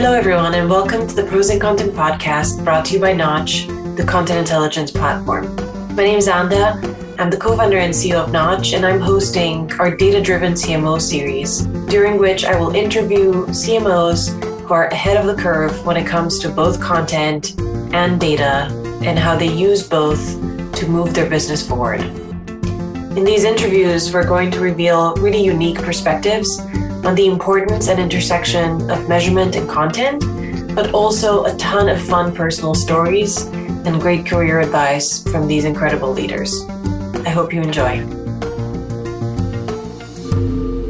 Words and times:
Hello, 0.00 0.14
everyone, 0.14 0.54
and 0.54 0.70
welcome 0.70 1.06
to 1.06 1.14
the 1.14 1.24
Pros 1.24 1.50
and 1.50 1.60
Content 1.60 1.92
podcast 1.92 2.64
brought 2.64 2.86
to 2.86 2.94
you 2.94 3.00
by 3.00 3.12
Knotch, 3.12 3.66
the 3.96 4.04
content 4.08 4.38
intelligence 4.38 4.90
platform. 4.90 5.54
My 5.94 6.04
name 6.04 6.16
is 6.16 6.26
Anda. 6.26 6.72
I'm 7.18 7.28
the 7.28 7.36
co 7.36 7.54
founder 7.54 7.76
and 7.76 7.92
CEO 7.92 8.14
of 8.14 8.32
Knotch, 8.32 8.72
and 8.72 8.86
I'm 8.86 8.98
hosting 8.98 9.70
our 9.72 9.94
data 9.94 10.22
driven 10.22 10.54
CMO 10.54 10.98
series, 10.98 11.66
during 11.90 12.16
which 12.16 12.46
I 12.46 12.58
will 12.58 12.74
interview 12.74 13.44
CMOs 13.48 14.42
who 14.62 14.72
are 14.72 14.86
ahead 14.86 15.18
of 15.18 15.26
the 15.26 15.34
curve 15.34 15.84
when 15.84 15.98
it 15.98 16.06
comes 16.06 16.38
to 16.38 16.48
both 16.48 16.80
content 16.80 17.60
and 17.92 18.18
data 18.18 18.70
and 19.04 19.18
how 19.18 19.36
they 19.36 19.52
use 19.52 19.86
both 19.86 20.24
to 20.76 20.88
move 20.88 21.12
their 21.12 21.28
business 21.28 21.60
forward. 21.68 22.00
In 22.00 23.22
these 23.22 23.44
interviews, 23.44 24.14
we're 24.14 24.26
going 24.26 24.50
to 24.52 24.60
reveal 24.60 25.14
really 25.16 25.44
unique 25.44 25.76
perspectives 25.76 26.58
on 27.04 27.14
the 27.14 27.26
importance 27.26 27.88
and 27.88 27.98
intersection 27.98 28.90
of 28.90 29.08
measurement 29.08 29.56
and 29.56 29.68
content, 29.68 30.22
but 30.74 30.92
also 30.92 31.44
a 31.44 31.56
ton 31.56 31.88
of 31.88 32.00
fun 32.00 32.34
personal 32.34 32.74
stories 32.74 33.46
and 33.86 34.00
great 34.00 34.26
career 34.26 34.60
advice 34.60 35.22
from 35.30 35.46
these 35.46 35.64
incredible 35.64 36.12
leaders. 36.12 36.62
I 37.24 37.30
hope 37.30 37.52
you 37.52 37.62
enjoy. 37.62 38.06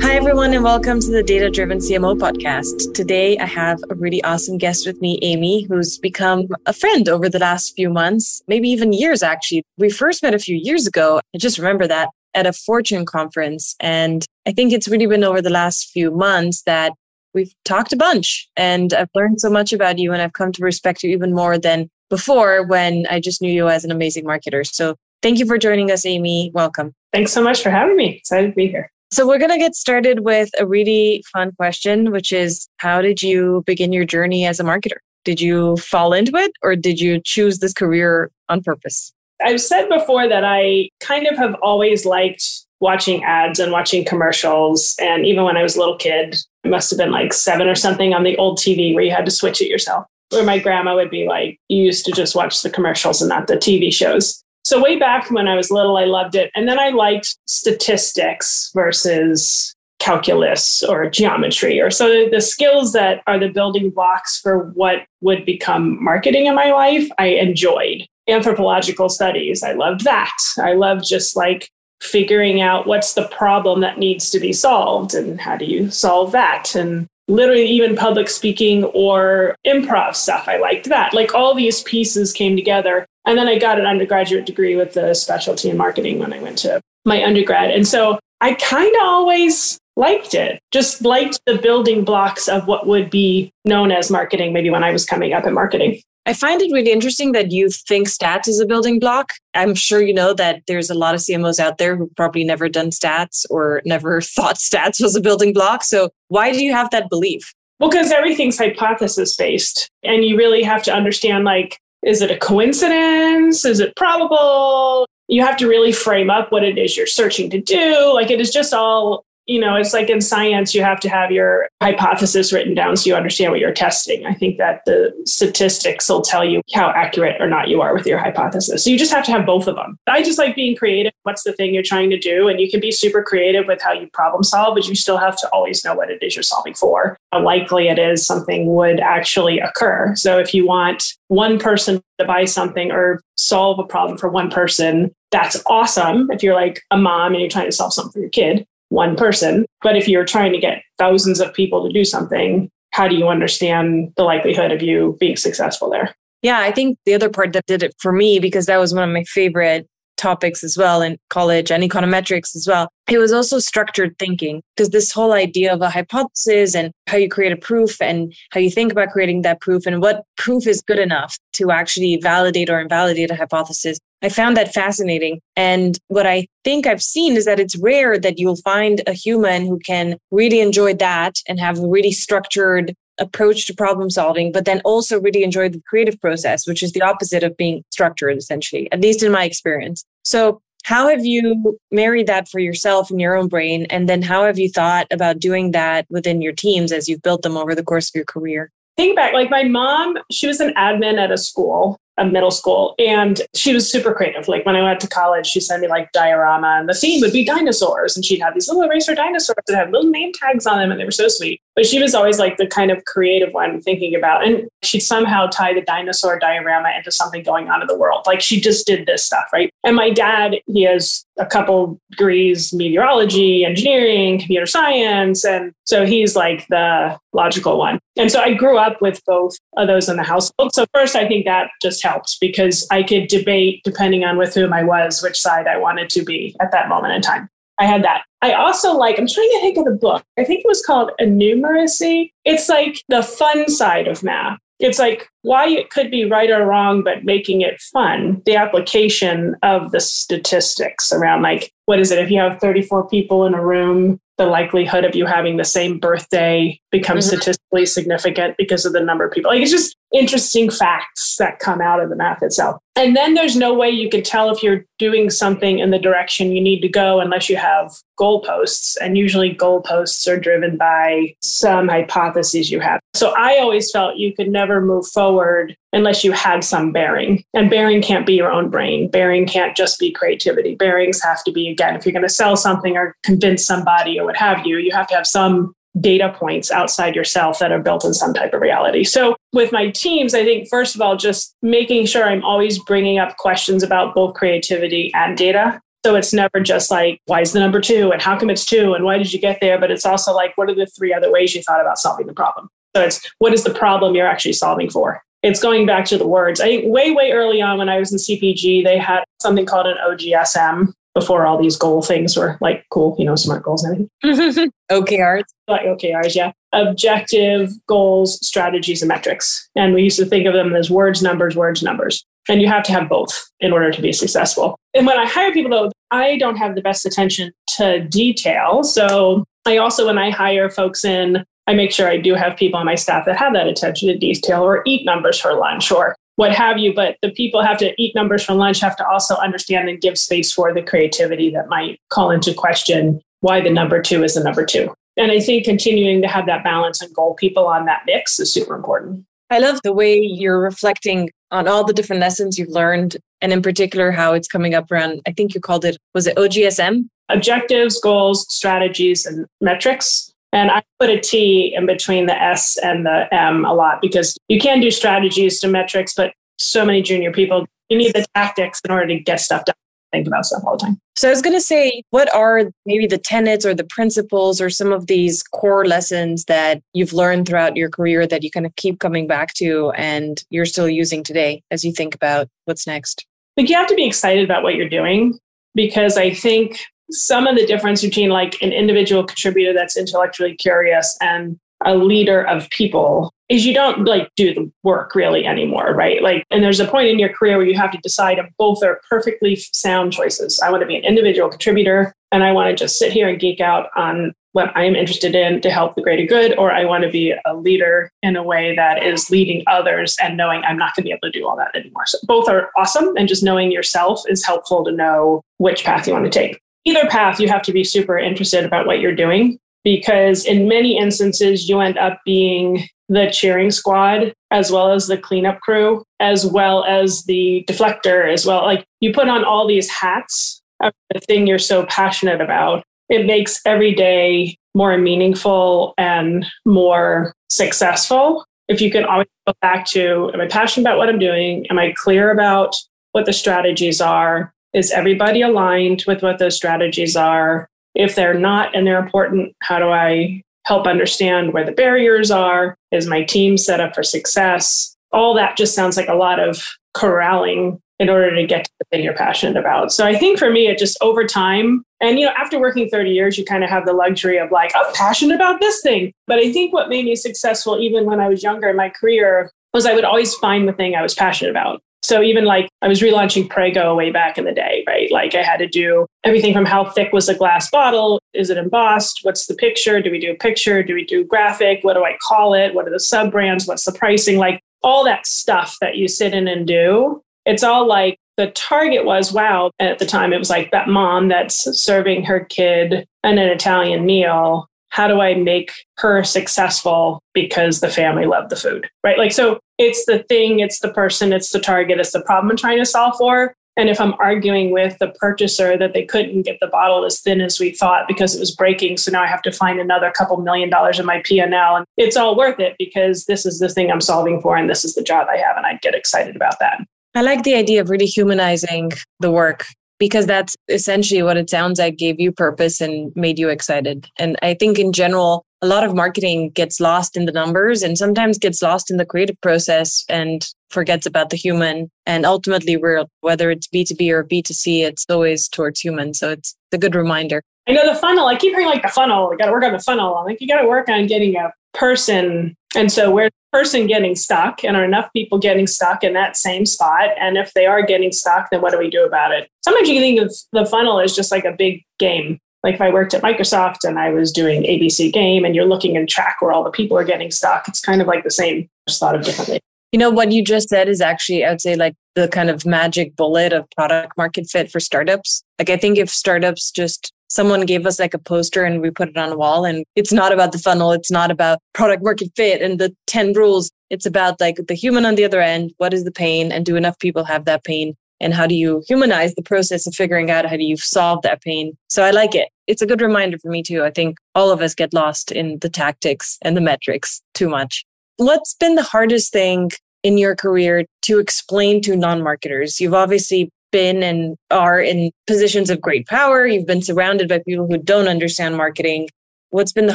Hi, 0.02 0.16
everyone, 0.16 0.52
and 0.52 0.64
welcome 0.64 0.98
to 0.98 1.10
the 1.10 1.22
Data 1.22 1.48
Driven 1.48 1.78
CMO 1.78 2.18
podcast. 2.18 2.92
Today, 2.94 3.38
I 3.38 3.46
have 3.46 3.78
a 3.90 3.94
really 3.94 4.22
awesome 4.24 4.58
guest 4.58 4.88
with 4.88 5.00
me, 5.00 5.20
Amy, 5.22 5.62
who's 5.62 5.98
become 5.98 6.48
a 6.66 6.72
friend 6.72 7.08
over 7.08 7.28
the 7.28 7.38
last 7.38 7.76
few 7.76 7.88
months, 7.88 8.42
maybe 8.48 8.68
even 8.68 8.92
years, 8.92 9.22
actually. 9.22 9.62
We 9.78 9.88
first 9.90 10.24
met 10.24 10.34
a 10.34 10.40
few 10.40 10.56
years 10.56 10.88
ago. 10.88 11.20
I 11.32 11.38
just 11.38 11.58
remember 11.58 11.86
that 11.86 12.08
at 12.34 12.46
a 12.46 12.52
Fortune 12.52 13.04
conference. 13.04 13.74
And 13.80 14.24
I 14.46 14.52
think 14.52 14.72
it's 14.72 14.88
really 14.88 15.06
been 15.06 15.24
over 15.24 15.42
the 15.42 15.50
last 15.50 15.90
few 15.90 16.10
months 16.10 16.62
that 16.62 16.92
we've 17.34 17.54
talked 17.64 17.92
a 17.92 17.96
bunch 17.96 18.48
and 18.56 18.92
I've 18.92 19.10
learned 19.14 19.40
so 19.40 19.50
much 19.50 19.72
about 19.72 19.98
you 19.98 20.12
and 20.12 20.20
I've 20.20 20.32
come 20.32 20.52
to 20.52 20.64
respect 20.64 21.02
you 21.02 21.10
even 21.10 21.34
more 21.34 21.58
than 21.58 21.88
before 22.08 22.66
when 22.66 23.06
I 23.08 23.20
just 23.20 23.40
knew 23.40 23.52
you 23.52 23.68
as 23.68 23.84
an 23.84 23.90
amazing 23.90 24.24
marketer. 24.24 24.66
So 24.66 24.96
thank 25.22 25.38
you 25.38 25.46
for 25.46 25.58
joining 25.58 25.90
us, 25.90 26.04
Amy. 26.04 26.50
Welcome. 26.54 26.92
Thanks 27.12 27.32
so 27.32 27.42
much 27.42 27.62
for 27.62 27.70
having 27.70 27.96
me. 27.96 28.16
Excited 28.16 28.48
to 28.48 28.54
be 28.54 28.68
here. 28.68 28.90
So 29.12 29.26
we're 29.26 29.38
going 29.38 29.50
to 29.50 29.58
get 29.58 29.74
started 29.74 30.20
with 30.20 30.50
a 30.58 30.66
really 30.66 31.24
fun 31.32 31.52
question, 31.56 32.12
which 32.12 32.32
is 32.32 32.68
how 32.76 33.02
did 33.02 33.22
you 33.22 33.64
begin 33.66 33.92
your 33.92 34.04
journey 34.04 34.46
as 34.46 34.60
a 34.60 34.64
marketer? 34.64 34.98
Did 35.24 35.40
you 35.40 35.76
fall 35.76 36.12
into 36.12 36.36
it 36.36 36.52
or 36.62 36.76
did 36.76 37.00
you 37.00 37.20
choose 37.22 37.58
this 37.58 37.72
career 37.72 38.30
on 38.48 38.62
purpose? 38.62 39.12
I've 39.42 39.60
said 39.60 39.88
before 39.88 40.28
that 40.28 40.44
I 40.44 40.90
kind 41.00 41.26
of 41.26 41.36
have 41.36 41.54
always 41.62 42.04
liked 42.04 42.44
watching 42.80 43.22
ads 43.24 43.58
and 43.58 43.72
watching 43.72 44.04
commercials. 44.04 44.96
And 45.00 45.26
even 45.26 45.44
when 45.44 45.56
I 45.56 45.62
was 45.62 45.76
a 45.76 45.78
little 45.78 45.96
kid, 45.96 46.36
it 46.64 46.70
must 46.70 46.90
have 46.90 46.98
been 46.98 47.10
like 47.10 47.32
seven 47.32 47.68
or 47.68 47.74
something 47.74 48.14
on 48.14 48.24
the 48.24 48.36
old 48.38 48.58
TV 48.58 48.94
where 48.94 49.04
you 49.04 49.10
had 49.10 49.26
to 49.26 49.30
switch 49.30 49.60
it 49.60 49.68
yourself. 49.68 50.06
Where 50.30 50.44
my 50.44 50.58
grandma 50.58 50.94
would 50.94 51.10
be 51.10 51.26
like, 51.26 51.58
you 51.68 51.82
used 51.82 52.04
to 52.06 52.12
just 52.12 52.36
watch 52.36 52.62
the 52.62 52.70
commercials 52.70 53.20
and 53.20 53.28
not 53.28 53.48
the 53.48 53.56
TV 53.56 53.92
shows. 53.92 54.42
So, 54.62 54.80
way 54.80 54.96
back 54.98 55.30
when 55.30 55.48
I 55.48 55.56
was 55.56 55.70
little, 55.70 55.96
I 55.96 56.04
loved 56.04 56.34
it. 56.34 56.50
And 56.54 56.68
then 56.68 56.78
I 56.78 56.90
liked 56.90 57.36
statistics 57.46 58.70
versus 58.74 59.74
calculus 59.98 60.82
or 60.82 61.10
geometry, 61.10 61.80
or 61.80 61.90
so 61.90 62.28
the 62.30 62.40
skills 62.40 62.92
that 62.92 63.22
are 63.26 63.38
the 63.38 63.48
building 63.48 63.90
blocks 63.90 64.38
for 64.38 64.70
what 64.74 65.06
would 65.20 65.44
become 65.44 66.02
marketing 66.02 66.46
in 66.46 66.54
my 66.54 66.72
life, 66.72 67.08
I 67.18 67.26
enjoyed 67.26 68.06
anthropological 68.30 69.08
studies. 69.08 69.62
I 69.62 69.72
loved 69.72 70.04
that. 70.04 70.36
I 70.58 70.74
loved 70.74 71.04
just 71.06 71.36
like 71.36 71.68
figuring 72.00 72.60
out 72.60 72.86
what's 72.86 73.14
the 73.14 73.28
problem 73.28 73.80
that 73.80 73.98
needs 73.98 74.30
to 74.30 74.40
be 74.40 74.52
solved 74.52 75.14
and 75.14 75.40
how 75.40 75.56
do 75.56 75.64
you 75.64 75.90
solve 75.90 76.32
that. 76.32 76.74
And 76.74 77.06
literally, 77.28 77.66
even 77.66 77.96
public 77.96 78.28
speaking 78.28 78.84
or 78.84 79.54
improv 79.66 80.16
stuff, 80.16 80.48
I 80.48 80.56
liked 80.56 80.88
that. 80.88 81.14
Like 81.14 81.34
all 81.34 81.54
these 81.54 81.82
pieces 81.82 82.32
came 82.32 82.56
together. 82.56 83.06
And 83.26 83.36
then 83.36 83.48
I 83.48 83.58
got 83.58 83.78
an 83.78 83.86
undergraduate 83.86 84.46
degree 84.46 84.76
with 84.76 84.94
the 84.94 85.14
specialty 85.14 85.68
in 85.68 85.76
marketing 85.76 86.18
when 86.18 86.32
I 86.32 86.40
went 86.40 86.58
to 86.58 86.80
my 87.04 87.22
undergrad. 87.22 87.70
And 87.70 87.86
so 87.86 88.18
I 88.40 88.54
kind 88.54 88.94
of 88.96 89.02
always 89.02 89.78
liked 89.96 90.34
it, 90.34 90.60
just 90.70 91.02
liked 91.02 91.40
the 91.44 91.58
building 91.58 92.04
blocks 92.04 92.48
of 92.48 92.66
what 92.66 92.86
would 92.86 93.10
be 93.10 93.52
known 93.66 93.92
as 93.92 94.10
marketing, 94.10 94.52
maybe 94.52 94.70
when 94.70 94.82
I 94.82 94.92
was 94.92 95.04
coming 95.04 95.34
up 95.34 95.44
in 95.44 95.52
marketing. 95.52 96.00
I 96.26 96.32
find 96.34 96.60
it 96.60 96.72
really 96.72 96.92
interesting 96.92 97.32
that 97.32 97.50
you 97.50 97.70
think 97.70 98.08
stats 98.08 98.46
is 98.46 98.60
a 98.60 98.66
building 98.66 99.00
block. 99.00 99.32
I'm 99.54 99.74
sure 99.74 100.02
you 100.02 100.12
know 100.12 100.34
that 100.34 100.62
there's 100.66 100.90
a 100.90 100.94
lot 100.94 101.14
of 101.14 101.20
CMOs 101.20 101.58
out 101.58 101.78
there 101.78 101.96
who 101.96 102.10
probably 102.16 102.44
never 102.44 102.68
done 102.68 102.90
stats 102.90 103.46
or 103.50 103.80
never 103.84 104.20
thought 104.20 104.56
stats 104.56 105.02
was 105.02 105.16
a 105.16 105.20
building 105.20 105.52
block. 105.52 105.82
So 105.82 106.10
why 106.28 106.52
do 106.52 106.62
you 106.62 106.72
have 106.72 106.90
that 106.90 107.08
belief? 107.08 107.54
Well, 107.78 107.90
because 107.90 108.12
everything's 108.12 108.58
hypothesis 108.58 109.34
based 109.36 109.90
and 110.02 110.22
you 110.24 110.36
really 110.36 110.62
have 110.62 110.82
to 110.82 110.94
understand 110.94 111.44
like, 111.44 111.78
is 112.02 112.20
it 112.20 112.30
a 112.30 112.36
coincidence? 112.36 113.64
Is 113.64 113.80
it 113.80 113.96
probable? 113.96 115.06
You 115.28 115.42
have 115.42 115.56
to 115.58 115.68
really 115.68 115.92
frame 115.92 116.28
up 116.28 116.52
what 116.52 116.64
it 116.64 116.76
is 116.76 116.96
you're 116.96 117.06
searching 117.06 117.48
to 117.50 117.60
do. 117.60 118.12
Like 118.12 118.30
it 118.30 118.40
is 118.40 118.50
just 118.50 118.74
all 118.74 119.24
you 119.50 119.58
know, 119.58 119.74
it's 119.74 119.92
like 119.92 120.08
in 120.08 120.20
science, 120.20 120.76
you 120.76 120.82
have 120.84 121.00
to 121.00 121.08
have 121.08 121.32
your 121.32 121.68
hypothesis 121.82 122.52
written 122.52 122.72
down 122.72 122.96
so 122.96 123.10
you 123.10 123.16
understand 123.16 123.50
what 123.50 123.58
you're 123.58 123.74
testing. 123.74 124.24
I 124.24 124.32
think 124.32 124.58
that 124.58 124.82
the 124.86 125.12
statistics 125.26 126.08
will 126.08 126.22
tell 126.22 126.44
you 126.44 126.62
how 126.72 126.90
accurate 126.90 127.42
or 127.42 127.48
not 127.48 127.66
you 127.66 127.82
are 127.82 127.92
with 127.92 128.06
your 128.06 128.18
hypothesis. 128.18 128.84
So 128.84 128.90
you 128.90 128.96
just 128.96 129.12
have 129.12 129.24
to 129.24 129.32
have 129.32 129.44
both 129.44 129.66
of 129.66 129.74
them. 129.74 129.98
I 130.06 130.22
just 130.22 130.38
like 130.38 130.54
being 130.54 130.76
creative. 130.76 131.12
What's 131.24 131.42
the 131.42 131.52
thing 131.52 131.74
you're 131.74 131.82
trying 131.82 132.10
to 132.10 132.18
do? 132.18 132.46
And 132.46 132.60
you 132.60 132.70
can 132.70 132.78
be 132.78 132.92
super 132.92 133.24
creative 133.24 133.66
with 133.66 133.82
how 133.82 133.92
you 133.92 134.08
problem 134.12 134.44
solve, 134.44 134.76
but 134.76 134.86
you 134.86 134.94
still 134.94 135.18
have 135.18 135.36
to 135.38 135.48
always 135.48 135.84
know 135.84 135.96
what 135.96 136.10
it 136.10 136.22
is 136.22 136.36
you're 136.36 136.44
solving 136.44 136.74
for. 136.74 137.16
How 137.32 137.42
likely 137.42 137.88
it 137.88 137.98
is 137.98 138.24
something 138.24 138.72
would 138.72 139.00
actually 139.00 139.58
occur. 139.58 140.14
So 140.14 140.38
if 140.38 140.54
you 140.54 140.64
want 140.64 141.12
one 141.26 141.58
person 141.58 142.00
to 142.20 142.24
buy 142.24 142.44
something 142.44 142.92
or 142.92 143.20
solve 143.36 143.80
a 143.80 143.84
problem 143.84 144.16
for 144.16 144.28
one 144.28 144.48
person, 144.48 145.10
that's 145.32 145.60
awesome. 145.66 146.30
If 146.30 146.42
you're 146.42 146.54
like 146.54 146.82
a 146.90 146.96
mom 146.96 147.32
and 147.32 147.40
you're 147.40 147.50
trying 147.50 147.66
to 147.66 147.72
solve 147.72 147.92
something 147.92 148.12
for 148.12 148.20
your 148.20 148.30
kid, 148.30 148.66
one 148.90 149.16
person. 149.16 149.64
But 149.82 149.96
if 149.96 150.06
you're 150.06 150.24
trying 150.24 150.52
to 150.52 150.58
get 150.58 150.82
thousands 150.98 151.40
of 151.40 151.52
people 151.54 151.86
to 151.86 151.92
do 151.92 152.04
something, 152.04 152.68
how 152.92 153.08
do 153.08 153.16
you 153.16 153.28
understand 153.28 154.12
the 154.16 154.24
likelihood 154.24 154.70
of 154.70 154.82
you 154.82 155.16
being 155.18 155.36
successful 155.36 155.90
there? 155.90 156.14
Yeah, 156.42 156.60
I 156.60 156.72
think 156.72 156.98
the 157.04 157.14
other 157.14 157.30
part 157.30 157.52
that 157.52 157.66
did 157.66 157.82
it 157.82 157.94
for 157.98 158.12
me, 158.12 158.38
because 158.38 158.66
that 158.66 158.78
was 158.78 158.94
one 158.94 159.08
of 159.08 159.12
my 159.12 159.24
favorite 159.24 159.86
topics 160.20 160.62
as 160.62 160.76
well 160.76 161.02
in 161.02 161.16
college 161.30 161.70
and 161.70 161.82
econometrics 161.82 162.54
as 162.54 162.66
well. 162.68 162.88
It 163.08 163.18
was 163.18 163.32
also 163.32 163.58
structured 163.58 164.16
thinking 164.18 164.62
because 164.76 164.90
this 164.90 165.10
whole 165.10 165.32
idea 165.32 165.72
of 165.72 165.82
a 165.82 165.90
hypothesis 165.90 166.74
and 166.74 166.92
how 167.08 167.16
you 167.16 167.28
create 167.28 167.52
a 167.52 167.56
proof 167.56 168.00
and 168.00 168.32
how 168.52 168.60
you 168.60 168.70
think 168.70 168.92
about 168.92 169.10
creating 169.10 169.42
that 169.42 169.60
proof 169.60 169.86
and 169.86 170.00
what 170.00 170.22
proof 170.36 170.66
is 170.66 170.82
good 170.82 170.98
enough 170.98 171.38
to 171.54 171.70
actually 171.70 172.16
validate 172.22 172.70
or 172.70 172.80
invalidate 172.80 173.30
a 173.30 173.36
hypothesis. 173.36 173.98
I 174.22 174.28
found 174.28 174.56
that 174.56 174.74
fascinating. 174.74 175.40
And 175.56 175.98
what 176.08 176.26
I 176.26 176.46
think 176.62 176.86
I've 176.86 177.02
seen 177.02 177.36
is 177.36 177.46
that 177.46 177.58
it's 177.58 177.76
rare 177.78 178.18
that 178.18 178.38
you'll 178.38 178.56
find 178.56 179.00
a 179.06 179.12
human 179.12 179.66
who 179.66 179.78
can 179.78 180.18
really 180.30 180.60
enjoy 180.60 180.94
that 180.94 181.36
and 181.48 181.58
have 181.58 181.78
a 181.78 181.88
really 181.88 182.12
structured 182.12 182.94
approach 183.20 183.66
to 183.66 183.74
problem 183.74 184.10
solving, 184.10 184.50
but 184.50 184.64
then 184.64 184.80
also 184.84 185.20
really 185.20 185.44
enjoy 185.44 185.68
the 185.68 185.82
creative 185.88 186.20
process, 186.20 186.66
which 186.66 186.82
is 186.82 186.92
the 186.92 187.02
opposite 187.02 187.44
of 187.44 187.56
being 187.56 187.84
structured, 187.90 188.36
essentially, 188.36 188.90
at 188.92 189.00
least 189.00 189.22
in 189.22 189.30
my 189.30 189.44
experience. 189.44 190.04
So, 190.30 190.62
how 190.84 191.08
have 191.08 191.24
you 191.24 191.78
married 191.90 192.26
that 192.28 192.48
for 192.48 192.60
yourself 192.60 193.10
in 193.10 193.18
your 193.18 193.36
own 193.36 193.48
brain? 193.48 193.86
And 193.90 194.08
then 194.08 194.22
how 194.22 194.44
have 194.44 194.58
you 194.58 194.70
thought 194.70 195.06
about 195.10 195.38
doing 195.38 195.72
that 195.72 196.06
within 196.08 196.40
your 196.40 196.52
teams 196.52 196.90
as 196.90 197.08
you've 197.08 197.20
built 197.20 197.42
them 197.42 197.56
over 197.56 197.74
the 197.74 197.82
course 197.82 198.08
of 198.08 198.14
your 198.14 198.24
career? 198.24 198.70
Think 198.96 199.16
back, 199.16 199.34
like 199.34 199.50
my 199.50 199.64
mom, 199.64 200.16
she 200.30 200.46
was 200.46 200.58
an 200.60 200.72
admin 200.74 201.18
at 201.18 201.30
a 201.30 201.36
school 201.36 202.00
a 202.20 202.24
middle 202.24 202.50
school. 202.50 202.94
And 202.98 203.40
she 203.54 203.72
was 203.72 203.90
super 203.90 204.12
creative. 204.12 204.46
Like 204.46 204.66
when 204.66 204.76
I 204.76 204.82
went 204.82 205.00
to 205.00 205.08
college, 205.08 205.46
she 205.46 205.58
sent 205.58 205.80
me 205.80 205.88
like 205.88 206.12
diorama 206.12 206.76
and 206.78 206.88
the 206.88 206.94
theme 206.94 207.20
would 207.22 207.32
be 207.32 207.44
dinosaurs. 207.44 208.14
And 208.14 208.24
she'd 208.24 208.40
have 208.40 208.54
these 208.54 208.68
little 208.68 208.82
eraser 208.82 209.14
dinosaurs 209.14 209.56
that 209.66 209.76
had 209.76 209.90
little 209.90 210.10
name 210.10 210.32
tags 210.34 210.66
on 210.66 210.78
them 210.78 210.90
and 210.90 211.00
they 211.00 211.04
were 211.04 211.10
so 211.10 211.28
sweet. 211.28 211.60
But 211.80 211.86
she 211.86 211.98
was 211.98 212.14
always 212.14 212.38
like 212.38 212.58
the 212.58 212.66
kind 212.66 212.90
of 212.90 213.02
creative 213.06 213.54
one 213.54 213.80
thinking 213.80 214.14
about, 214.14 214.46
and 214.46 214.68
she'd 214.82 215.00
somehow 215.00 215.46
tie 215.46 215.72
the 215.72 215.80
dinosaur 215.80 216.38
diorama 216.38 216.90
into 216.94 217.10
something 217.10 217.42
going 217.42 217.70
on 217.70 217.80
in 217.80 217.86
the 217.86 217.96
world. 217.96 218.24
Like 218.26 218.42
she 218.42 218.60
just 218.60 218.86
did 218.86 219.06
this 219.06 219.24
stuff, 219.24 219.46
right? 219.50 219.72
And 219.82 219.96
my 219.96 220.10
dad, 220.10 220.56
he 220.66 220.82
has 220.82 221.24
a 221.38 221.46
couple 221.46 221.98
degrees 222.10 222.74
meteorology, 222.74 223.64
engineering, 223.64 224.40
computer 224.40 224.66
science. 224.66 225.42
And 225.42 225.72
so 225.84 226.04
he's 226.04 226.36
like 226.36 226.66
the 226.68 227.18
logical 227.32 227.78
one. 227.78 227.98
And 228.18 228.30
so 228.30 228.42
I 228.42 228.52
grew 228.52 228.76
up 228.76 229.00
with 229.00 229.24
both 229.24 229.56
of 229.78 229.86
those 229.86 230.10
in 230.10 230.18
the 230.18 230.22
household. 230.22 230.74
So 230.74 230.84
first, 230.92 231.16
I 231.16 231.26
think 231.26 231.46
that 231.46 231.70
just 231.80 232.02
helped 232.02 232.36
because 232.42 232.86
I 232.90 233.02
could 233.02 233.28
debate 233.28 233.80
depending 233.84 234.22
on 234.22 234.36
with 234.36 234.54
whom 234.54 234.74
I 234.74 234.84
was, 234.84 235.22
which 235.22 235.40
side 235.40 235.66
I 235.66 235.78
wanted 235.78 236.10
to 236.10 236.24
be 236.24 236.54
at 236.60 236.72
that 236.72 236.90
moment 236.90 237.14
in 237.14 237.22
time. 237.22 237.48
I 237.78 237.86
had 237.86 238.04
that. 238.04 238.24
I 238.42 238.52
also 238.52 238.96
like, 238.96 239.18
I'm 239.18 239.26
trying 239.26 239.50
to 239.50 239.60
think 239.60 239.76
of 239.76 239.84
the 239.84 239.90
book. 239.90 240.24
I 240.38 240.44
think 240.44 240.60
it 240.60 240.68
was 240.68 240.84
called 240.84 241.10
Innumeracy. 241.20 242.32
It's 242.44 242.68
like 242.68 243.02
the 243.08 243.22
fun 243.22 243.68
side 243.68 244.08
of 244.08 244.22
math. 244.22 244.58
It's 244.78 244.98
like 244.98 245.28
why 245.42 245.68
it 245.68 245.90
could 245.90 246.10
be 246.10 246.24
right 246.24 246.48
or 246.48 246.64
wrong, 246.64 247.04
but 247.04 247.22
making 247.22 247.60
it 247.60 247.78
fun. 247.92 248.40
The 248.46 248.56
application 248.56 249.54
of 249.62 249.90
the 249.90 250.00
statistics 250.00 251.12
around 251.12 251.42
like, 251.42 251.70
what 251.84 252.00
is 252.00 252.10
it? 252.10 252.18
If 252.18 252.30
you 252.30 252.40
have 252.40 252.58
34 252.60 253.08
people 253.08 253.44
in 253.44 253.52
a 253.52 253.64
room, 253.64 254.18
the 254.38 254.46
likelihood 254.46 255.04
of 255.04 255.14
you 255.14 255.26
having 255.26 255.58
the 255.58 255.64
same 255.64 255.98
birthday 255.98 256.80
becomes 256.90 257.26
mm-hmm. 257.26 257.36
statistically 257.36 257.84
significant 257.84 258.56
because 258.56 258.86
of 258.86 258.94
the 258.94 259.00
number 259.00 259.26
of 259.26 259.32
people. 259.32 259.50
Like 259.50 259.60
it's 259.60 259.70
just 259.70 259.96
interesting 260.12 260.70
facts 260.70 261.36
that 261.38 261.58
come 261.58 261.80
out 261.80 262.00
of 262.00 262.08
the 262.10 262.16
math 262.16 262.42
itself. 262.42 262.80
And 262.96 263.16
then 263.16 263.34
there's 263.34 263.56
no 263.56 263.72
way 263.72 263.88
you 263.88 264.10
can 264.10 264.22
tell 264.22 264.50
if 264.50 264.62
you're 264.62 264.84
doing 264.98 265.30
something 265.30 265.78
in 265.78 265.90
the 265.90 265.98
direction 265.98 266.52
you 266.52 266.60
need 266.60 266.80
to 266.80 266.88
go 266.88 267.20
unless 267.20 267.48
you 267.48 267.56
have 267.56 267.92
goalposts. 268.18 268.96
And 269.00 269.16
usually 269.16 269.54
goalposts 269.54 270.26
are 270.28 270.38
driven 270.38 270.76
by 270.76 271.34
some 271.40 271.88
hypotheses 271.88 272.70
you 272.70 272.80
have. 272.80 273.00
So 273.14 273.32
I 273.38 273.58
always 273.58 273.90
felt 273.90 274.18
you 274.18 274.34
could 274.34 274.48
never 274.48 274.80
move 274.80 275.06
forward 275.06 275.76
unless 275.92 276.24
you 276.24 276.32
had 276.32 276.62
some 276.62 276.92
bearing. 276.92 277.42
And 277.54 277.70
bearing 277.70 278.02
can't 278.02 278.26
be 278.26 278.34
your 278.34 278.52
own 278.52 278.68
brain. 278.68 279.08
Bearing 279.10 279.46
can't 279.46 279.76
just 279.76 279.98
be 279.98 280.12
creativity. 280.12 280.74
Bearings 280.74 281.22
have 281.22 281.42
to 281.44 281.52
be, 281.52 281.68
again, 281.68 281.96
if 281.96 282.04
you're 282.04 282.12
going 282.12 282.22
to 282.22 282.28
sell 282.28 282.56
something 282.56 282.96
or 282.96 283.16
convince 283.24 283.64
somebody 283.64 284.18
or 284.18 284.26
what 284.26 284.36
have 284.36 284.66
you, 284.66 284.78
you 284.78 284.92
have 284.92 285.06
to 285.08 285.14
have 285.14 285.26
some 285.26 285.74
data 285.98 286.34
points 286.36 286.70
outside 286.70 287.16
yourself 287.16 287.58
that 287.58 287.72
are 287.72 287.80
built 287.80 288.04
in 288.04 288.14
some 288.14 288.32
type 288.32 288.52
of 288.52 288.60
reality. 288.60 289.04
So, 289.04 289.36
with 289.52 289.72
my 289.72 289.90
teams, 289.90 290.34
I 290.34 290.44
think, 290.44 290.68
first 290.68 290.94
of 290.94 291.00
all, 291.00 291.16
just 291.16 291.54
making 291.62 292.06
sure 292.06 292.24
I'm 292.24 292.44
always 292.44 292.78
bringing 292.78 293.18
up 293.18 293.36
questions 293.38 293.82
about 293.82 294.14
both 294.14 294.34
creativity 294.34 295.10
and 295.14 295.36
data. 295.36 295.80
So, 296.04 296.14
it's 296.14 296.32
never 296.32 296.60
just 296.60 296.90
like, 296.90 297.20
why 297.26 297.40
is 297.40 297.52
the 297.52 297.60
number 297.60 297.80
two? 297.80 298.12
And 298.12 298.22
how 298.22 298.38
come 298.38 298.50
it's 298.50 298.64
two? 298.64 298.94
And 298.94 299.04
why 299.04 299.18
did 299.18 299.32
you 299.32 299.40
get 299.40 299.58
there? 299.60 299.78
But 299.78 299.90
it's 299.90 300.06
also 300.06 300.32
like, 300.32 300.56
what 300.56 300.70
are 300.70 300.74
the 300.74 300.86
three 300.86 301.12
other 301.12 301.32
ways 301.32 301.54
you 301.54 301.62
thought 301.62 301.80
about 301.80 301.98
solving 301.98 302.26
the 302.26 302.34
problem? 302.34 302.68
So, 302.94 303.02
it's 303.02 303.20
what 303.38 303.52
is 303.52 303.64
the 303.64 303.74
problem 303.74 304.14
you're 304.14 304.28
actually 304.28 304.54
solving 304.54 304.90
for? 304.90 305.22
It's 305.42 305.60
going 305.60 305.86
back 305.86 306.04
to 306.06 306.18
the 306.18 306.26
words. 306.26 306.60
I 306.60 306.66
think 306.66 306.92
way, 306.92 307.12
way 307.12 307.32
early 307.32 307.62
on 307.62 307.78
when 307.78 307.88
I 307.88 307.98
was 307.98 308.12
in 308.12 308.18
CPG, 308.18 308.84
they 308.84 308.98
had 308.98 309.24
something 309.40 309.64
called 309.64 309.86
an 309.86 309.96
OGSM, 310.06 310.92
before 311.14 311.46
all 311.46 311.60
these 311.60 311.76
goal 311.76 312.02
things 312.02 312.36
were 312.36 312.56
like 312.60 312.84
cool, 312.90 313.16
you 313.18 313.24
know, 313.24 313.34
smart 313.34 313.62
goals 313.62 313.84
and 313.84 314.08
everything. 314.24 314.72
OKRs. 314.90 315.42
Like 315.68 315.82
OKRs, 315.82 316.34
yeah. 316.34 316.52
Objective, 316.72 317.72
goals, 317.86 318.44
strategies, 318.46 319.02
and 319.02 319.08
metrics. 319.08 319.68
And 319.74 319.92
we 319.94 320.02
used 320.02 320.18
to 320.18 320.24
think 320.24 320.46
of 320.46 320.54
them 320.54 320.74
as 320.74 320.90
words, 320.90 321.22
numbers, 321.22 321.56
words, 321.56 321.82
numbers. 321.82 322.24
And 322.48 322.60
you 322.60 322.68
have 322.68 322.84
to 322.84 322.92
have 322.92 323.08
both 323.08 323.50
in 323.60 323.72
order 323.72 323.90
to 323.90 324.02
be 324.02 324.12
successful. 324.12 324.76
And 324.94 325.06
when 325.06 325.18
I 325.18 325.26
hire 325.26 325.52
people, 325.52 325.70
though, 325.70 325.92
I 326.10 326.36
don't 326.38 326.56
have 326.56 326.74
the 326.74 326.80
best 326.80 327.04
attention 327.06 327.52
to 327.76 328.06
detail. 328.08 328.82
So 328.82 329.44
I 329.66 329.76
also, 329.76 330.06
when 330.06 330.18
I 330.18 330.30
hire 330.30 330.70
folks 330.70 331.04
in, 331.04 331.44
I 331.66 331.74
make 331.74 331.92
sure 331.92 332.08
I 332.08 332.16
do 332.16 332.34
have 332.34 332.56
people 332.56 332.80
on 332.80 332.86
my 332.86 332.94
staff 332.94 333.26
that 333.26 333.36
have 333.36 333.52
that 333.52 333.68
attention 333.68 334.08
to 334.08 334.18
detail 334.18 334.62
or 334.62 334.82
eat 334.86 335.04
numbers 335.04 335.38
for 335.38 335.54
lunch 335.54 335.92
or 335.92 336.16
what 336.40 336.52
have 336.52 336.78
you. 336.78 336.94
But 336.94 337.18
the 337.20 337.28
people 337.28 337.62
have 337.62 337.76
to 337.78 337.92
eat 338.02 338.14
numbers 338.14 338.42
for 338.42 338.54
lunch, 338.54 338.80
have 338.80 338.96
to 338.96 339.06
also 339.06 339.36
understand 339.36 339.90
and 339.90 340.00
give 340.00 340.16
space 340.16 340.50
for 340.50 340.72
the 340.72 340.82
creativity 340.82 341.50
that 341.50 341.68
might 341.68 342.00
call 342.08 342.30
into 342.30 342.54
question 342.54 343.20
why 343.40 343.60
the 343.60 343.68
number 343.68 344.00
two 344.00 344.24
is 344.24 344.34
the 344.34 344.42
number 344.42 344.64
two. 344.64 344.90
And 345.18 345.30
I 345.30 345.38
think 345.38 345.66
continuing 345.66 346.22
to 346.22 346.28
have 346.28 346.46
that 346.46 346.64
balance 346.64 347.02
and 347.02 347.14
goal 347.14 347.34
people 347.34 347.66
on 347.66 347.84
that 347.84 348.04
mix 348.06 348.40
is 348.40 348.50
super 348.50 348.74
important. 348.74 349.26
I 349.50 349.58
love 349.58 349.80
the 349.84 349.92
way 349.92 350.18
you're 350.18 350.62
reflecting 350.62 351.30
on 351.50 351.68
all 351.68 351.84
the 351.84 351.92
different 351.92 352.20
lessons 352.20 352.58
you've 352.58 352.70
learned, 352.70 353.18
and 353.42 353.52
in 353.52 353.60
particular, 353.60 354.10
how 354.10 354.32
it's 354.32 354.48
coming 354.48 354.74
up 354.74 354.90
around, 354.90 355.20
I 355.26 355.32
think 355.32 355.54
you 355.54 355.60
called 355.60 355.84
it, 355.84 355.98
was 356.14 356.26
it 356.26 356.36
OGSM? 356.38 357.06
Objectives, 357.28 358.00
goals, 358.00 358.46
strategies, 358.48 359.26
and 359.26 359.46
metrics. 359.60 360.29
And 360.52 360.70
I 360.70 360.82
put 360.98 361.10
a 361.10 361.20
T 361.20 361.74
in 361.76 361.86
between 361.86 362.26
the 362.26 362.40
S 362.40 362.76
and 362.78 363.06
the 363.06 363.32
M 363.32 363.64
a 363.64 363.72
lot 363.72 364.00
because 364.00 364.36
you 364.48 364.58
can 364.58 364.80
do 364.80 364.90
strategies 364.90 365.60
to 365.60 365.68
metrics, 365.68 366.14
but 366.14 366.32
so 366.58 366.84
many 366.84 367.02
junior 367.02 367.32
people, 367.32 367.66
you 367.88 367.96
need 367.96 368.14
the 368.14 368.26
tactics 368.34 368.80
in 368.84 368.90
order 368.90 369.06
to 369.08 369.18
get 369.18 369.40
stuff 369.40 369.64
done. 369.64 369.74
Think 370.12 370.26
about 370.26 370.44
stuff 370.44 370.62
all 370.66 370.76
the 370.76 370.84
time. 370.84 370.98
So 371.14 371.28
I 371.28 371.30
was 371.30 371.42
going 371.42 371.54
to 371.54 371.60
say, 371.60 372.02
what 372.10 372.34
are 372.34 372.70
maybe 372.84 373.06
the 373.06 373.18
tenets 373.18 373.64
or 373.64 373.74
the 373.74 373.84
principles 373.84 374.60
or 374.60 374.70
some 374.70 374.90
of 374.90 375.06
these 375.06 375.42
core 375.42 375.84
lessons 375.84 376.46
that 376.46 376.82
you've 376.94 377.12
learned 377.12 377.46
throughout 377.46 377.76
your 377.76 377.90
career 377.90 378.26
that 378.26 378.42
you 378.42 378.50
kind 378.50 378.66
of 378.66 378.74
keep 378.76 378.98
coming 378.98 379.28
back 379.28 379.54
to 379.54 379.90
and 379.92 380.42
you're 380.50 380.66
still 380.66 380.88
using 380.88 381.22
today 381.22 381.62
as 381.70 381.84
you 381.84 381.92
think 381.92 382.14
about 382.14 382.48
what's 382.64 382.86
next? 382.86 383.24
Think 383.54 383.68
you 383.68 383.76
have 383.76 383.86
to 383.88 383.94
be 383.94 384.06
excited 384.06 384.44
about 384.44 384.62
what 384.62 384.74
you're 384.74 384.88
doing 384.88 385.38
because 385.74 386.16
I 386.16 386.32
think 386.32 386.80
some 387.10 387.46
of 387.46 387.56
the 387.56 387.66
difference 387.66 388.02
between 388.02 388.30
like 388.30 388.60
an 388.62 388.72
individual 388.72 389.24
contributor 389.24 389.72
that's 389.72 389.96
intellectually 389.96 390.54
curious 390.56 391.16
and 391.20 391.58
a 391.84 391.96
leader 391.96 392.46
of 392.46 392.68
people 392.70 393.32
is 393.48 393.66
you 393.66 393.74
don't 393.74 394.04
like 394.04 394.30
do 394.36 394.54
the 394.54 394.70
work 394.84 395.14
really 395.14 395.44
anymore, 395.44 395.92
right? 395.94 396.22
Like, 396.22 396.44
and 396.50 396.62
there's 396.62 396.78
a 396.78 396.86
point 396.86 397.08
in 397.08 397.18
your 397.18 397.30
career 397.30 397.56
where 397.56 397.66
you 397.66 397.76
have 397.76 397.90
to 397.90 397.98
decide 397.98 398.38
if 398.38 398.46
both 398.58 398.82
are 398.84 399.00
perfectly 399.08 399.56
sound 399.56 400.12
choices. 400.12 400.60
I 400.60 400.70
want 400.70 400.82
to 400.82 400.86
be 400.86 400.96
an 400.96 401.04
individual 401.04 401.48
contributor 401.48 402.14
and 402.30 402.44
I 402.44 402.52
want 402.52 402.68
to 402.68 402.76
just 402.76 402.98
sit 402.98 403.12
here 403.12 403.28
and 403.28 403.40
geek 403.40 403.60
out 403.60 403.88
on 403.96 404.32
what 404.52 404.76
I 404.76 404.84
am 404.84 404.94
interested 404.94 405.34
in 405.34 405.60
to 405.62 405.70
help 405.70 405.94
the 405.94 406.02
greater 406.02 406.26
good, 406.26 406.56
or 406.58 406.72
I 406.72 406.84
want 406.84 407.04
to 407.04 407.10
be 407.10 407.34
a 407.44 407.54
leader 407.54 408.10
in 408.22 408.36
a 408.36 408.42
way 408.42 408.74
that 408.74 409.02
is 409.02 409.30
leading 409.30 409.62
others 409.68 410.16
and 410.20 410.36
knowing 410.36 410.62
I'm 410.64 410.76
not 410.76 410.94
going 410.94 411.04
to 411.04 411.08
be 411.08 411.12
able 411.12 411.32
to 411.32 411.38
do 411.38 411.48
all 411.48 411.56
that 411.56 411.74
anymore. 411.74 412.06
So 412.06 412.18
both 412.24 412.48
are 412.48 412.70
awesome. 412.76 413.16
And 413.16 413.28
just 413.28 413.44
knowing 413.44 413.70
yourself 413.70 414.22
is 414.28 414.44
helpful 414.44 414.84
to 414.84 414.92
know 414.92 415.42
which 415.58 415.84
path 415.84 416.06
you 416.06 416.12
want 416.12 416.24
to 416.24 416.30
take 416.30 416.60
either 416.84 417.06
path, 417.08 417.40
you 417.40 417.48
have 417.48 417.62
to 417.62 417.72
be 417.72 417.84
super 417.84 418.18
interested 418.18 418.64
about 418.64 418.86
what 418.86 419.00
you're 419.00 419.14
doing 419.14 419.58
because 419.84 420.44
in 420.44 420.68
many 420.68 420.98
instances, 420.98 421.68
you 421.68 421.80
end 421.80 421.98
up 421.98 422.20
being 422.24 422.84
the 423.08 423.30
cheering 423.30 423.70
squad 423.70 424.32
as 424.50 424.70
well 424.70 424.92
as 424.92 425.06
the 425.06 425.18
cleanup 425.18 425.60
crew, 425.60 426.04
as 426.20 426.46
well 426.46 426.84
as 426.84 427.24
the 427.24 427.64
deflector, 427.68 428.32
as 428.32 428.46
well. 428.46 428.62
Like 428.62 428.84
you 429.00 429.12
put 429.12 429.28
on 429.28 429.44
all 429.44 429.66
these 429.66 429.90
hats 429.90 430.62
of 430.80 430.92
the 431.12 431.20
thing 431.20 431.46
you're 431.46 431.58
so 431.58 431.86
passionate 431.86 432.40
about. 432.40 432.84
It 433.08 433.26
makes 433.26 433.60
every 433.66 433.94
day 433.94 434.56
more 434.74 434.96
meaningful 434.96 435.94
and 435.98 436.46
more 436.64 437.34
successful. 437.50 438.44
If 438.68 438.80
you 438.80 438.90
can 438.90 439.04
always 439.04 439.26
go 439.46 439.52
back 439.60 439.86
to, 439.86 440.30
am 440.32 440.40
I 440.40 440.46
passionate 440.46 440.88
about 440.88 440.98
what 440.98 441.08
I'm 441.08 441.18
doing? 441.18 441.66
Am 441.70 441.78
I 441.78 441.92
clear 441.96 442.30
about 442.30 442.74
what 443.12 443.26
the 443.26 443.32
strategies 443.32 444.00
are? 444.00 444.54
Is 444.72 444.90
everybody 444.92 445.42
aligned 445.42 446.04
with 446.06 446.22
what 446.22 446.38
those 446.38 446.56
strategies 446.56 447.16
are? 447.16 447.68
If 447.94 448.14
they're 448.14 448.38
not 448.38 448.74
and 448.74 448.86
they're 448.86 449.02
important, 449.02 449.54
how 449.60 449.78
do 449.78 449.90
I 449.90 450.42
help 450.64 450.86
understand 450.86 451.52
where 451.52 451.64
the 451.64 451.72
barriers 451.72 452.30
are? 452.30 452.76
Is 452.92 453.06
my 453.06 453.24
team 453.24 453.56
set 453.56 453.80
up 453.80 453.94
for 453.94 454.02
success? 454.02 454.94
All 455.12 455.34
that 455.34 455.56
just 455.56 455.74
sounds 455.74 455.96
like 455.96 456.08
a 456.08 456.14
lot 456.14 456.38
of 456.38 456.64
corralling 456.94 457.80
in 457.98 458.08
order 458.08 458.34
to 458.34 458.46
get 458.46 458.64
to 458.64 458.70
the 458.78 458.84
thing 458.90 459.04
you're 459.04 459.12
passionate 459.12 459.58
about. 459.58 459.92
So 459.92 460.06
I 460.06 460.16
think 460.16 460.38
for 460.38 460.50
me, 460.50 460.68
it 460.68 460.78
just 460.78 460.96
over 461.02 461.26
time, 461.26 461.84
and 462.00 462.18
you 462.18 462.24
know, 462.24 462.32
after 462.32 462.58
working 462.58 462.88
30 462.88 463.10
years, 463.10 463.36
you 463.36 463.44
kind 463.44 463.62
of 463.62 463.68
have 463.68 463.84
the 463.84 463.92
luxury 463.92 464.38
of 464.38 464.50
like, 464.50 464.72
I'm 464.74 464.90
passionate 464.94 465.34
about 465.34 465.60
this 465.60 465.82
thing. 465.82 466.12
But 466.26 466.38
I 466.38 466.50
think 466.50 466.72
what 466.72 466.88
made 466.88 467.04
me 467.04 467.14
successful, 467.14 467.78
even 467.78 468.06
when 468.06 468.20
I 468.20 468.28
was 468.28 468.42
younger 468.42 468.70
in 468.70 468.76
my 468.76 468.88
career, 468.88 469.50
was 469.74 469.84
I 469.84 469.94
would 469.94 470.04
always 470.04 470.34
find 470.36 470.66
the 470.66 470.72
thing 470.72 470.94
I 470.94 471.02
was 471.02 471.14
passionate 471.14 471.50
about. 471.50 471.82
So 472.02 472.22
even 472.22 472.44
like 472.44 472.68
I 472.82 472.88
was 472.88 473.00
relaunching 473.00 473.48
Prego 473.48 473.94
way 473.94 474.10
back 474.10 474.38
in 474.38 474.44
the 474.44 474.52
day, 474.52 474.84
right? 474.86 475.10
Like 475.10 475.34
I 475.34 475.42
had 475.42 475.58
to 475.58 475.66
do 475.66 476.06
everything 476.24 476.54
from 476.54 476.64
how 476.64 476.84
thick 476.84 477.12
was 477.12 477.26
the 477.26 477.34
glass 477.34 477.70
bottle? 477.70 478.20
Is 478.32 478.50
it 478.50 478.56
embossed? 478.56 479.20
What's 479.22 479.46
the 479.46 479.54
picture? 479.54 480.00
Do 480.00 480.10
we 480.10 480.18
do 480.18 480.32
a 480.32 480.36
picture? 480.36 480.82
Do 480.82 480.94
we 480.94 481.04
do 481.04 481.24
graphic? 481.24 481.80
What 481.82 481.94
do 481.94 482.04
I 482.04 482.16
call 482.26 482.54
it? 482.54 482.74
What 482.74 482.86
are 482.86 482.90
the 482.90 483.00
sub 483.00 483.30
brands? 483.30 483.66
What's 483.66 483.84
the 483.84 483.92
pricing? 483.92 484.38
Like 484.38 484.62
all 484.82 485.04
that 485.04 485.26
stuff 485.26 485.76
that 485.80 485.96
you 485.96 486.08
sit 486.08 486.32
in 486.32 486.48
and 486.48 486.66
do. 486.66 487.22
It's 487.44 487.62
all 487.62 487.86
like 487.86 488.18
the 488.36 488.50
target 488.52 489.04
was 489.04 489.32
wow. 489.32 489.70
At 489.78 489.98
the 489.98 490.06
time, 490.06 490.32
it 490.32 490.38
was 490.38 490.48
like 490.48 490.70
that 490.70 490.88
mom 490.88 491.28
that's 491.28 491.68
serving 491.78 492.24
her 492.24 492.40
kid 492.40 493.06
an 493.22 493.38
Italian 493.38 494.06
meal 494.06 494.69
how 494.90 495.08
do 495.08 495.20
I 495.20 495.34
make 495.34 495.72
her 495.98 496.22
successful 496.22 497.22
because 497.32 497.80
the 497.80 497.88
family 497.88 498.26
loved 498.26 498.50
the 498.50 498.56
food, 498.56 498.88
right? 499.02 499.18
Like, 499.18 499.32
so 499.32 499.58
it's 499.78 500.04
the 500.06 500.20
thing, 500.24 500.60
it's 500.60 500.80
the 500.80 500.92
person, 500.92 501.32
it's 501.32 501.50
the 501.50 501.60
target, 501.60 501.98
it's 501.98 502.12
the 502.12 502.22
problem 502.22 502.50
I'm 502.50 502.56
trying 502.56 502.78
to 502.78 502.84
solve 502.84 503.16
for. 503.16 503.54
And 503.76 503.88
if 503.88 504.00
I'm 504.00 504.14
arguing 504.18 504.72
with 504.72 504.98
the 504.98 505.08
purchaser 505.20 505.78
that 505.78 505.94
they 505.94 506.04
couldn't 506.04 506.42
get 506.42 506.58
the 506.60 506.66
bottle 506.66 507.04
as 507.04 507.20
thin 507.20 507.40
as 507.40 507.58
we 507.58 507.70
thought 507.70 508.08
because 508.08 508.34
it 508.34 508.40
was 508.40 508.54
breaking, 508.54 508.96
so 508.96 509.10
now 509.10 509.22
I 509.22 509.26
have 509.28 509.42
to 509.42 509.52
find 509.52 509.80
another 509.80 510.10
couple 510.10 510.36
million 510.38 510.68
dollars 510.68 510.98
in 510.98 511.06
my 511.06 511.22
P&L, 511.24 511.76
and 511.76 511.86
it's 511.96 512.16
all 512.16 512.36
worth 512.36 512.58
it 512.58 512.74
because 512.78 513.24
this 513.26 513.46
is 513.46 513.58
the 513.58 513.68
thing 513.68 513.90
I'm 513.90 514.00
solving 514.00 514.40
for, 514.42 514.56
and 514.56 514.68
this 514.68 514.84
is 514.84 514.96
the 514.96 515.02
job 515.02 515.28
I 515.32 515.36
have, 515.36 515.56
and 515.56 515.64
I 515.64 515.78
get 515.80 515.94
excited 515.94 516.36
about 516.36 516.58
that. 516.58 516.80
I 517.14 517.22
like 517.22 517.44
the 517.44 517.54
idea 517.54 517.80
of 517.80 517.90
really 517.90 518.06
humanizing 518.06 518.92
the 519.20 519.30
work 519.30 519.66
because 520.00 520.26
that's 520.26 520.56
essentially 520.68 521.22
what 521.22 521.36
it 521.36 521.48
sounds 521.48 521.78
like 521.78 521.98
gave 521.98 522.18
you 522.18 522.32
purpose 522.32 522.80
and 522.80 523.12
made 523.14 523.38
you 523.38 523.50
excited. 523.50 524.08
And 524.18 524.36
I 524.42 524.54
think 524.54 524.78
in 524.78 524.92
general, 524.92 525.44
a 525.62 525.66
lot 525.66 525.84
of 525.84 525.94
marketing 525.94 526.50
gets 526.50 526.80
lost 526.80 527.18
in 527.18 527.26
the 527.26 527.32
numbers 527.32 527.82
and 527.82 527.98
sometimes 527.98 528.38
gets 528.38 528.62
lost 528.62 528.90
in 528.90 528.96
the 528.96 529.04
creative 529.04 529.38
process 529.42 530.04
and 530.08 530.48
forgets 530.70 531.04
about 531.04 531.28
the 531.28 531.36
human. 531.36 531.90
And 532.06 532.24
ultimately, 532.24 532.78
we're, 532.78 533.04
whether 533.20 533.50
it's 533.50 533.68
B2B 533.68 534.10
or 534.10 534.24
B2C, 534.24 534.86
it's 534.86 535.04
always 535.10 535.48
towards 535.48 535.80
human. 535.80 536.14
So 536.14 536.30
it's 536.30 536.56
a 536.72 536.78
good 536.78 536.94
reminder. 536.94 537.42
I 537.68 537.72
know 537.72 537.86
the 537.86 537.98
funnel, 537.98 538.26
I 538.26 538.36
keep 538.36 538.52
hearing 538.52 538.66
like 538.66 538.82
the 538.82 538.88
funnel, 538.88 539.30
you 539.30 539.38
got 539.38 539.46
to 539.46 539.52
work 539.52 539.64
on 539.64 539.72
the 539.72 539.78
funnel. 539.78 540.16
I'm 540.16 540.24
like, 540.24 540.40
you 540.40 540.48
got 540.48 540.60
to 540.60 540.68
work 540.68 540.88
on 540.88 541.06
getting 541.06 541.36
a 541.36 541.52
person. 541.74 542.56
And 542.74 542.90
so 542.90 543.10
where 543.10 543.30
person 543.52 543.86
getting 543.86 544.14
stuck 544.14 544.62
and 544.64 544.76
are 544.76 544.84
enough 544.84 545.12
people 545.12 545.38
getting 545.38 545.66
stuck 545.66 546.04
in 546.04 546.12
that 546.12 546.36
same 546.36 546.64
spot 546.64 547.10
and 547.18 547.36
if 547.36 547.52
they 547.52 547.66
are 547.66 547.84
getting 547.84 548.12
stuck 548.12 548.48
then 548.50 548.60
what 548.62 548.70
do 548.70 548.78
we 548.78 548.88
do 548.88 549.04
about 549.04 549.32
it 549.32 549.50
sometimes 549.62 549.88
you 549.88 549.98
think 549.98 550.20
of 550.20 550.32
the 550.52 550.64
funnel 550.64 551.00
as 551.00 551.16
just 551.16 551.32
like 551.32 551.44
a 551.44 551.50
big 551.50 551.82
game 551.98 552.38
Like 552.62 552.74
if 552.74 552.80
I 552.80 552.90
worked 552.90 553.14
at 553.14 553.22
Microsoft 553.22 553.78
and 553.84 553.98
I 553.98 554.10
was 554.10 554.32
doing 554.32 554.62
ABC 554.62 555.12
game 555.12 555.44
and 555.44 555.54
you're 555.54 555.66
looking 555.66 555.96
and 555.96 556.08
track 556.08 556.36
where 556.40 556.52
all 556.52 556.62
the 556.62 556.70
people 556.70 556.96
are 556.96 557.04
getting 557.04 557.30
stuck, 557.30 557.66
it's 557.68 557.80
kind 557.80 558.00
of 558.00 558.06
like 558.06 558.22
the 558.22 558.30
same, 558.30 558.68
just 558.86 559.00
thought 559.00 559.14
of 559.14 559.24
differently. 559.24 559.60
You 559.92 559.98
know, 559.98 560.10
what 560.10 560.30
you 560.30 560.44
just 560.44 560.68
said 560.68 560.88
is 560.88 561.00
actually, 561.00 561.44
I 561.44 561.50
would 561.50 561.60
say, 561.60 561.74
like 561.74 561.94
the 562.14 562.28
kind 562.28 562.48
of 562.50 562.64
magic 562.64 563.16
bullet 563.16 563.52
of 563.52 563.68
product 563.76 564.16
market 564.16 564.46
fit 564.48 564.70
for 564.70 564.78
startups. 564.78 565.42
Like, 565.58 565.70
I 565.70 565.76
think 565.76 565.98
if 565.98 566.08
startups 566.08 566.70
just 566.70 567.12
someone 567.30 567.64
gave 567.64 567.86
us 567.86 567.98
like 567.98 568.12
a 568.12 568.18
poster 568.18 568.64
and 568.64 568.82
we 568.82 568.90
put 568.90 569.08
it 569.08 569.16
on 569.16 569.32
a 569.32 569.36
wall, 569.36 569.64
and 569.64 569.84
it's 569.96 570.12
not 570.12 570.32
about 570.32 570.52
the 570.52 570.58
funnel, 570.58 570.92
it's 570.92 571.10
not 571.10 571.30
about 571.30 571.60
product 571.72 572.04
market 572.04 572.30
fit 572.36 572.60
and 572.60 572.78
the 572.78 572.94
10 573.06 573.32
rules. 573.32 573.70
It's 573.88 574.06
about 574.06 574.40
like 574.40 574.56
the 574.68 574.74
human 574.74 575.06
on 575.06 575.14
the 575.14 575.24
other 575.24 575.40
end. 575.40 575.72
What 575.78 575.94
is 575.94 576.04
the 576.04 576.12
pain? 576.12 576.52
And 576.52 576.66
do 576.66 576.76
enough 576.76 576.98
people 576.98 577.24
have 577.24 577.46
that 577.46 577.64
pain? 577.64 577.94
And 578.20 578.34
how 578.34 578.46
do 578.46 578.54
you 578.54 578.82
humanize 578.86 579.34
the 579.34 579.42
process 579.42 579.86
of 579.86 579.94
figuring 579.94 580.30
out 580.30 580.44
how 580.44 580.56
do 580.56 580.64
you 580.64 580.76
solve 580.76 581.22
that 581.22 581.40
pain? 581.40 581.76
So 581.88 582.04
I 582.04 582.10
like 582.10 582.34
it. 582.34 582.48
It's 582.66 582.82
a 582.82 582.86
good 582.86 583.00
reminder 583.00 583.38
for 583.38 583.50
me 583.50 583.62
too. 583.62 583.82
I 583.82 583.90
think 583.90 584.18
all 584.34 584.50
of 584.50 584.60
us 584.60 584.74
get 584.74 584.92
lost 584.92 585.32
in 585.32 585.58
the 585.60 585.70
tactics 585.70 586.38
and 586.42 586.56
the 586.56 586.60
metrics 586.60 587.22
too 587.34 587.48
much. 587.48 587.84
What's 588.18 588.54
been 588.54 588.74
the 588.74 588.82
hardest 588.82 589.32
thing 589.32 589.70
in 590.02 590.18
your 590.18 590.36
career 590.36 590.84
to 591.02 591.18
explain 591.18 591.80
to 591.82 591.96
non 591.96 592.22
marketers? 592.22 592.78
You've 592.78 592.94
obviously 592.94 593.50
been 593.70 594.02
and 594.02 594.36
are 594.50 594.80
in 594.80 595.10
positions 595.26 595.70
of 595.70 595.80
great 595.80 596.06
power. 596.06 596.46
You've 596.46 596.66
been 596.66 596.82
surrounded 596.82 597.28
by 597.28 597.40
people 597.46 597.66
who 597.66 597.78
don't 597.78 598.08
understand 598.08 598.56
marketing. 598.56 599.08
What's 599.50 599.72
been 599.72 599.86
the 599.86 599.94